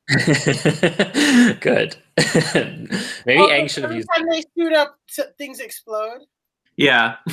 Good. 1.61 1.97
Maybe 3.27 3.43
Aang 3.43 3.71
should 3.71 3.85
have 3.85 3.93
used. 3.93 4.09
Every 4.15 4.25
time 4.25 4.27
they 4.31 4.45
shoot 4.57 4.73
up, 4.73 4.97
things 5.39 5.61
explode. 5.61 6.21
Yeah. 6.77 7.17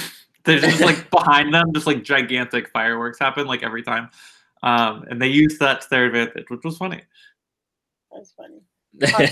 There's 0.45 0.62
just 0.62 0.82
like 0.82 1.12
behind 1.12 1.54
them, 1.54 1.74
just 1.74 1.86
like 1.86 2.04
gigantic 2.04 2.70
fireworks 2.70 3.20
happen 3.20 3.45
like 3.45 3.62
every 3.62 3.84
time, 3.84 4.10
um, 4.64 5.05
and 5.10 5.22
they 5.22 5.28
used 5.28 5.60
that 5.60 5.82
to 5.82 5.89
their 5.89 6.05
advantage, 6.05 6.49
which 6.49 6.64
was 6.64 6.78
funny. 6.78 7.01
That's 8.12 8.32
funny. 8.32 8.62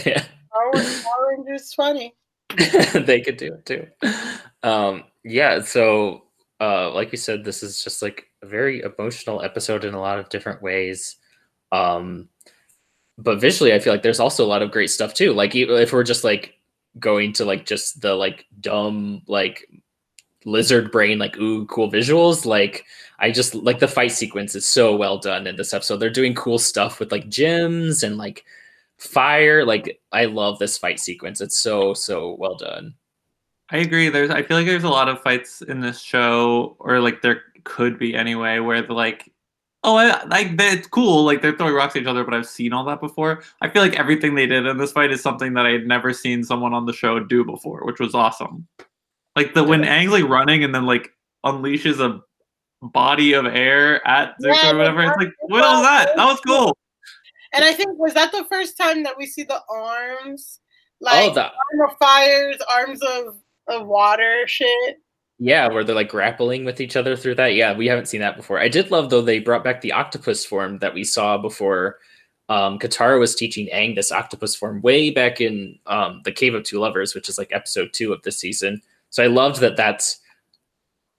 yeah. 0.06 0.24
Power, 0.52 0.72
Power 0.74 1.36
Rangers 1.38 1.74
funny. 1.74 2.16
they 2.94 3.22
could 3.22 3.38
do 3.38 3.54
it 3.54 3.66
too. 3.66 3.88
Um, 4.64 5.04
yeah. 5.24 5.62
So, 5.62 6.24
uh, 6.62 6.92
like 6.92 7.12
you 7.12 7.18
said, 7.18 7.44
this 7.44 7.62
is 7.62 7.84
just 7.84 8.02
like 8.02 8.28
a 8.42 8.48
very 8.48 8.82
emotional 8.82 9.42
episode 9.42 9.84
in 9.84 9.94
a 9.94 10.00
lot 10.00 10.20
of 10.20 10.30
different 10.30 10.62
ways. 10.62 11.18
Um, 11.72 12.30
but 13.18 13.42
visually, 13.42 13.74
I 13.74 13.80
feel 13.80 13.94
like 13.94 14.04
there's 14.04 14.20
also 14.20 14.46
a 14.46 14.48
lot 14.48 14.62
of 14.62 14.72
great 14.72 14.90
stuff 14.90 15.14
too. 15.14 15.34
Like 15.34 15.56
if 15.56 15.92
we're 15.92 16.04
just 16.04 16.24
like 16.24 16.54
going 17.00 17.34
to 17.34 17.46
like 17.46 17.66
just 17.66 18.02
the 18.02 18.14
like 18.14 18.46
dumb 18.60 19.22
like 19.28 19.68
lizard 20.48 20.92
brain 20.92 21.20
like 21.20 21.38
ooh 21.38 21.66
cool 21.66 21.92
visuals 21.92 22.46
like 22.46 22.86
i 23.20 23.30
just 23.30 23.54
like 23.54 23.80
the 23.80 23.88
fight 23.88 24.12
sequence 24.12 24.56
is 24.56 24.66
so 24.66 24.96
well 24.96 25.18
done 25.18 25.46
in 25.46 25.58
this 25.58 25.74
episode. 25.74 25.98
They're 25.98 26.10
doing 26.10 26.34
cool 26.36 26.58
stuff 26.58 27.00
with 27.00 27.12
like 27.12 27.28
gems 27.28 28.02
and 28.02 28.18
like 28.18 28.46
fire 28.98 29.66
like 29.66 30.00
i 30.12 30.26
love 30.26 30.58
this 30.58 30.78
fight 30.78 31.00
sequence. 31.00 31.42
It's 31.42 31.60
so 31.60 31.94
so 31.94 32.36
well 32.40 32.56
done. 32.56 32.96
I 33.70 33.78
agree. 33.78 34.10
There's 34.10 34.30
i 34.30 34.42
feel 34.42 34.58
like 34.58 34.66
there's 34.66 34.86
a 34.86 34.90
lot 34.90 35.10
of 35.10 35.22
fights 35.22 35.62
in 35.62 35.82
this 35.82 36.00
show 36.02 36.76
or 36.80 37.00
like 37.02 37.22
there 37.22 37.42
could 37.66 38.00
be 38.00 38.16
anyway 38.16 38.60
where 38.60 38.82
the 38.82 38.94
like 38.94 39.30
oh 39.84 39.98
I, 39.98 40.24
like 40.26 40.52
it's 40.58 40.88
cool 40.88 41.26
like 41.26 41.42
they're 41.42 41.56
throwing 41.58 41.74
rocks 41.74 41.96
at 41.98 42.04
each 42.04 42.08
other 42.08 42.24
but 42.24 42.34
i've 42.34 42.48
seen 42.48 42.72
all 42.72 42.86
that 42.86 43.02
before. 43.02 43.44
I 43.62 43.70
feel 43.70 43.82
like 43.82 44.00
everything 44.00 44.36
they 44.36 44.48
did 44.48 44.66
in 44.66 44.78
this 44.78 44.94
fight 44.94 45.12
is 45.12 45.22
something 45.22 45.54
that 45.56 45.66
i 45.66 45.72
had 45.72 45.86
never 45.86 46.14
seen 46.14 46.44
someone 46.46 46.74
on 46.74 46.86
the 46.86 46.94
show 46.94 47.20
do 47.20 47.44
before 47.44 47.86
which 47.86 48.00
was 48.00 48.16
awesome 48.16 48.68
like 49.38 49.54
the 49.54 49.64
when 49.64 49.84
Aang's 49.84 50.12
like 50.12 50.28
running 50.28 50.64
and 50.64 50.74
then 50.74 50.86
like 50.86 51.12
unleashes 51.46 52.00
a 52.00 52.20
body 52.86 53.34
of 53.34 53.46
air 53.46 54.06
at 54.08 54.34
Zuko 54.42 54.64
yeah, 54.64 54.72
or 54.72 54.78
whatever. 54.78 55.04
It's 55.04 55.18
like, 55.18 55.34
what 55.42 55.62
was 55.62 55.84
that? 55.84 56.16
That 56.16 56.26
was 56.26 56.40
cool. 56.42 56.76
And 57.54 57.64
I 57.64 57.72
think 57.74 57.98
was 57.98 58.16
that 58.16 58.32
the 58.32 58.46
first 58.46 58.78
time 58.78 59.04
that 59.04 59.16
we 59.16 59.28
see 59.28 59.44
the 59.44 59.62
arms, 59.70 60.60
like 61.00 61.32
oh, 61.32 61.34
the- 61.36 61.44
arm 61.44 61.90
of 61.90 61.98
fires, 61.98 62.58
arms 62.74 63.00
of 63.02 63.38
of 63.68 63.88
water, 63.88 64.44
shit. 64.48 64.98
Yeah, 65.40 65.68
where 65.68 65.84
they're 65.84 65.94
like 65.94 66.10
grappling 66.10 66.66
with 66.66 66.82
each 66.82 66.96
other 66.96 67.16
through 67.16 67.36
that. 67.36 67.54
Yeah, 67.54 67.78
we 67.78 67.86
haven't 67.86 68.08
seen 68.08 68.22
that 68.22 68.38
before. 68.38 68.60
I 68.60 68.70
did 68.70 68.90
love 68.90 69.12
though 69.12 69.22
they 69.22 69.40
brought 69.40 69.64
back 69.64 69.82
the 69.82 69.92
octopus 69.92 70.44
form 70.44 70.80
that 70.80 70.96
we 70.96 71.04
saw 71.04 71.38
before. 71.38 72.00
Um, 72.50 72.80
Katara 72.80 73.20
was 73.20 73.36
teaching 73.36 73.68
Aang 73.72 73.94
this 73.94 74.12
octopus 74.12 74.56
form 74.56 74.82
way 74.82 75.12
back 75.12 75.40
in 75.42 75.78
um, 75.86 76.22
the 76.26 76.32
Cave 76.32 76.56
of 76.56 76.64
Two 76.64 76.80
Lovers, 76.80 77.14
which 77.14 77.30
is 77.30 77.38
like 77.38 77.52
episode 77.52 77.90
two 77.94 78.14
of 78.14 78.24
this 78.24 78.40
season. 78.40 78.82
So 79.10 79.24
I 79.24 79.28
loved 79.28 79.62
that 79.62 79.78
that's 79.78 80.20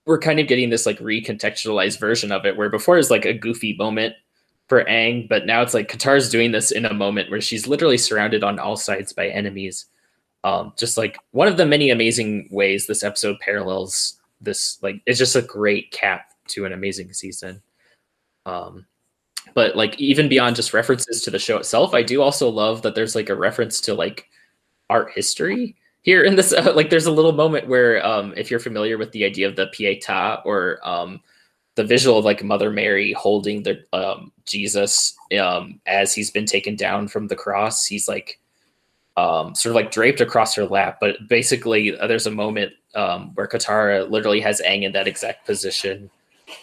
we're 0.05 0.19
kind 0.19 0.39
of 0.39 0.47
getting 0.47 0.69
this 0.69 0.85
like 0.85 0.97
recontextualized 0.99 1.99
version 1.99 2.31
of 2.31 2.45
it 2.45 2.57
where 2.57 2.69
before 2.69 2.95
was 2.95 3.11
like 3.11 3.25
a 3.25 3.33
goofy 3.33 3.75
moment 3.77 4.15
for 4.67 4.83
Aang, 4.85 5.27
but 5.27 5.45
now 5.45 5.61
it's 5.61 5.73
like 5.73 5.91
Katara's 5.91 6.29
doing 6.29 6.51
this 6.51 6.71
in 6.71 6.85
a 6.85 6.93
moment 6.93 7.29
where 7.29 7.41
she's 7.41 7.67
literally 7.67 7.97
surrounded 7.97 8.43
on 8.43 8.59
all 8.59 8.75
sides 8.75 9.13
by 9.13 9.27
enemies. 9.27 9.85
Um, 10.43 10.73
just 10.77 10.97
like 10.97 11.19
one 11.31 11.47
of 11.47 11.57
the 11.57 11.65
many 11.65 11.89
amazing 11.89 12.47
ways 12.51 12.87
this 12.87 13.03
episode 13.03 13.39
parallels 13.39 14.19
this, 14.41 14.81
like 14.81 15.01
it's 15.05 15.19
just 15.19 15.35
a 15.35 15.41
great 15.41 15.91
cap 15.91 16.33
to 16.49 16.65
an 16.65 16.73
amazing 16.73 17.13
season. 17.13 17.61
Um, 18.45 18.85
but 19.53 19.75
like 19.75 19.99
even 19.99 20.29
beyond 20.29 20.55
just 20.55 20.73
references 20.73 21.21
to 21.23 21.31
the 21.31 21.39
show 21.39 21.57
itself, 21.57 21.93
I 21.93 22.03
do 22.03 22.21
also 22.21 22.49
love 22.49 22.83
that 22.83 22.95
there's 22.95 23.15
like 23.15 23.29
a 23.29 23.35
reference 23.35 23.81
to 23.81 23.93
like 23.93 24.27
art 24.89 25.11
history 25.13 25.75
here 26.01 26.23
in 26.23 26.35
this 26.35 26.53
uh, 26.53 26.71
like 26.75 26.89
there's 26.89 27.05
a 27.05 27.11
little 27.11 27.31
moment 27.33 27.67
where 27.67 28.05
um 28.05 28.33
if 28.37 28.49
you're 28.49 28.59
familiar 28.59 28.97
with 28.97 29.11
the 29.11 29.25
idea 29.25 29.47
of 29.47 29.55
the 29.55 29.67
pieta 29.67 30.41
or 30.45 30.79
um 30.87 31.19
the 31.75 31.83
visual 31.83 32.17
of 32.17 32.25
like 32.25 32.43
mother 32.43 32.71
mary 32.71 33.13
holding 33.13 33.63
the 33.63 33.83
um 33.93 34.31
jesus 34.45 35.15
um 35.39 35.79
as 35.85 36.13
he's 36.13 36.31
been 36.31 36.45
taken 36.45 36.75
down 36.75 37.07
from 37.07 37.27
the 37.27 37.35
cross 37.35 37.85
he's 37.85 38.07
like 38.07 38.39
um 39.19 39.53
sort 39.55 39.71
of 39.71 39.75
like 39.75 39.91
draped 39.91 40.21
across 40.21 40.55
her 40.55 40.65
lap. 40.65 40.97
But 41.01 41.27
basically 41.27 41.97
uh, 41.97 42.07
there's 42.07 42.27
a 42.27 42.31
moment 42.31 42.73
um 42.95 43.31
where 43.35 43.47
katara 43.47 44.09
literally 44.09 44.39
has 44.41 44.61
Aang 44.65 44.83
in 44.83 44.93
that 44.93 45.07
exact 45.07 45.45
position 45.45 46.09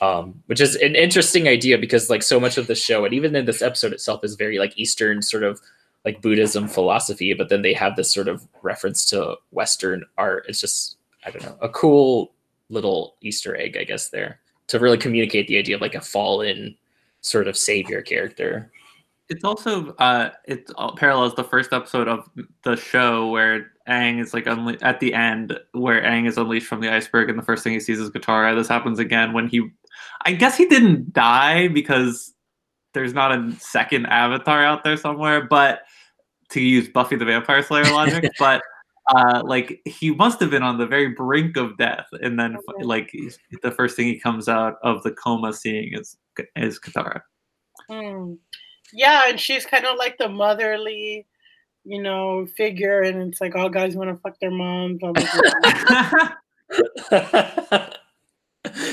um 0.00 0.42
which 0.46 0.60
is 0.60 0.74
an 0.76 0.96
interesting 0.96 1.46
idea 1.46 1.78
because 1.78 2.10
like 2.10 2.22
so 2.22 2.40
much 2.40 2.58
of 2.58 2.66
the 2.66 2.74
show 2.74 3.04
and 3.04 3.14
even 3.14 3.36
in 3.36 3.44
this 3.44 3.62
episode 3.62 3.92
itself 3.92 4.24
is 4.24 4.34
very 4.34 4.58
like 4.58 4.76
eastern 4.76 5.22
sort 5.22 5.44
of 5.44 5.60
like 6.06 6.22
Buddhism 6.22 6.68
philosophy, 6.68 7.34
but 7.34 7.48
then 7.48 7.62
they 7.62 7.74
have 7.74 7.96
this 7.96 8.14
sort 8.14 8.28
of 8.28 8.46
reference 8.62 9.04
to 9.06 9.36
Western 9.50 10.04
art. 10.16 10.46
It's 10.48 10.60
just, 10.60 10.96
I 11.26 11.30
don't 11.32 11.42
know, 11.42 11.58
a 11.60 11.68
cool 11.68 12.32
little 12.70 13.16
Easter 13.20 13.56
egg, 13.56 13.76
I 13.76 13.82
guess, 13.82 14.08
there 14.08 14.40
to 14.68 14.78
really 14.78 14.98
communicate 14.98 15.48
the 15.48 15.58
idea 15.58 15.74
of 15.74 15.80
like 15.80 15.96
a 15.96 16.00
fallen 16.00 16.76
sort 17.20 17.48
of 17.48 17.56
savior 17.56 18.02
character. 18.02 18.70
It's 19.28 19.42
also 19.42 19.94
uh, 19.94 20.30
it 20.44 20.70
parallels 20.96 21.34
the 21.34 21.42
first 21.42 21.72
episode 21.72 22.06
of 22.06 22.30
the 22.62 22.76
show 22.76 23.28
where 23.28 23.72
Aang 23.88 24.20
is 24.20 24.32
like 24.32 24.44
unle- 24.44 24.78
at 24.82 25.00
the 25.00 25.12
end 25.12 25.58
where 25.72 26.00
Aang 26.02 26.28
is 26.28 26.38
unleashed 26.38 26.68
from 26.68 26.80
the 26.80 26.92
iceberg, 26.92 27.28
and 27.28 27.36
the 27.36 27.42
first 27.42 27.64
thing 27.64 27.72
he 27.72 27.80
sees 27.80 27.98
is 27.98 28.10
Katara. 28.10 28.56
This 28.56 28.68
happens 28.68 29.00
again 29.00 29.32
when 29.32 29.48
he, 29.48 29.68
I 30.24 30.32
guess 30.32 30.56
he 30.56 30.66
didn't 30.66 31.12
die 31.12 31.66
because 31.66 32.32
there's 32.94 33.12
not 33.12 33.32
a 33.32 33.52
second 33.58 34.06
Avatar 34.06 34.64
out 34.64 34.84
there 34.84 34.96
somewhere, 34.96 35.42
but 35.42 35.82
to 36.50 36.60
use 36.60 36.88
Buffy 36.88 37.16
the 37.16 37.24
Vampire 37.24 37.62
Slayer 37.62 37.84
logic, 37.84 38.30
but 38.38 38.62
uh, 39.14 39.42
like 39.44 39.80
he 39.84 40.10
must 40.12 40.40
have 40.40 40.50
been 40.50 40.62
on 40.62 40.78
the 40.78 40.86
very 40.86 41.08
brink 41.08 41.56
of 41.56 41.76
death, 41.78 42.06
and 42.22 42.38
then 42.38 42.56
Okay. 42.56 42.84
like 42.84 43.08
he's- 43.12 43.38
the 43.62 43.70
first 43.70 43.96
thing 43.96 44.06
he 44.06 44.18
comes 44.18 44.48
out 44.48 44.76
of 44.82 45.02
the 45.02 45.12
coma 45.12 45.52
seeing 45.52 45.92
is 45.94 46.16
is 46.56 46.78
Katara. 46.80 47.20
Hmm. 47.90 48.34
Yeah, 48.92 49.22
and 49.26 49.38
she's 49.40 49.66
kind 49.66 49.84
of 49.84 49.96
like 49.98 50.16
the 50.18 50.28
motherly, 50.28 51.26
you 51.84 52.00
know, 52.02 52.46
figure, 52.56 53.02
and 53.02 53.22
it's 53.32 53.40
like 53.40 53.54
all 53.56 53.68
guys 53.68 53.96
want 53.96 54.10
to 54.10 54.16
fuck 54.16 54.38
their 54.40 54.50
moms. 54.50 54.98
Blah, 55.00 55.12
blah, 55.12 56.28
blah. 57.10 57.86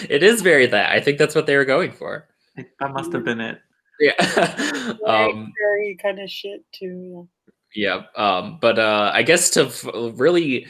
it 0.09 0.23
is 0.23 0.41
very 0.41 0.65
that. 0.67 0.91
I 0.91 0.99
think 0.99 1.17
that's 1.17 1.35
what 1.35 1.45
they 1.45 1.55
were 1.55 1.65
going 1.65 1.91
for. 1.91 2.27
that 2.55 2.91
must 2.91 3.11
have 3.13 3.23
been 3.23 3.41
it. 3.41 3.59
Yeah. 3.99 4.13
Like, 5.01 5.29
um, 5.33 5.53
very 5.61 5.95
kind 6.01 6.19
of 6.19 6.29
shit 6.29 6.63
too. 6.73 7.27
Yeah. 7.75 8.03
Um, 8.15 8.57
but 8.61 8.79
uh, 8.79 9.11
I 9.13 9.23
guess 9.23 9.49
to 9.51 9.65
f- 9.65 9.85
really 10.15 10.67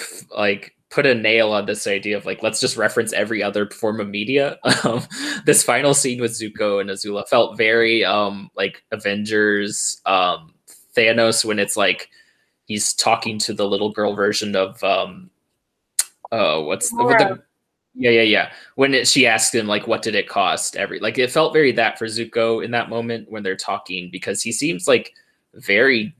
f- 0.00 0.24
like 0.36 0.76
put 0.90 1.06
a 1.06 1.14
nail 1.14 1.52
on 1.52 1.66
this 1.66 1.86
idea 1.86 2.16
of 2.16 2.24
like 2.24 2.42
let's 2.42 2.60
just 2.60 2.76
reference 2.76 3.12
every 3.12 3.42
other 3.42 3.68
form 3.70 4.00
of 4.00 4.08
media. 4.08 4.58
Um, 4.84 5.02
this 5.46 5.62
final 5.62 5.94
scene 5.94 6.20
with 6.20 6.32
Zuko 6.32 6.80
and 6.80 6.90
Azula 6.90 7.26
felt 7.28 7.56
very 7.56 8.04
um 8.04 8.50
like 8.56 8.84
Avengers 8.92 10.00
um 10.06 10.54
Thanos 10.96 11.44
when 11.44 11.58
it's 11.58 11.76
like 11.76 12.08
he's 12.66 12.94
talking 12.94 13.38
to 13.40 13.54
the 13.54 13.66
little 13.66 13.90
girl 13.90 14.14
version 14.14 14.54
of 14.54 14.82
um 14.84 15.30
oh 16.30 16.62
what's 16.64 16.90
the 16.90 17.40
yeah 17.94 18.10
yeah 18.10 18.22
yeah 18.22 18.52
when 18.74 18.94
it, 18.94 19.08
she 19.08 19.26
asked 19.26 19.54
him 19.54 19.66
like 19.66 19.86
what 19.86 20.02
did 20.02 20.14
it 20.14 20.28
cost 20.28 20.76
every 20.76 21.00
like 21.00 21.18
it 21.18 21.30
felt 21.30 21.52
very 21.52 21.72
that 21.72 21.98
for 21.98 22.06
Zuko 22.06 22.64
in 22.64 22.70
that 22.72 22.90
moment 22.90 23.30
when 23.30 23.42
they're 23.42 23.56
talking 23.56 24.08
because 24.12 24.42
he 24.42 24.52
seems 24.52 24.86
like 24.86 25.12
very 25.54 26.14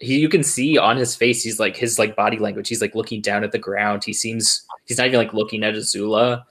he 0.00 0.18
you 0.18 0.28
can 0.28 0.42
see 0.42 0.78
on 0.78 0.96
his 0.96 1.14
face 1.14 1.42
he's 1.42 1.60
like 1.60 1.76
his 1.76 1.98
like 1.98 2.16
body 2.16 2.38
language 2.38 2.68
he's 2.68 2.80
like 2.80 2.94
looking 2.94 3.20
down 3.20 3.44
at 3.44 3.52
the 3.52 3.58
ground. 3.58 4.02
He 4.04 4.12
seems 4.12 4.66
he's 4.86 4.98
not 4.98 5.06
even 5.06 5.18
like 5.18 5.34
looking 5.34 5.62
at 5.62 5.74
Azula. 5.74 6.44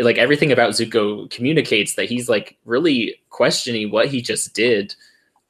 Like 0.00 0.16
everything 0.16 0.52
about 0.52 0.70
Zuko 0.70 1.28
communicates 1.30 1.96
that 1.96 2.08
he's 2.08 2.28
like 2.28 2.56
really 2.64 3.16
questioning 3.30 3.90
what 3.90 4.08
he 4.08 4.22
just 4.22 4.54
did 4.54 4.94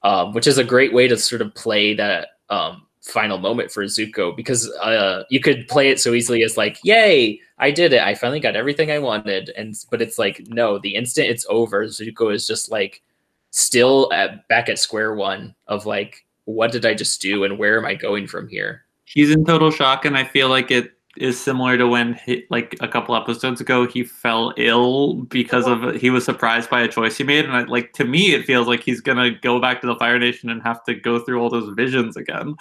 um, 0.02 0.32
which 0.32 0.46
is 0.46 0.58
a 0.58 0.64
great 0.64 0.92
way 0.92 1.08
to 1.08 1.16
sort 1.16 1.42
of 1.42 1.54
play 1.54 1.94
that 1.94 2.28
um, 2.50 2.86
final 3.02 3.38
moment 3.38 3.70
for 3.70 3.84
Zuko 3.84 4.34
because 4.36 4.70
uh, 4.82 5.24
you 5.30 5.40
could 5.40 5.66
play 5.68 5.90
it 5.90 6.00
so 6.00 6.12
easily 6.12 6.42
as 6.42 6.56
like 6.56 6.78
yay 6.82 7.40
I 7.58 7.70
did 7.70 7.92
it. 7.92 8.02
I 8.02 8.14
finally 8.16 8.40
got 8.40 8.56
everything 8.56 8.90
I 8.90 8.98
wanted. 8.98 9.50
And 9.56 9.76
but 9.90 10.02
it's 10.02 10.18
like 10.18 10.42
no 10.48 10.78
the 10.78 10.94
instant 10.94 11.28
it's 11.28 11.46
over 11.48 11.86
Zuko 11.86 12.34
is 12.34 12.46
just 12.46 12.70
like 12.70 13.02
still 13.50 14.12
at, 14.12 14.46
back 14.48 14.68
at 14.68 14.78
square 14.78 15.14
one 15.14 15.54
of 15.66 15.86
like 15.86 16.24
what 16.54 16.72
did 16.72 16.86
I 16.86 16.94
just 16.94 17.20
do 17.20 17.44
and 17.44 17.58
where 17.58 17.78
am 17.78 17.86
I 17.86 17.94
going 17.94 18.26
from 18.26 18.48
here? 18.48 18.84
He's 19.04 19.30
in 19.30 19.44
total 19.44 19.70
shock, 19.70 20.04
and 20.04 20.16
I 20.16 20.24
feel 20.24 20.48
like 20.48 20.70
it 20.70 20.92
is 21.18 21.38
similar 21.38 21.76
to 21.76 21.86
when 21.86 22.14
he, 22.14 22.44
like 22.48 22.74
a 22.80 22.88
couple 22.88 23.14
episodes 23.14 23.60
ago 23.60 23.86
he 23.86 24.02
fell 24.02 24.54
ill 24.56 25.14
because 25.24 25.66
of 25.66 25.94
he 25.96 26.08
was 26.08 26.24
surprised 26.24 26.70
by 26.70 26.80
a 26.80 26.88
choice 26.88 27.18
he 27.18 27.24
made, 27.24 27.44
and 27.44 27.54
I, 27.54 27.62
like 27.64 27.92
to 27.94 28.04
me 28.04 28.32
it 28.32 28.46
feels 28.46 28.66
like 28.66 28.82
he's 28.82 29.00
gonna 29.00 29.30
go 29.30 29.60
back 29.60 29.80
to 29.82 29.86
the 29.86 29.96
Fire 29.96 30.18
Nation 30.18 30.48
and 30.48 30.62
have 30.62 30.82
to 30.84 30.94
go 30.94 31.18
through 31.18 31.40
all 31.40 31.50
those 31.50 31.74
visions 31.74 32.16
again 32.16 32.54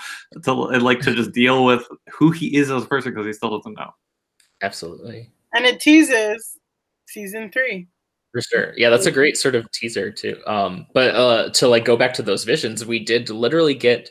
to 0.43 0.63
and, 0.65 0.83
like 0.83 0.99
to 1.01 1.15
just 1.15 1.31
deal 1.31 1.63
with 1.63 1.87
who 2.11 2.31
he 2.31 2.55
is 2.57 2.69
as 2.69 2.83
a 2.83 2.87
person 2.87 3.13
because 3.13 3.25
he 3.25 3.33
still 3.33 3.57
doesn't 3.57 3.77
know. 3.77 3.91
Absolutely. 4.61 5.31
And 5.53 5.65
it 5.65 5.79
teases 5.79 6.57
season 7.07 7.51
three. 7.51 7.87
For 8.31 8.41
sure. 8.41 8.73
Yeah, 8.77 8.89
that's 8.89 9.05
a 9.05 9.11
great 9.11 9.35
sort 9.35 9.55
of 9.55 9.69
teaser 9.71 10.09
too. 10.11 10.41
Um, 10.47 10.87
but 10.93 11.15
uh 11.15 11.49
to 11.51 11.67
like 11.67 11.83
go 11.85 11.97
back 11.97 12.13
to 12.15 12.23
those 12.23 12.45
visions, 12.45 12.85
we 12.85 12.99
did 13.03 13.29
literally 13.29 13.73
get 13.75 14.09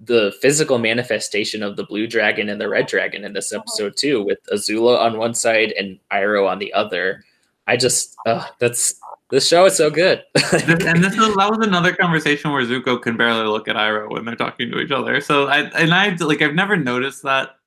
the 0.00 0.32
physical 0.40 0.78
manifestation 0.78 1.62
of 1.62 1.76
the 1.76 1.84
blue 1.84 2.06
dragon 2.06 2.48
and 2.48 2.60
the 2.60 2.68
red 2.68 2.86
dragon 2.86 3.24
in 3.24 3.32
this 3.34 3.52
episode 3.52 3.94
too, 3.96 4.22
with 4.24 4.38
Azula 4.52 4.98
on 5.00 5.18
one 5.18 5.34
side 5.34 5.72
and 5.72 5.98
Iroh 6.10 6.48
on 6.48 6.58
the 6.60 6.72
other. 6.72 7.24
I 7.66 7.76
just 7.76 8.16
uh 8.26 8.46
that's 8.58 8.94
this 9.30 9.46
show 9.46 9.66
is 9.66 9.76
so 9.76 9.90
good. 9.90 10.24
And 10.52 11.04
this 11.04 11.12
is 11.12 11.34
that 11.36 11.50
was 11.50 11.66
another 11.66 11.94
conversation 11.94 12.50
where 12.50 12.64
Zuko 12.64 13.00
can 13.02 13.18
barely 13.18 13.46
look 13.46 13.68
at 13.68 13.76
Iroh 13.76 14.10
when 14.10 14.24
they're 14.24 14.36
talking 14.36 14.70
to 14.70 14.78
each 14.80 14.92
other. 14.92 15.20
So 15.20 15.48
I 15.48 15.60
and 15.78 15.92
I 15.92 16.14
like 16.20 16.40
I've 16.40 16.54
never 16.54 16.76
noticed 16.76 17.22
that 17.24 17.57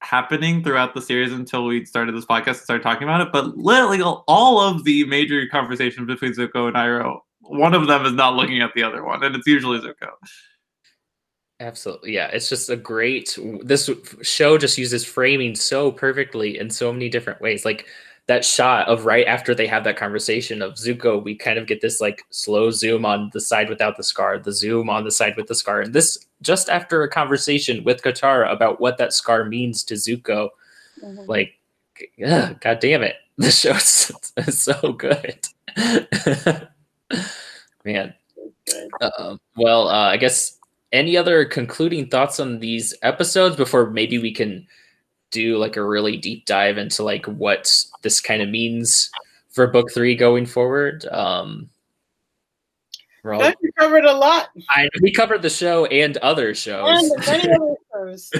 happening 0.00 0.62
throughout 0.62 0.94
the 0.94 1.02
series 1.02 1.32
until 1.32 1.66
we 1.66 1.84
started 1.84 2.14
this 2.14 2.24
podcast 2.24 2.46
and 2.46 2.56
started 2.58 2.82
talking 2.82 3.08
about 3.08 3.20
it. 3.20 3.32
But 3.32 3.56
literally 3.56 4.00
all 4.02 4.60
of 4.60 4.84
the 4.84 5.04
major 5.04 5.46
conversations 5.48 6.06
between 6.06 6.32
Zuko 6.32 6.68
and 6.68 6.76
Iroh, 6.76 7.20
one 7.40 7.74
of 7.74 7.86
them 7.86 8.04
is 8.06 8.12
not 8.12 8.34
looking 8.34 8.60
at 8.60 8.74
the 8.74 8.82
other 8.82 9.04
one, 9.04 9.24
and 9.24 9.34
it's 9.34 9.46
usually 9.46 9.80
Zuko. 9.80 10.10
Absolutely. 11.60 12.12
Yeah. 12.12 12.28
It's 12.28 12.48
just 12.48 12.70
a 12.70 12.76
great 12.76 13.36
this 13.64 13.90
show 14.22 14.58
just 14.58 14.78
uses 14.78 15.04
framing 15.04 15.56
so 15.56 15.90
perfectly 15.90 16.56
in 16.56 16.70
so 16.70 16.92
many 16.92 17.08
different 17.08 17.40
ways. 17.40 17.64
Like 17.64 17.86
that 18.28 18.44
shot 18.44 18.86
of 18.86 19.06
right 19.06 19.26
after 19.26 19.54
they 19.54 19.66
have 19.66 19.82
that 19.84 19.96
conversation 19.96 20.62
of 20.62 20.74
Zuko, 20.74 21.20
we 21.20 21.34
kind 21.34 21.58
of 21.58 21.66
get 21.66 21.80
this 21.80 22.00
like 22.00 22.22
slow 22.30 22.70
zoom 22.70 23.04
on 23.04 23.30
the 23.32 23.40
side 23.40 23.68
without 23.68 23.96
the 23.96 24.04
scar, 24.04 24.38
the 24.38 24.52
zoom 24.52 24.88
on 24.88 25.02
the 25.02 25.10
side 25.10 25.36
with 25.36 25.48
the 25.48 25.54
scar. 25.54 25.80
And 25.80 25.92
this 25.92 26.27
just 26.42 26.68
after 26.68 27.02
a 27.02 27.08
conversation 27.08 27.84
with 27.84 28.02
Katara 28.02 28.52
about 28.52 28.80
what 28.80 28.98
that 28.98 29.12
scar 29.12 29.44
means 29.44 29.82
to 29.84 29.94
Zuko. 29.94 30.50
Mhm. 31.02 31.26
Like, 31.28 31.54
god 32.60 32.78
damn 32.80 33.02
it. 33.02 33.16
The 33.38 33.52
show's 33.52 34.10
is 34.36 34.60
so 34.60 34.94
good. 34.94 35.46
Man. 37.84 38.12
Uh, 39.00 39.36
well, 39.56 39.86
uh, 39.86 40.08
I 40.08 40.16
guess 40.16 40.58
any 40.92 41.16
other 41.16 41.44
concluding 41.44 42.08
thoughts 42.08 42.40
on 42.40 42.58
these 42.58 42.94
episodes 43.02 43.54
before 43.54 43.90
maybe 43.90 44.18
we 44.18 44.34
can 44.34 44.66
do 45.30 45.56
like 45.56 45.76
a 45.76 45.84
really 45.84 46.16
deep 46.16 46.46
dive 46.46 46.78
into 46.78 47.04
like 47.04 47.26
what 47.26 47.72
this 48.02 48.20
kind 48.20 48.42
of 48.42 48.48
means 48.48 49.08
for 49.50 49.66
book 49.68 49.92
three 49.92 50.16
going 50.16 50.46
forward. 50.46 51.06
Um, 51.06 51.68
we're 53.28 53.34
all- 53.34 53.40
Good, 53.40 53.56
you 53.60 53.72
covered 53.78 54.04
a 54.06 54.12
lot. 54.12 54.48
I, 54.70 54.88
we 55.02 55.12
covered 55.12 55.42
the 55.42 55.50
show 55.50 55.84
and 55.86 56.16
other 56.18 56.54
shows. 56.54 57.10
And 57.10 57.26
many 57.26 57.52
other 57.52 57.76
shows. 57.92 58.30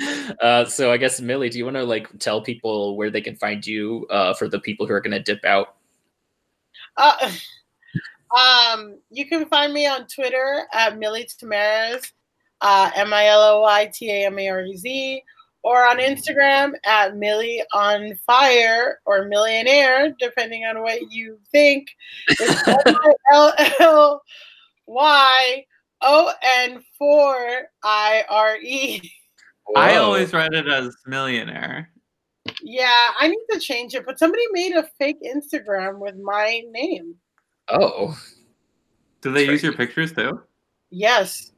uh, 0.42 0.64
so 0.64 0.90
I 0.90 0.96
guess 0.96 1.20
Millie, 1.20 1.50
do 1.50 1.58
you 1.58 1.64
want 1.64 1.76
to 1.76 1.84
like 1.84 2.18
tell 2.18 2.40
people 2.40 2.96
where 2.96 3.10
they 3.10 3.20
can 3.20 3.36
find 3.36 3.66
you 3.66 4.06
uh, 4.08 4.32
for 4.34 4.48
the 4.48 4.58
people 4.58 4.86
who 4.86 4.94
are 4.94 5.00
going 5.00 5.12
to 5.12 5.22
dip 5.22 5.44
out? 5.44 5.76
Uh, 6.96 7.30
um, 8.74 8.98
you 9.10 9.26
can 9.26 9.46
find 9.46 9.72
me 9.72 9.86
on 9.86 10.06
Twitter 10.06 10.66
at 10.72 10.98
Millie 10.98 11.26
Tamarez, 11.26 12.12
uh, 12.62 12.90
M 12.94 13.12
I 13.12 13.26
L 13.26 13.42
O 13.42 13.64
I 13.64 13.86
T 13.86 14.10
A 14.10 14.26
M 14.26 14.38
A 14.38 14.48
R 14.48 14.62
E 14.62 14.76
Z, 14.76 15.22
or 15.62 15.86
on 15.86 15.98
Instagram 15.98 16.72
at 16.84 17.16
Millie 17.16 17.62
on 17.72 18.14
Fire 18.26 19.00
or 19.06 19.26
Millionaire, 19.26 20.14
depending 20.18 20.64
on 20.64 20.82
what 20.82 21.10
you 21.10 21.38
think. 21.50 21.88
It's 22.28 22.68
L 23.32 23.52
L 23.80 24.22
Y 24.86 25.64
O 26.02 26.32
N 26.42 26.82
4 26.96 27.62
I 27.82 28.24
R 28.28 28.56
E. 28.56 29.12
I 29.76 29.96
always 29.96 30.32
read 30.32 30.54
it 30.54 30.66
as 30.68 30.96
millionaire. 31.06 31.90
Yeah, 32.62 33.08
I 33.18 33.28
need 33.28 33.44
to 33.52 33.60
change 33.60 33.94
it, 33.94 34.06
but 34.06 34.18
somebody 34.18 34.42
made 34.52 34.72
a 34.74 34.88
fake 34.98 35.18
Instagram 35.22 35.98
with 35.98 36.16
my 36.16 36.62
name. 36.70 37.14
Oh, 37.68 38.18
Do 39.20 39.32
they 39.32 39.44
That's 39.44 39.52
use 39.52 39.62
your 39.62 39.74
pictures 39.74 40.12
too? 40.12 40.40
Yes. 40.90 41.52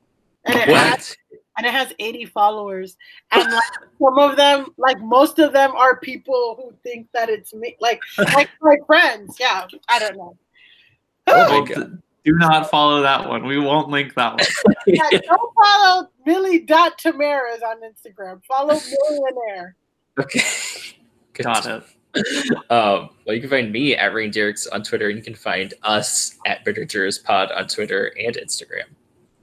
And 0.44 0.56
it 0.56 0.68
has 0.68 0.90
what? 0.90 1.16
And 1.60 1.66
it 1.66 1.72
has 1.74 1.92
80 1.98 2.24
followers. 2.24 2.96
And 3.32 3.44
like 3.52 3.62
some 3.98 4.18
of 4.18 4.36
them, 4.38 4.68
like 4.78 4.98
most 5.00 5.38
of 5.38 5.52
them 5.52 5.72
are 5.72 6.00
people 6.00 6.56
who 6.56 6.74
think 6.82 7.06
that 7.12 7.28
it's 7.28 7.52
me. 7.52 7.76
Like 7.80 8.00
like 8.18 8.48
my 8.62 8.76
friends. 8.86 9.36
Yeah. 9.38 9.66
I 9.90 9.98
don't 9.98 10.16
know. 10.16 10.38
Oh 11.26 11.60
my 11.60 11.66
God. 11.74 12.02
do 12.24 12.32
not 12.32 12.70
follow 12.70 13.02
that 13.02 13.28
one. 13.28 13.44
We 13.46 13.58
won't 13.58 13.90
link 13.90 14.14
that 14.14 14.32
one. 14.36 14.74
Yeah, 14.86 15.02
don't 15.10 15.54
follow 15.54 16.08
Millie.Tamaras 16.24 17.62
on 17.62 17.82
Instagram. 17.82 18.42
Follow 18.44 18.74
Millionaire. 19.08 19.76
Okay. 20.18 20.40
Good 21.34 21.44
Got 21.44 21.66
it. 21.66 21.82
Um, 22.70 23.10
well, 23.24 23.36
you 23.36 23.40
can 23.40 23.50
find 23.50 23.70
me 23.70 23.94
at 23.94 24.14
Rain 24.14 24.30
Dirks 24.32 24.66
on 24.66 24.82
Twitter, 24.82 25.08
and 25.10 25.18
you 25.18 25.22
can 25.22 25.34
find 25.34 25.74
us 25.84 26.38
at 26.46 26.64
Bitter 26.64 26.84
Jurors 26.86 27.18
Pod 27.18 27.52
on 27.52 27.68
Twitter 27.68 28.12
and 28.18 28.34
Instagram. 28.36 28.86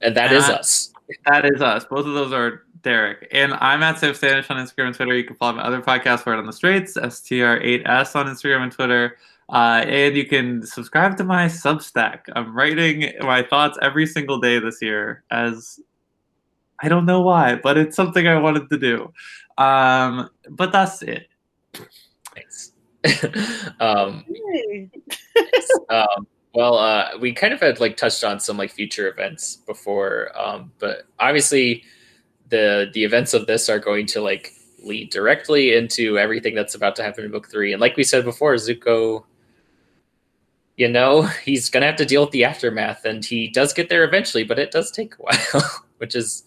And 0.01 0.17
that 0.17 0.33
is 0.33 0.49
Uh, 0.49 0.53
us. 0.53 0.91
That 1.25 1.45
is 1.45 1.61
us. 1.61 1.85
Both 1.85 2.05
of 2.05 2.13
those 2.13 2.33
are 2.33 2.63
Derek. 2.81 3.27
And 3.31 3.53
I'm 3.55 3.83
at 3.83 3.99
Sam 3.99 4.13
Stanish 4.13 4.49
on 4.49 4.57
Instagram 4.57 4.87
and 4.87 4.95
Twitter. 4.95 5.15
You 5.15 5.23
can 5.23 5.35
follow 5.35 5.53
my 5.57 5.63
other 5.63 5.81
podcast, 5.81 6.25
Word 6.25 6.39
on 6.39 6.45
the 6.45 6.53
Straits, 6.53 6.95
STR8S 6.97 8.15
on 8.15 8.27
Instagram 8.27 8.63
and 8.63 8.71
Twitter. 8.71 9.17
Uh, 9.49 9.83
and 9.87 10.15
you 10.15 10.25
can 10.25 10.65
subscribe 10.65 11.15
to 11.17 11.23
my 11.23 11.45
Substack. 11.45 12.21
I'm 12.35 12.53
writing 12.55 13.13
my 13.21 13.43
thoughts 13.43 13.77
every 13.81 14.05
single 14.05 14.39
day 14.39 14.59
this 14.59 14.81
year 14.81 15.23
as 15.31 15.79
I 16.81 16.89
don't 16.89 17.05
know 17.05 17.21
why, 17.21 17.55
but 17.55 17.77
it's 17.77 17.95
something 17.95 18.27
I 18.27 18.37
wanted 18.37 18.69
to 18.69 18.77
do. 18.77 19.13
Um, 19.57 20.29
but 20.49 20.71
that's 20.71 21.01
it. 21.01 21.27
Thanks. 22.35 22.73
um, 23.79 24.25
Hey. 24.53 24.89
um, 25.89 26.27
well, 26.57 26.79
uh, 26.79 27.09
we 27.19 27.33
kind 27.33 27.53
of 27.53 27.59
had 27.59 27.79
like 27.79 27.97
touched 27.97 28.23
on 28.23 28.39
some 28.39 28.57
like 28.57 28.71
future 28.71 29.07
events 29.07 29.57
before, 29.57 30.31
um, 30.35 30.71
but 30.79 31.03
obviously 31.19 31.83
the 32.49 32.89
the 32.95 33.03
events 33.03 33.35
of 33.35 33.45
this 33.45 33.69
are 33.69 33.77
going 33.77 34.07
to 34.07 34.21
like 34.21 34.53
lead 34.83 35.11
directly 35.11 35.75
into 35.75 36.17
everything 36.17 36.55
that's 36.55 36.73
about 36.73 36.95
to 36.95 37.03
happen 37.03 37.23
in 37.23 37.29
book 37.29 37.47
three. 37.47 37.73
And 37.73 37.79
like 37.79 37.95
we 37.95 38.03
said 38.03 38.25
before, 38.25 38.55
Zuko, 38.55 39.25
you 40.77 40.87
know, 40.87 41.21
he's 41.45 41.69
gonna 41.69 41.85
have 41.85 41.95
to 41.97 42.05
deal 42.05 42.23
with 42.23 42.31
the 42.31 42.45
aftermath, 42.45 43.05
and 43.05 43.23
he 43.23 43.49
does 43.49 43.71
get 43.71 43.87
there 43.87 44.03
eventually, 44.03 44.43
but 44.43 44.57
it 44.57 44.71
does 44.71 44.89
take 44.89 45.13
a 45.13 45.17
while, 45.19 45.85
which 45.99 46.15
is 46.15 46.41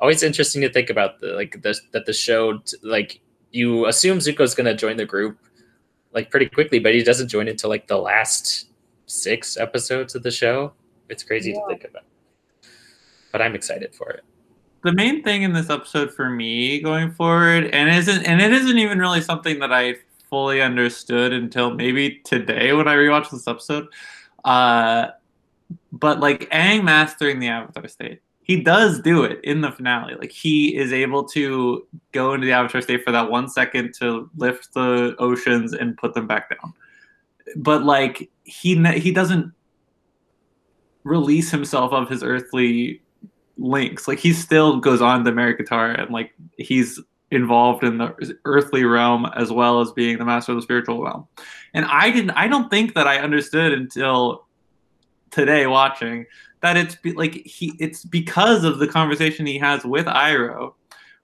always 0.00 0.24
interesting 0.24 0.60
to 0.62 0.72
think 0.72 0.90
about. 0.90 1.20
The 1.20 1.28
like 1.34 1.62
the, 1.62 1.78
that 1.92 2.04
the 2.04 2.12
show 2.12 2.60
like 2.82 3.20
you 3.52 3.86
assume 3.86 4.18
Zuko's 4.18 4.56
gonna 4.56 4.74
join 4.74 4.96
the 4.96 5.06
group 5.06 5.38
like 6.12 6.32
pretty 6.32 6.48
quickly, 6.48 6.80
but 6.80 6.94
he 6.94 7.04
doesn't 7.04 7.28
join 7.28 7.46
until 7.46 7.70
like 7.70 7.86
the 7.86 7.98
last 7.98 8.70
six 9.06 9.56
episodes 9.56 10.14
of 10.14 10.22
the 10.22 10.30
show. 10.30 10.72
It's 11.08 11.22
crazy 11.22 11.52
yeah. 11.52 11.60
to 11.60 11.66
think 11.68 11.84
about. 11.84 12.04
But 13.32 13.42
I'm 13.42 13.54
excited 13.54 13.94
for 13.94 14.10
it 14.10 14.24
the 14.86 14.92
main 14.92 15.20
thing 15.22 15.42
in 15.42 15.52
this 15.52 15.68
episode 15.68 16.12
for 16.12 16.30
me 16.30 16.80
going 16.80 17.10
forward, 17.10 17.64
and 17.72 17.90
isn't 17.90 18.24
and 18.24 18.40
it 18.40 18.52
isn't 18.52 18.78
even 18.78 19.00
really 19.00 19.20
something 19.20 19.58
that 19.58 19.72
I 19.72 19.96
fully 20.30 20.62
understood 20.62 21.32
until 21.32 21.74
maybe 21.74 22.20
today 22.24 22.72
when 22.72 22.86
I 22.86 22.94
rewatched 22.94 23.30
this 23.30 23.48
episode. 23.48 23.88
Uh, 24.44 25.08
but 25.90 26.20
like 26.20 26.48
Aang 26.50 26.84
mastering 26.84 27.40
the 27.40 27.48
Avatar 27.48 27.88
state, 27.88 28.22
he 28.42 28.62
does 28.62 29.00
do 29.00 29.24
it 29.24 29.40
in 29.42 29.60
the 29.60 29.72
finale. 29.72 30.14
Like 30.14 30.30
he 30.30 30.76
is 30.76 30.92
able 30.92 31.24
to 31.30 31.84
go 32.12 32.34
into 32.34 32.46
the 32.46 32.52
Avatar 32.52 32.80
state 32.80 33.02
for 33.02 33.10
that 33.10 33.28
one 33.28 33.48
second 33.48 33.92
to 33.94 34.30
lift 34.36 34.72
the 34.72 35.16
oceans 35.18 35.72
and 35.72 35.96
put 35.96 36.14
them 36.14 36.28
back 36.28 36.50
down. 36.50 36.72
But 37.54 37.84
like 37.84 38.30
he 38.44 38.82
he 38.98 39.12
doesn't 39.12 39.52
release 41.04 41.50
himself 41.50 41.92
of 41.92 42.08
his 42.08 42.22
earthly 42.22 43.00
links. 43.56 44.08
Like 44.08 44.18
he 44.18 44.32
still 44.32 44.80
goes 44.80 45.00
on 45.00 45.24
to 45.24 45.32
marry 45.32 45.54
Katara 45.54 46.02
and 46.02 46.10
like 46.10 46.32
he's 46.58 47.00
involved 47.30 47.82
in 47.82 47.98
the 47.98 48.38
earthly 48.44 48.84
realm 48.84 49.26
as 49.36 49.50
well 49.50 49.80
as 49.80 49.92
being 49.92 50.18
the 50.18 50.24
master 50.24 50.52
of 50.52 50.56
the 50.56 50.62
spiritual 50.62 51.02
realm. 51.02 51.26
And 51.74 51.84
I 51.86 52.10
didn't 52.10 52.30
I 52.30 52.48
don't 52.48 52.70
think 52.70 52.94
that 52.94 53.06
I 53.06 53.18
understood 53.18 53.72
until 53.72 54.46
today 55.30 55.66
watching 55.66 56.26
that 56.60 56.76
it's 56.76 56.96
be, 56.96 57.12
like 57.12 57.34
he 57.34 57.74
it's 57.78 58.04
because 58.04 58.64
of 58.64 58.78
the 58.78 58.88
conversation 58.88 59.46
he 59.46 59.58
has 59.58 59.84
with 59.84 60.06
Iroh 60.06 60.74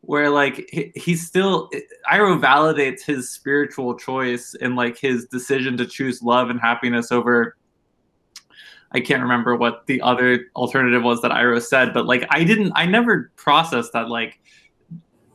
where 0.02 0.30
like 0.30 0.68
he, 0.70 0.92
he's 0.94 1.26
still 1.26 1.70
Iroh 2.12 2.40
validates 2.40 3.02
his 3.02 3.30
spiritual 3.30 3.96
choice 3.96 4.54
and 4.60 4.76
like 4.76 4.98
his 4.98 5.26
decision 5.26 5.76
to 5.78 5.86
choose 5.86 6.22
love 6.22 6.50
and 6.50 6.60
happiness 6.60 7.10
over 7.10 7.56
I 8.94 9.00
can't 9.00 9.22
remember 9.22 9.56
what 9.56 9.86
the 9.86 10.00
other 10.02 10.46
alternative 10.54 11.02
was 11.02 11.22
that 11.22 11.30
Iroh 11.30 11.62
said, 11.62 11.94
but 11.94 12.06
like 12.06 12.26
I 12.30 12.44
didn't, 12.44 12.72
I 12.76 12.84
never 12.84 13.32
processed 13.36 13.94
that 13.94 14.08
like 14.08 14.38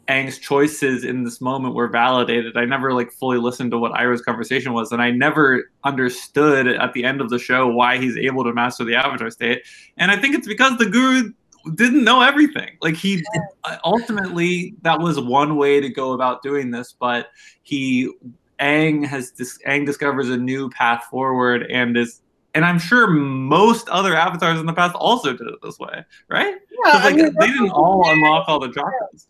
Aang's 0.08 0.38
choices 0.38 1.04
in 1.04 1.24
this 1.24 1.42
moment 1.42 1.76
were 1.76 1.88
validated. 1.88 2.56
I 2.56 2.66
never 2.66 2.94
like 2.94 3.12
fully 3.12 3.40
listened 3.40 3.72
to 3.72 3.78
what 3.78 3.92
Iroh's 3.94 4.22
conversation 4.22 4.74
was, 4.74 4.92
and 4.92 5.02
I 5.02 5.12
never 5.12 5.72
understood 5.84 6.68
at 6.68 6.94
the 6.94 7.04
end 7.04 7.20
of 7.20 7.30
the 7.30 7.40
show 7.40 7.68
why 7.68 7.98
he's 7.98 8.16
able 8.16 8.44
to 8.44 8.54
master 8.54 8.86
the 8.86 8.96
Avatar 8.96 9.30
state. 9.32 9.64
And 9.98 10.12
I 10.12 10.18
think 10.18 10.36
it's 10.36 10.48
because 10.48 10.78
the 10.78 10.86
Guru 10.86 11.34
didn't 11.76 12.04
know 12.04 12.22
everything. 12.22 12.78
Like 12.82 12.96
he 12.96 13.24
uh, 13.64 13.78
ultimately 13.84 14.76
that 14.82 15.00
was 15.00 15.20
one 15.20 15.56
way 15.56 15.80
to 15.80 15.90
go 15.90 16.14
about 16.14 16.44
doing 16.44 16.72
this, 16.72 16.96
but 16.98 17.30
he 17.64 18.12
Aang 18.60 19.06
has 19.06 19.32
Aang 19.66 19.86
discovers 19.86 20.30
a 20.30 20.38
new 20.38 20.70
path 20.70 21.06
forward 21.10 21.64
and 21.70 21.98
is 21.98 22.22
and 22.54 22.66
I'm 22.66 22.80
sure 22.80 23.08
most 23.08 23.88
other 23.90 24.16
avatars 24.16 24.60
in 24.60 24.66
the 24.66 24.74
past 24.74 24.96
also 24.96 25.32
did 25.32 25.48
it 25.48 25.60
this 25.62 25.78
way, 25.78 26.04
right? 26.28 26.56
Yeah, 26.86 26.94
like, 26.94 27.04
I 27.04 27.18
mean, 27.18 27.36
they 27.40 27.48
didn't 27.48 27.70
all 27.70 28.10
unlock 28.10 28.48
all 28.48 28.60
the 28.60 28.70
chakras. 28.70 29.28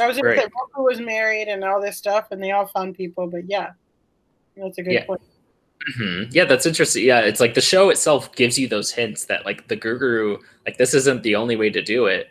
I 0.00 0.06
was 0.08 0.16
going 0.16 0.34
to 0.34 0.40
say 0.40 0.48
Roku 0.58 0.82
was 0.82 1.00
married 1.00 1.48
and 1.48 1.62
all 1.62 1.80
this 1.80 1.96
stuff, 1.96 2.32
and 2.32 2.42
they 2.42 2.50
all 2.50 2.66
found 2.66 2.96
people. 2.96 3.26
But 3.28 3.48
yeah, 3.48 3.72
that's 4.56 4.78
a 4.78 4.82
good 4.82 4.92
yeah. 4.92 5.04
point. 5.04 5.20
Mm-hmm. 5.88 6.30
Yeah, 6.32 6.44
that's 6.44 6.66
interesting. 6.66 7.04
Yeah, 7.04 7.20
it's 7.20 7.40
like 7.40 7.54
the 7.54 7.60
show 7.60 7.88
itself 7.90 8.34
gives 8.34 8.58
you 8.58 8.68
those 8.68 8.90
hints 8.90 9.24
that 9.26 9.46
like 9.46 9.68
the 9.68 9.76
guru, 9.76 10.38
like 10.66 10.76
this 10.76 10.94
isn't 10.94 11.22
the 11.22 11.36
only 11.36 11.56
way 11.56 11.70
to 11.70 11.82
do 11.82 12.06
it. 12.06 12.28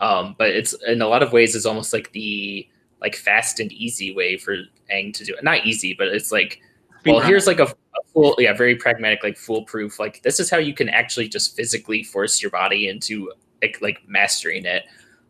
Um, 0.00 0.34
but 0.38 0.50
it's 0.50 0.72
in 0.86 1.02
a 1.02 1.08
lot 1.08 1.22
of 1.22 1.32
ways 1.32 1.54
is 1.54 1.66
almost 1.66 1.92
like 1.92 2.12
the 2.12 2.68
like 3.00 3.16
fast 3.16 3.60
and 3.60 3.72
easy 3.72 4.14
way 4.14 4.36
for 4.36 4.56
Aang 4.92 5.12
to 5.14 5.24
do 5.24 5.34
it. 5.34 5.42
Not 5.42 5.66
easy, 5.66 5.94
but 5.94 6.08
it's 6.08 6.30
like 6.30 6.60
well, 7.04 7.20
here's 7.20 7.48
like 7.48 7.58
a, 7.58 7.64
a 7.64 8.02
full, 8.12 8.36
yeah, 8.38 8.52
very 8.52 8.76
pragmatic, 8.76 9.24
like 9.24 9.36
foolproof. 9.36 9.98
Like 9.98 10.22
this 10.22 10.38
is 10.38 10.48
how 10.48 10.58
you 10.58 10.74
can 10.74 10.88
actually 10.88 11.28
just 11.28 11.56
physically 11.56 12.04
force 12.04 12.40
your 12.40 12.50
body 12.50 12.88
into 12.88 13.32
like, 13.60 13.78
like 13.80 13.98
mastering 14.06 14.64
it. 14.64 14.84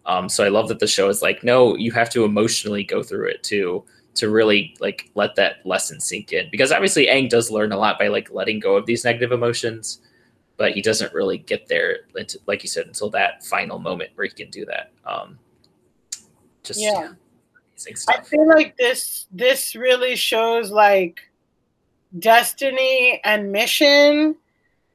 Um, 0.05 0.29
so 0.29 0.45
I 0.45 0.49
love 0.49 0.69
that 0.69 0.81
the 0.81 0.87
show 0.87 1.09
is 1.09 1.23
like, 1.23 1.43
no, 1.43 1.77
you 1.77 1.93
have 1.93 2.11
to 2.11 2.25
emotionally 2.25 2.85
go 2.85 3.03
through 3.03 3.29
it 3.29 3.43
too 3.43 3.85
to 4.15 4.29
really 4.29 4.77
like 4.81 5.11
let 5.15 5.35
that 5.37 5.65
lesson 5.65 6.01
sink 6.01 6.33
in. 6.33 6.49
Because 6.51 6.73
obviously, 6.73 7.07
Aang 7.07 7.29
does 7.29 7.51
learn 7.51 7.73
a 7.73 7.79
lot 7.79 7.99
by 7.99 8.09
like 8.09 8.31
letting 8.31 8.61
go 8.61 8.77
of 8.77 8.87
these 8.87 9.05
negative 9.05 9.33
emotions, 9.33 10.01
but 10.57 10.73
he 10.73 10.83
doesn't 10.83 11.15
really 11.15 11.39
get 11.39 11.69
there, 11.69 12.01
into, 12.17 12.39
like 12.47 12.63
you 12.63 12.69
said, 12.69 12.87
until 12.87 13.11
that 13.11 13.45
final 13.45 13.79
moment 13.79 14.11
where 14.15 14.27
he 14.27 14.33
can 14.33 14.51
do 14.51 14.67
that. 14.67 14.93
Um, 15.07 15.39
just 16.63 16.81
yeah. 16.81 17.13
I 18.09 18.23
feel 18.23 18.47
like 18.47 18.77
this 18.77 19.27
this 19.33 19.75
really 19.75 20.15
shows 20.15 20.71
like 20.71 21.21
destiny 22.19 23.21
and 23.25 23.51
mission 23.51 24.37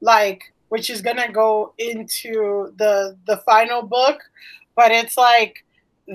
like 0.00 0.54
which 0.68 0.88
is 0.88 1.02
gonna 1.02 1.30
go 1.30 1.74
into 1.78 2.72
the 2.76 3.16
the 3.26 3.38
final 3.38 3.82
book 3.82 4.20
but 4.76 4.90
it's 4.90 5.16
like 5.16 5.64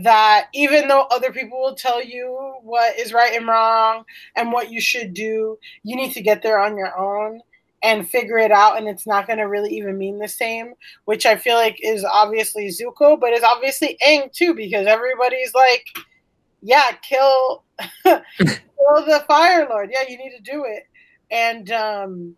that 0.02 0.48
even 0.54 0.88
though 0.88 1.06
other 1.12 1.32
people 1.32 1.62
will 1.62 1.76
tell 1.76 2.04
you 2.04 2.56
what 2.64 2.98
is 2.98 3.14
right 3.14 3.36
and 3.36 3.48
wrong 3.48 4.04
and 4.36 4.52
what 4.52 4.72
you 4.72 4.82
should 4.82 5.14
do 5.14 5.58
you 5.84 5.96
need 5.96 6.12
to 6.14 6.22
get 6.22 6.42
there 6.42 6.60
on 6.60 6.76
your 6.78 6.98
own 6.98 7.40
and 7.84 8.10
figure 8.10 8.38
it 8.38 8.52
out. 8.52 8.78
And 8.78 8.88
it's 8.88 9.06
not 9.06 9.28
going 9.28 9.40
to 9.40 9.44
really 9.44 9.76
even 9.76 9.98
mean 9.98 10.18
the 10.18 10.28
same 10.28 10.74
which 11.06 11.26
i 11.26 11.36
feel 11.36 11.56
like 11.56 11.78
is 11.84 12.04
obviously 12.06 12.70
zuko 12.70 13.20
but 13.20 13.34
it's 13.34 13.46
obviously 13.46 13.98
Aang 14.06 14.32
too 14.32 14.54
because 14.54 14.88
everybody's 14.88 15.54
like 15.54 15.86
yeah 16.62 16.94
kill 17.08 17.64
kill 18.04 19.06
the 19.06 19.24
fire 19.28 19.68
lord. 19.70 19.90
Yeah 19.92 20.04
you 20.08 20.18
need 20.18 20.36
to 20.36 20.52
do 20.52 20.66
it. 20.66 20.88
And 21.32 21.72
um, 21.72 22.36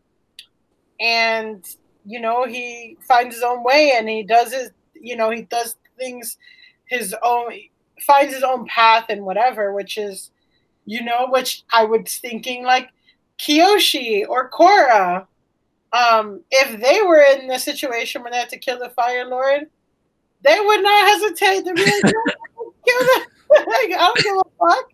and 1.00 1.66
you 2.06 2.20
know 2.20 2.46
he 2.46 2.98
finds 3.08 3.36
his 3.36 3.44
own 3.44 3.64
way 3.64 3.94
and 3.98 4.08
he 4.08 4.24
does 4.24 4.54
his 4.54 4.72
you 4.94 5.16
know 5.16 5.30
he 5.30 5.44
does 5.44 5.76
things 5.98 6.38
his 6.86 7.16
own 7.24 7.52
finds 8.06 8.34
his 8.34 8.44
own 8.44 8.66
path 8.68 9.06
and 9.10 9.24
whatever 9.24 9.74
which 9.74 9.98
is 9.98 10.32
you 10.86 11.04
know 11.04 11.28
which 11.30 11.64
i 11.72 11.84
was 11.84 12.18
thinking 12.18 12.64
like 12.64 12.90
kyoshi 13.40 14.26
or 14.28 14.50
korra 14.50 15.28
um, 15.94 16.42
if 16.52 16.82
they 16.82 17.02
were 17.04 17.22
in 17.22 17.48
the 17.48 17.58
situation 17.58 18.22
where 18.22 18.30
they 18.30 18.40
had 18.40 18.50
to 18.50 18.58
kill 18.58 18.80
the 18.80 18.90
fire 18.90 19.26
lord 19.26 19.70
they 20.42 20.60
would 20.60 20.84
not 20.84 21.08
hesitate 21.08 21.64
to 21.64 21.74
be 21.74 21.86
like 21.86 22.02
kill 22.04 23.00
the 23.00 23.26
like, 23.52 23.68
i 23.68 23.98
don't 23.98 24.18
give 24.18 24.36
a 24.36 24.68
fuck. 24.68 24.90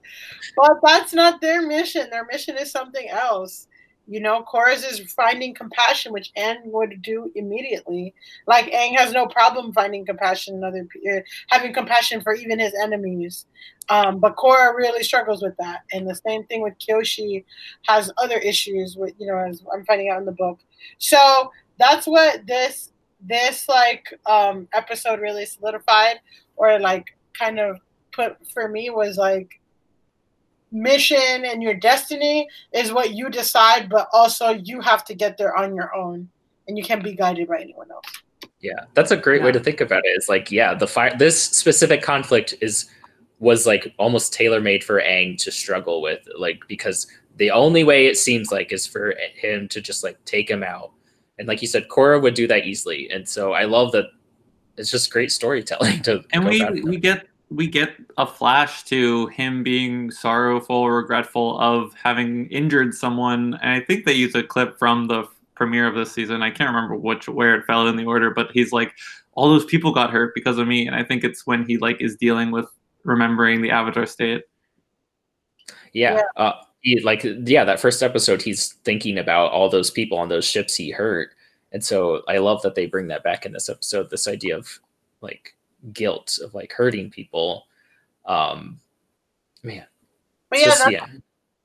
But 0.55 0.79
that's 0.83 1.13
not 1.13 1.41
their 1.41 1.61
mission. 1.61 2.09
Their 2.09 2.25
mission 2.25 2.57
is 2.57 2.71
something 2.71 3.07
else 3.09 3.67
you 4.07 4.19
know, 4.19 4.43
Korra's 4.51 4.83
is 4.83 5.13
finding 5.13 5.53
compassion, 5.53 6.11
which 6.11 6.31
Aang 6.37 6.65
would 6.65 7.01
do 7.01 7.31
immediately. 7.35 8.13
Like 8.47 8.65
Aang 8.71 8.97
has 8.97 9.13
no 9.13 9.27
problem 9.27 9.71
finding 9.73 10.05
compassion 10.05 10.55
in 10.55 10.63
other 10.63 10.87
uh, 11.09 11.21
having 11.47 11.73
compassion 11.73 12.21
for 12.21 12.33
even 12.33 12.59
his 12.59 12.73
enemies. 12.81 13.45
Um, 13.89 14.19
but 14.19 14.35
Korra 14.35 14.75
really 14.75 15.03
struggles 15.03 15.41
with 15.41 15.55
that, 15.57 15.83
and 15.93 16.09
the 16.09 16.15
same 16.15 16.45
thing 16.45 16.61
with 16.61 16.73
Kyoshi 16.79 17.45
has 17.87 18.11
other 18.17 18.37
issues 18.37 18.97
with 18.97 19.13
you 19.17 19.27
know 19.27 19.37
as 19.37 19.63
I'm 19.73 19.85
finding 19.85 20.09
out 20.09 20.19
in 20.19 20.25
the 20.25 20.31
book. 20.33 20.59
So 20.97 21.51
that's 21.77 22.07
what 22.07 22.45
this 22.47 22.91
this 23.21 23.69
like 23.69 24.13
um, 24.25 24.67
episode 24.73 25.19
really 25.19 25.45
solidified, 25.45 26.19
or 26.55 26.79
like 26.79 27.05
kind 27.37 27.59
of 27.59 27.79
put 28.11 28.35
for 28.51 28.67
me 28.67 28.89
was 28.89 29.17
like 29.17 29.60
mission 30.71 31.45
and 31.45 31.61
your 31.61 31.73
destiny 31.73 32.47
is 32.71 32.91
what 32.91 33.13
you 33.13 33.29
decide, 33.29 33.89
but 33.89 34.07
also 34.13 34.49
you 34.49 34.81
have 34.81 35.03
to 35.05 35.13
get 35.13 35.37
there 35.37 35.55
on 35.55 35.75
your 35.75 35.93
own, 35.95 36.29
and 36.67 36.77
you 36.77 36.83
can't 36.83 37.03
be 37.03 37.13
guided 37.13 37.47
by 37.47 37.59
anyone 37.59 37.91
else. 37.91 38.05
Yeah, 38.59 38.85
that's 38.93 39.11
a 39.11 39.17
great 39.17 39.41
yeah. 39.41 39.45
way 39.45 39.51
to 39.53 39.59
think 39.59 39.81
about 39.81 40.05
it. 40.05 40.09
It's 40.09 40.29
like, 40.29 40.51
yeah, 40.51 40.73
the 40.73 40.87
fire. 40.87 41.15
This 41.17 41.41
specific 41.41 42.01
conflict 42.01 42.53
is 42.61 42.89
was 43.39 43.65
like 43.65 43.93
almost 43.97 44.33
tailor 44.33 44.61
made 44.61 44.83
for 44.83 45.01
Aang 45.01 45.37
to 45.39 45.51
struggle 45.51 46.01
with, 46.01 46.27
like 46.37 46.61
because 46.67 47.07
the 47.37 47.49
only 47.49 47.83
way 47.83 48.05
it 48.05 48.17
seems 48.17 48.51
like 48.51 48.71
is 48.71 48.85
for 48.85 49.15
him 49.33 49.67
to 49.69 49.81
just 49.81 50.03
like 50.03 50.23
take 50.25 50.49
him 50.49 50.63
out, 50.63 50.91
and 51.39 51.47
like 51.47 51.61
you 51.61 51.67
said, 51.67 51.87
Korra 51.87 52.21
would 52.21 52.35
do 52.35 52.47
that 52.47 52.65
easily, 52.65 53.09
and 53.09 53.27
so 53.27 53.53
I 53.53 53.63
love 53.65 53.91
that. 53.93 54.05
It's 54.77 54.89
just 54.89 55.11
great 55.11 55.31
storytelling 55.31 56.01
to. 56.03 56.23
And 56.31 56.45
we 56.45 56.63
we 56.81 56.97
get 56.97 57.27
we 57.51 57.67
get 57.67 57.95
a 58.17 58.25
flash 58.25 58.83
to 58.83 59.27
him 59.27 59.61
being 59.61 60.09
sorrowful, 60.09 60.89
regretful 60.89 61.59
of 61.59 61.93
having 62.01 62.47
injured 62.47 62.95
someone, 62.95 63.59
and 63.61 63.71
I 63.71 63.81
think 63.81 64.05
they 64.05 64.13
use 64.13 64.33
a 64.35 64.41
clip 64.41 64.79
from 64.79 65.07
the 65.07 65.25
premiere 65.53 65.85
of 65.85 65.95
this 65.95 66.13
season. 66.13 66.41
I 66.41 66.49
can't 66.49 66.73
remember 66.73 66.95
which 66.95 67.27
where 67.27 67.55
it 67.55 67.65
fell 67.65 67.87
in 67.87 67.97
the 67.97 68.05
order, 68.05 68.31
but 68.31 68.51
he's 68.53 68.71
like, 68.71 68.93
all 69.33 69.49
those 69.49 69.65
people 69.65 69.93
got 69.93 70.11
hurt 70.11 70.33
because 70.33 70.57
of 70.57 70.67
me, 70.67 70.87
and 70.87 70.95
I 70.95 71.03
think 71.03 71.25
it's 71.25 71.45
when 71.45 71.65
he 71.65 71.77
like 71.77 72.01
is 72.01 72.15
dealing 72.15 72.51
with 72.51 72.67
remembering 73.03 73.61
the 73.61 73.71
Avatar 73.71 74.05
state. 74.05 74.45
Yeah. 75.91 76.15
yeah. 76.15 76.41
Uh, 76.41 76.53
he, 76.79 77.01
like 77.01 77.25
yeah, 77.45 77.65
that 77.65 77.81
first 77.81 78.01
episode, 78.01 78.41
he's 78.41 78.73
thinking 78.85 79.17
about 79.17 79.51
all 79.51 79.69
those 79.69 79.91
people 79.91 80.17
on 80.17 80.29
those 80.29 80.45
ships 80.45 80.73
he 80.75 80.89
hurt, 80.91 81.31
and 81.73 81.83
so 81.83 82.23
I 82.29 82.37
love 82.37 82.61
that 82.61 82.75
they 82.75 82.85
bring 82.85 83.09
that 83.09 83.23
back 83.23 83.45
in 83.45 83.51
this 83.51 83.67
episode. 83.67 84.09
This 84.09 84.27
idea 84.27 84.57
of 84.57 84.79
like 85.19 85.53
guilt 85.93 86.39
of 86.43 86.53
like 86.53 86.71
hurting 86.71 87.09
people. 87.09 87.65
Um, 88.25 88.79
man, 89.63 89.85
but 90.49 90.59
yeah, 90.59 90.65
just, 90.65 90.91
yeah. 90.91 91.07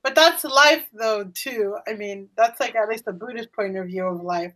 But 0.03 0.15
that's 0.15 0.43
life 0.43 0.87
though 0.93 1.25
too. 1.33 1.77
I 1.87 1.93
mean, 1.93 2.29
that's 2.37 2.59
like 2.59 2.75
at 2.75 2.89
least 2.89 3.05
the 3.05 3.13
Buddhist 3.13 3.51
point 3.53 3.77
of 3.77 3.87
view 3.87 4.05
of 4.05 4.21
life, 4.21 4.53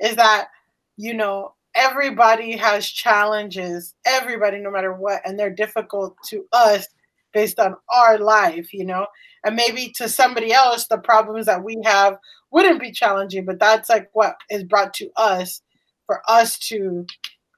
is 0.00 0.16
that 0.16 0.48
you 0.96 1.14
know 1.14 1.54
everybody 1.74 2.56
has 2.56 2.88
challenges. 2.88 3.94
Everybody, 4.04 4.58
no 4.58 4.70
matter 4.70 4.92
what, 4.92 5.22
and 5.24 5.38
they're 5.38 5.50
difficult 5.50 6.16
to 6.28 6.46
us 6.52 6.88
based 7.32 7.58
on 7.58 7.76
our 7.94 8.18
life, 8.18 8.72
you 8.72 8.84
know. 8.84 9.06
And 9.44 9.54
maybe 9.54 9.92
to 9.96 10.08
somebody 10.08 10.52
else, 10.52 10.86
the 10.86 10.98
problems 10.98 11.46
that 11.46 11.62
we 11.62 11.80
have 11.84 12.18
wouldn't 12.50 12.80
be 12.80 12.90
challenging, 12.90 13.44
but 13.44 13.60
that's 13.60 13.88
like 13.88 14.10
what 14.12 14.36
is 14.50 14.64
brought 14.64 14.94
to 14.94 15.10
us 15.16 15.62
for 16.06 16.22
us 16.28 16.58
to 16.58 17.06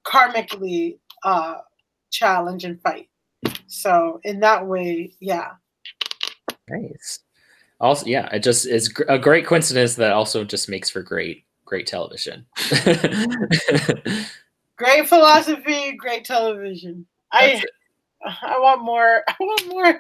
karmically 0.05 0.99
uh, 1.23 1.59
challenge 2.11 2.65
and 2.65 2.81
fight. 2.81 3.09
So 3.67 4.21
in 4.25 4.41
that 4.41 4.67
way, 4.67 5.15
yeah. 5.21 5.53
Nice. 6.69 7.21
Also, 7.81 8.07
yeah, 8.07 8.27
it 8.27 8.43
just 8.43 8.67
is 8.67 8.93
a 9.09 9.19
great 9.19 9.47
coincidence 9.47 9.95
that 9.95 10.13
also 10.13 10.45
just 10.45 10.69
makes 10.69 10.91
for 10.91 11.03
great, 11.03 11.45
great 11.65 11.87
television. 11.87 12.45
great 14.77 15.09
philosophy, 15.09 15.93
great 15.97 16.25
television. 16.25 17.07
That's 17.33 17.45
I 17.45 17.47
it. 17.47 17.71
I 18.43 18.59
want 18.59 18.83
more. 18.83 19.23
I 19.29 19.35
want 19.41 19.69
more 19.69 19.99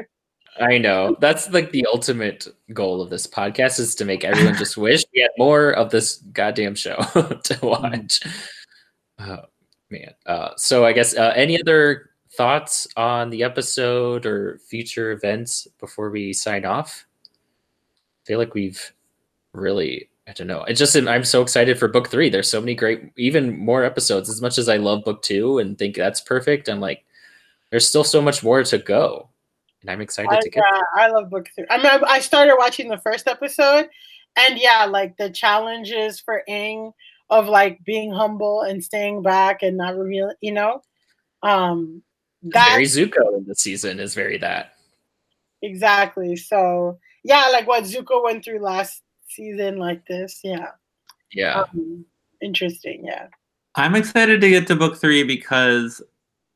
I 0.60 0.78
know. 0.78 1.16
That's 1.20 1.50
like 1.50 1.70
the 1.70 1.86
ultimate 1.92 2.46
goal 2.72 3.00
of 3.00 3.10
this 3.10 3.26
podcast 3.26 3.80
is 3.80 3.94
to 3.96 4.04
make 4.04 4.24
everyone 4.24 4.56
just 4.56 4.76
wish 4.76 5.04
we 5.14 5.22
had 5.22 5.30
more 5.38 5.70
of 5.70 5.90
this 5.90 6.16
goddamn 6.32 6.74
show 6.74 6.96
to 6.96 7.02
mm-hmm. 7.02 7.66
watch. 7.66 8.20
Oh 9.18 9.44
man. 9.90 10.14
Uh, 10.26 10.50
so 10.56 10.84
I 10.84 10.92
guess 10.92 11.16
uh, 11.16 11.32
any 11.34 11.60
other 11.60 12.10
thoughts 12.32 12.86
on 12.96 13.30
the 13.30 13.42
episode 13.42 14.24
or 14.26 14.58
future 14.58 15.12
events 15.12 15.66
before 15.78 16.10
we 16.10 16.32
sign 16.32 16.64
off? 16.64 17.06
I 17.24 18.26
feel 18.26 18.38
like 18.38 18.54
we've 18.54 18.92
really 19.52 20.10
I 20.30 20.32
don't 20.32 20.46
know. 20.46 20.62
It 20.62 20.74
just 20.74 20.94
I'm 20.94 21.24
so 21.24 21.42
excited 21.42 21.76
for 21.76 21.88
book 21.88 22.08
three. 22.08 22.30
There's 22.30 22.48
so 22.48 22.60
many 22.60 22.76
great, 22.76 23.10
even 23.16 23.58
more 23.58 23.82
episodes. 23.82 24.30
As 24.30 24.40
much 24.40 24.58
as 24.58 24.68
I 24.68 24.76
love 24.76 25.02
book 25.02 25.22
two 25.22 25.58
and 25.58 25.76
think 25.76 25.96
that's 25.96 26.20
perfect, 26.20 26.68
I'm 26.68 26.78
like, 26.78 27.04
there's 27.70 27.88
still 27.88 28.04
so 28.04 28.22
much 28.22 28.40
more 28.44 28.62
to 28.62 28.78
go, 28.78 29.28
and 29.80 29.90
I'm 29.90 30.00
excited 30.00 30.30
I, 30.30 30.40
to 30.40 30.50
get. 30.50 30.62
Yeah, 30.62 30.80
I 30.94 31.08
love 31.08 31.30
book 31.30 31.48
three. 31.56 31.66
I 31.68 31.78
mean, 31.78 32.04
I 32.06 32.20
started 32.20 32.54
watching 32.58 32.88
the 32.88 32.98
first 32.98 33.26
episode, 33.26 33.88
and 34.36 34.56
yeah, 34.56 34.84
like 34.84 35.16
the 35.16 35.30
challenges 35.30 36.20
for 36.20 36.44
Aang 36.48 36.92
of 37.30 37.46
like 37.46 37.82
being 37.84 38.10
humble 38.10 38.62
and 38.62 38.82
staying 38.82 39.22
back 39.22 39.62
and 39.62 39.76
not 39.76 39.96
revealing, 39.96 40.36
you 40.40 40.52
know, 40.52 40.82
um, 41.42 42.02
that 42.42 42.70
very 42.70 42.84
Zuko 42.84 43.38
in 43.38 43.46
the 43.46 43.54
season 43.54 44.00
is 44.00 44.14
very 44.14 44.38
that. 44.38 44.74
Exactly. 45.62 46.36
So 46.36 46.98
yeah, 47.24 47.48
like 47.52 47.66
what 47.66 47.84
Zuko 47.84 48.22
went 48.22 48.44
through 48.44 48.60
last 48.60 49.02
season, 49.28 49.78
like 49.78 50.04
this. 50.06 50.40
Yeah. 50.42 50.68
Yeah. 51.32 51.60
Um, 51.60 52.04
interesting. 52.42 53.04
Yeah. 53.04 53.28
I'm 53.76 53.94
excited 53.94 54.40
to 54.40 54.50
get 54.50 54.66
to 54.68 54.76
book 54.76 54.96
three 54.96 55.22
because 55.22 56.02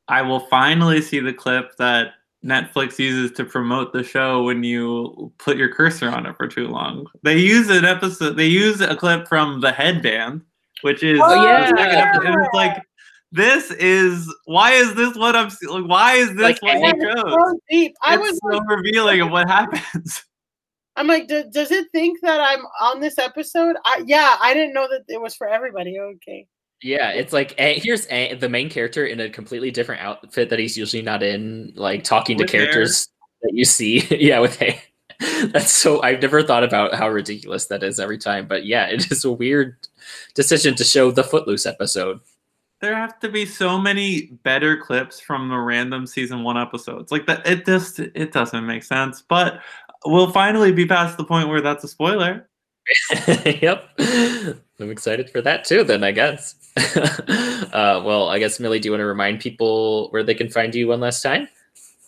I 0.08 0.22
will 0.22 0.40
finally 0.40 1.00
see 1.00 1.20
the 1.20 1.32
clip 1.32 1.76
that 1.78 2.14
Netflix 2.44 2.98
uses 2.98 3.32
to 3.36 3.44
promote 3.44 3.92
the 3.92 4.02
show 4.02 4.42
when 4.42 4.62
you 4.62 5.32
put 5.38 5.56
your 5.56 5.72
cursor 5.72 6.10
on 6.10 6.26
it 6.26 6.36
for 6.36 6.46
too 6.46 6.68
long. 6.68 7.06
They 7.22 7.38
use 7.38 7.70
an 7.70 7.84
episode. 7.84 8.36
They 8.36 8.46
use 8.46 8.80
a 8.80 8.96
clip 8.96 9.28
from 9.28 9.60
the 9.60 9.72
headband, 9.72 10.42
which 10.82 11.02
is 11.02 11.20
oh, 11.22 11.44
yeah. 11.44 12.12
and 12.24 12.42
it's 12.42 12.54
like 12.54 12.82
this 13.34 13.72
is 13.72 14.32
why 14.44 14.70
is 14.72 14.94
this 14.94 15.16
what 15.16 15.34
I'm 15.34 15.50
like? 15.68 15.88
Why 15.88 16.14
is 16.14 16.28
this 16.30 16.38
like, 16.38 16.62
what 16.62 16.78
you 16.78 17.14
chose? 17.14 17.24
So 17.26 17.58
deep. 17.68 17.94
I 18.00 18.14
it's 18.14 18.22
was 18.22 18.38
so 18.38 18.58
like, 18.58 18.68
revealing 18.68 19.20
of 19.22 19.30
what 19.32 19.48
happens. 19.48 20.24
I'm 20.96 21.08
like, 21.08 21.26
does 21.26 21.72
it 21.72 21.88
think 21.90 22.20
that 22.22 22.40
I'm 22.40 22.64
on 22.80 23.00
this 23.00 23.18
episode? 23.18 23.74
I, 23.84 24.04
yeah, 24.06 24.36
I 24.40 24.54
didn't 24.54 24.72
know 24.72 24.86
that 24.88 25.02
it 25.08 25.20
was 25.20 25.34
for 25.34 25.48
everybody. 25.48 25.98
Okay. 25.98 26.46
Yeah, 26.80 27.10
it's 27.10 27.32
like 27.32 27.54
eh, 27.58 27.80
here's 27.82 28.06
eh, 28.10 28.36
the 28.36 28.48
main 28.48 28.70
character 28.70 29.04
in 29.04 29.18
a 29.18 29.28
completely 29.28 29.72
different 29.72 30.02
outfit 30.02 30.50
that 30.50 30.60
he's 30.60 30.76
usually 30.76 31.02
not 31.02 31.24
in, 31.24 31.72
like 31.74 32.04
talking 32.04 32.36
with 32.36 32.46
to 32.46 32.52
characters 32.52 33.08
hair. 33.08 33.50
that 33.50 33.56
you 33.56 33.64
see. 33.64 34.06
yeah, 34.10 34.38
with 34.38 34.56
hair. 34.56 34.78
That's 35.46 35.72
so 35.72 36.02
I've 36.02 36.22
never 36.22 36.42
thought 36.42 36.62
about 36.62 36.94
how 36.94 37.08
ridiculous 37.08 37.66
that 37.66 37.82
is 37.82 37.98
every 37.98 38.18
time, 38.18 38.46
but 38.46 38.64
yeah, 38.64 38.86
it 38.86 39.10
is 39.10 39.24
a 39.24 39.32
weird 39.32 39.76
decision 40.34 40.74
to 40.76 40.84
show 40.84 41.10
the 41.10 41.24
Footloose 41.24 41.66
episode. 41.66 42.20
There 42.80 42.94
have 42.94 43.18
to 43.20 43.28
be 43.28 43.46
so 43.46 43.78
many 43.78 44.26
better 44.42 44.76
clips 44.76 45.20
from 45.20 45.48
the 45.48 45.56
random 45.56 46.06
season 46.06 46.42
one 46.42 46.58
episodes. 46.58 47.10
Like 47.10 47.26
that, 47.26 47.46
it 47.46 47.64
just 47.64 47.98
it 47.98 48.32
doesn't 48.32 48.66
make 48.66 48.82
sense. 48.82 49.22
But 49.22 49.60
we'll 50.04 50.32
finally 50.32 50.72
be 50.72 50.86
past 50.86 51.16
the 51.16 51.24
point 51.24 51.48
where 51.48 51.60
that's 51.60 51.84
a 51.84 51.88
spoiler. 51.88 52.48
yep. 53.44 53.88
I'm 53.98 54.90
excited 54.90 55.30
for 55.30 55.40
that 55.42 55.64
too, 55.64 55.84
then, 55.84 56.04
I 56.04 56.12
guess. 56.12 56.56
uh, 56.76 58.02
well, 58.04 58.28
I 58.28 58.38
guess, 58.38 58.60
Millie, 58.60 58.80
do 58.80 58.88
you 58.88 58.92
want 58.92 59.00
to 59.00 59.06
remind 59.06 59.40
people 59.40 60.10
where 60.10 60.22
they 60.22 60.34
can 60.34 60.50
find 60.50 60.74
you 60.74 60.88
one 60.88 61.00
last 61.00 61.22
time? 61.22 61.48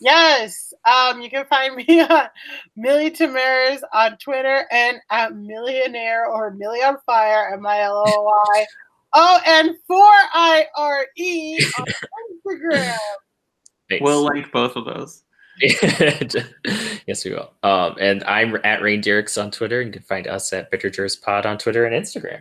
Yes. 0.00 0.65
Um, 0.86 1.20
you 1.20 1.28
can 1.28 1.44
find 1.46 1.74
me 1.74 1.84
at 2.00 2.32
Millie 2.76 3.10
Tamaris 3.10 3.80
on 3.92 4.16
Twitter 4.18 4.66
and 4.70 4.98
at 5.10 5.34
Millionaire 5.34 6.26
or 6.26 6.52
Millie 6.52 6.82
on 6.82 6.96
Fire, 7.04 7.52
M 7.52 7.66
I 7.66 7.80
L 7.80 8.04
O 8.06 8.22
Y 8.22 8.66
O 9.14 9.40
N 9.44 9.76
4 9.86 9.98
I 9.98 10.66
R 10.76 11.06
E 11.16 11.58
on 11.78 11.86
Instagram. 11.86 12.96
Thanks. 13.88 14.02
We'll 14.02 14.24
link 14.24 14.50
both 14.52 14.74
of 14.76 14.84
those. 14.84 15.22
yes, 15.62 17.24
we 17.24 17.32
will. 17.32 17.52
Um, 17.62 17.96
and 18.00 18.22
I'm 18.24 18.56
at 18.64 18.82
Rain 18.82 19.00
Derricks 19.00 19.38
on 19.38 19.50
Twitter. 19.50 19.80
And 19.80 19.88
you 19.88 19.92
can 19.92 20.02
find 20.02 20.26
us 20.26 20.52
at 20.52 20.70
Bittergers 20.72 21.20
Pod 21.20 21.46
on 21.46 21.56
Twitter 21.56 21.86
and 21.86 21.94
Instagram. 21.94 22.40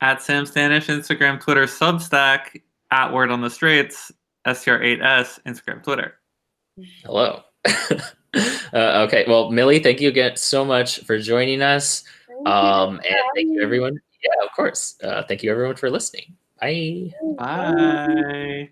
At 0.00 0.22
Sam 0.22 0.44
Stanish, 0.44 0.86
Instagram, 0.86 1.40
Twitter, 1.40 1.64
Substack, 1.64 2.62
at 2.90 3.12
Word 3.12 3.30
on 3.30 3.40
the 3.40 3.50
Straits, 3.50 4.12
STR8S, 4.46 5.40
Instagram, 5.44 5.82
Twitter. 5.82 6.14
Hello. 7.04 7.42
uh, 8.72 9.06
okay. 9.06 9.24
Well, 9.26 9.50
Millie, 9.50 9.78
thank 9.78 10.00
you 10.00 10.08
again 10.08 10.36
so 10.36 10.64
much 10.64 11.00
for 11.00 11.18
joining 11.18 11.62
us. 11.62 12.04
Um, 12.46 12.96
and 12.96 13.16
thank 13.34 13.48
you, 13.48 13.62
everyone. 13.62 14.00
Yeah, 14.22 14.44
of 14.44 14.52
course. 14.54 14.96
Uh, 15.02 15.22
thank 15.26 15.42
you, 15.42 15.50
everyone, 15.50 15.76
for 15.76 15.90
listening. 15.90 16.36
Bye. 16.60 17.12
Bye. 17.36 18.70